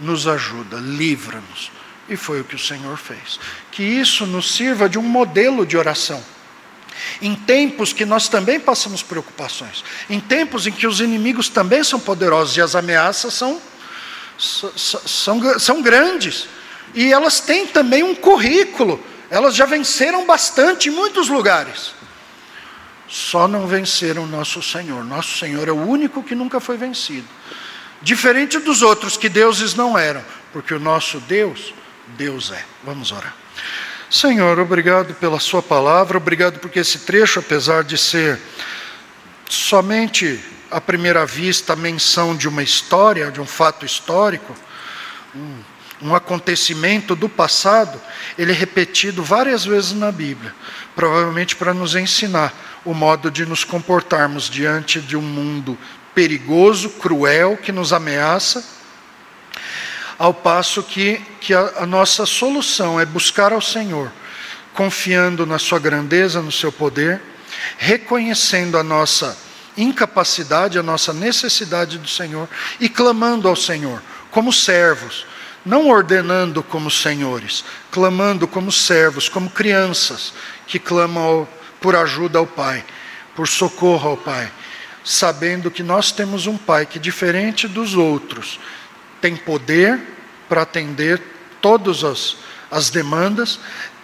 nos 0.00 0.26
ajuda, 0.26 0.78
livra-nos. 0.78 1.70
E 2.08 2.16
foi 2.16 2.40
o 2.40 2.44
que 2.44 2.56
o 2.56 2.58
Senhor 2.58 2.96
fez. 2.96 3.38
Que 3.70 3.82
isso 3.82 4.24
nos 4.24 4.54
sirva 4.54 4.88
de 4.88 4.98
um 4.98 5.02
modelo 5.02 5.66
de 5.66 5.76
oração. 5.76 6.24
Em 7.20 7.34
tempos 7.34 7.92
que 7.92 8.04
nós 8.04 8.28
também 8.28 8.60
passamos 8.60 9.02
preocupações, 9.02 9.84
em 10.08 10.20
tempos 10.20 10.66
em 10.66 10.72
que 10.72 10.86
os 10.86 11.00
inimigos 11.00 11.48
também 11.48 11.82
são 11.82 11.98
poderosos 11.98 12.56
e 12.56 12.60
as 12.60 12.74
ameaças 12.74 13.34
são, 13.34 13.60
são, 14.38 15.58
são 15.58 15.82
grandes, 15.82 16.48
e 16.94 17.12
elas 17.12 17.40
têm 17.40 17.66
também 17.66 18.02
um 18.02 18.14
currículo, 18.14 19.02
elas 19.30 19.54
já 19.54 19.64
venceram 19.64 20.26
bastante 20.26 20.88
em 20.88 20.92
muitos 20.92 21.28
lugares. 21.28 21.94
Só 23.08 23.46
não 23.46 23.66
venceram 23.66 24.26
nosso 24.26 24.62
Senhor. 24.62 25.04
Nosso 25.04 25.38
Senhor 25.38 25.68
é 25.68 25.72
o 25.72 25.86
único 25.86 26.22
que 26.22 26.34
nunca 26.34 26.60
foi 26.60 26.78
vencido. 26.78 27.28
Diferente 28.00 28.58
dos 28.58 28.82
outros 28.82 29.16
que 29.16 29.28
deuses 29.28 29.74
não 29.74 29.98
eram, 29.98 30.24
porque 30.52 30.72
o 30.74 30.80
nosso 30.80 31.20
Deus, 31.20 31.74
Deus 32.16 32.50
é. 32.50 32.64
Vamos 32.82 33.12
orar. 33.12 33.41
Senhor, 34.12 34.58
obrigado 34.58 35.14
pela 35.14 35.40
Sua 35.40 35.62
palavra, 35.62 36.18
obrigado 36.18 36.58
porque 36.58 36.80
esse 36.80 36.98
trecho, 36.98 37.38
apesar 37.38 37.82
de 37.82 37.96
ser 37.96 38.38
somente 39.48 40.38
à 40.70 40.82
primeira 40.82 41.24
vista 41.24 41.72
a 41.72 41.76
menção 41.76 42.36
de 42.36 42.46
uma 42.46 42.62
história, 42.62 43.30
de 43.30 43.40
um 43.40 43.46
fato 43.46 43.86
histórico, 43.86 44.54
um, 46.02 46.14
acontecimento 46.14 47.16
do 47.16 47.26
passado, 47.26 47.98
ele 48.36 48.52
é 48.52 48.54
repetido 48.54 49.24
várias 49.24 49.64
vezes 49.64 49.94
na 49.94 50.12
Bíblia, 50.12 50.54
provavelmente 50.94 51.56
para 51.56 51.72
nos 51.72 51.94
ensinar 51.94 52.52
o 52.84 52.92
modo 52.92 53.30
de 53.30 53.46
nos 53.46 53.64
comportarmos 53.64 54.50
diante 54.50 55.00
de 55.00 55.16
um 55.16 55.22
mundo 55.22 55.78
perigoso, 56.14 56.90
cruel, 56.90 57.56
que 57.56 57.72
nos 57.72 57.94
ameaça, 57.94 58.62
ao 60.22 60.32
passo 60.32 60.84
que, 60.84 61.20
que 61.40 61.52
a, 61.52 61.78
a 61.78 61.86
nossa 61.86 62.24
solução 62.24 63.00
é 63.00 63.04
buscar 63.04 63.52
ao 63.52 63.60
Senhor, 63.60 64.08
confiando 64.72 65.44
na 65.44 65.58
Sua 65.58 65.80
grandeza, 65.80 66.40
no 66.40 66.52
Seu 66.52 66.70
poder, 66.70 67.20
reconhecendo 67.76 68.78
a 68.78 68.84
nossa 68.84 69.36
incapacidade, 69.76 70.78
a 70.78 70.82
nossa 70.82 71.12
necessidade 71.12 71.98
do 71.98 72.06
Senhor 72.06 72.48
e 72.78 72.88
clamando 72.88 73.48
ao 73.48 73.56
Senhor, 73.56 74.00
como 74.30 74.52
servos, 74.52 75.26
não 75.66 75.88
ordenando 75.88 76.62
como 76.62 76.88
senhores, 76.88 77.64
clamando 77.90 78.46
como 78.46 78.70
servos, 78.70 79.28
como 79.28 79.50
crianças 79.50 80.32
que 80.68 80.78
clamam 80.78 81.20
ao 81.24 81.48
por 81.80 81.96
ajuda 81.96 82.38
ao 82.38 82.46
Pai, 82.46 82.84
por 83.34 83.48
socorro 83.48 84.10
ao 84.10 84.16
Pai, 84.16 84.52
sabendo 85.02 85.68
que 85.68 85.82
nós 85.82 86.12
temos 86.12 86.46
um 86.46 86.56
Pai 86.56 86.86
que, 86.86 87.00
diferente 87.00 87.66
dos 87.66 87.94
outros, 87.94 88.60
tem 89.22 89.36
poder 89.36 89.98
para 90.48 90.62
atender 90.62 91.22
todas 91.62 92.04
as, 92.04 92.36
as 92.70 92.90
demandas, 92.90 93.58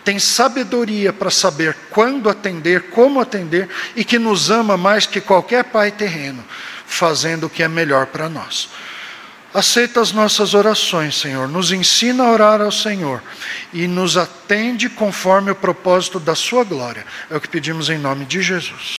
tem 0.05 0.19
sabedoria 0.19 1.13
para 1.13 1.31
saber 1.31 1.77
quando 1.91 2.31
atender, 2.31 2.85
como 2.91 3.21
atender, 3.21 3.69
e 3.95 4.05
que 4.05 4.19
nos 4.19 4.51
ama 4.51 4.77
mais 4.77 5.05
que 5.05 5.21
qualquer 5.21 5.65
pai 5.65 5.91
terreno, 5.91 6.43
fazendo 6.87 7.45
o 7.45 7.51
que 7.51 7.63
é 7.63 7.69
melhor 7.69 8.07
para 8.07 8.29
nós. 8.29 8.71
Aceita 9.53 10.01
as 10.01 10.13
nossas 10.13 10.55
orações, 10.55 11.17
Senhor. 11.17 11.49
Nos 11.49 11.73
ensina 11.73 12.25
a 12.25 12.31
orar 12.31 12.61
ao 12.61 12.71
Senhor 12.71 13.23
e 13.73 13.87
nos 13.87 14.17
atende 14.17 14.89
conforme 14.89 15.51
o 15.51 15.55
propósito 15.55 16.21
da 16.21 16.35
Sua 16.35 16.65
glória. 16.65 17.05
É 17.31 17.37
o 17.37 17.41
que 17.41 17.49
pedimos 17.49 17.91
em 17.91 17.99
nome 17.99 18.25
de 18.25 18.41
Jesus. 18.41 18.98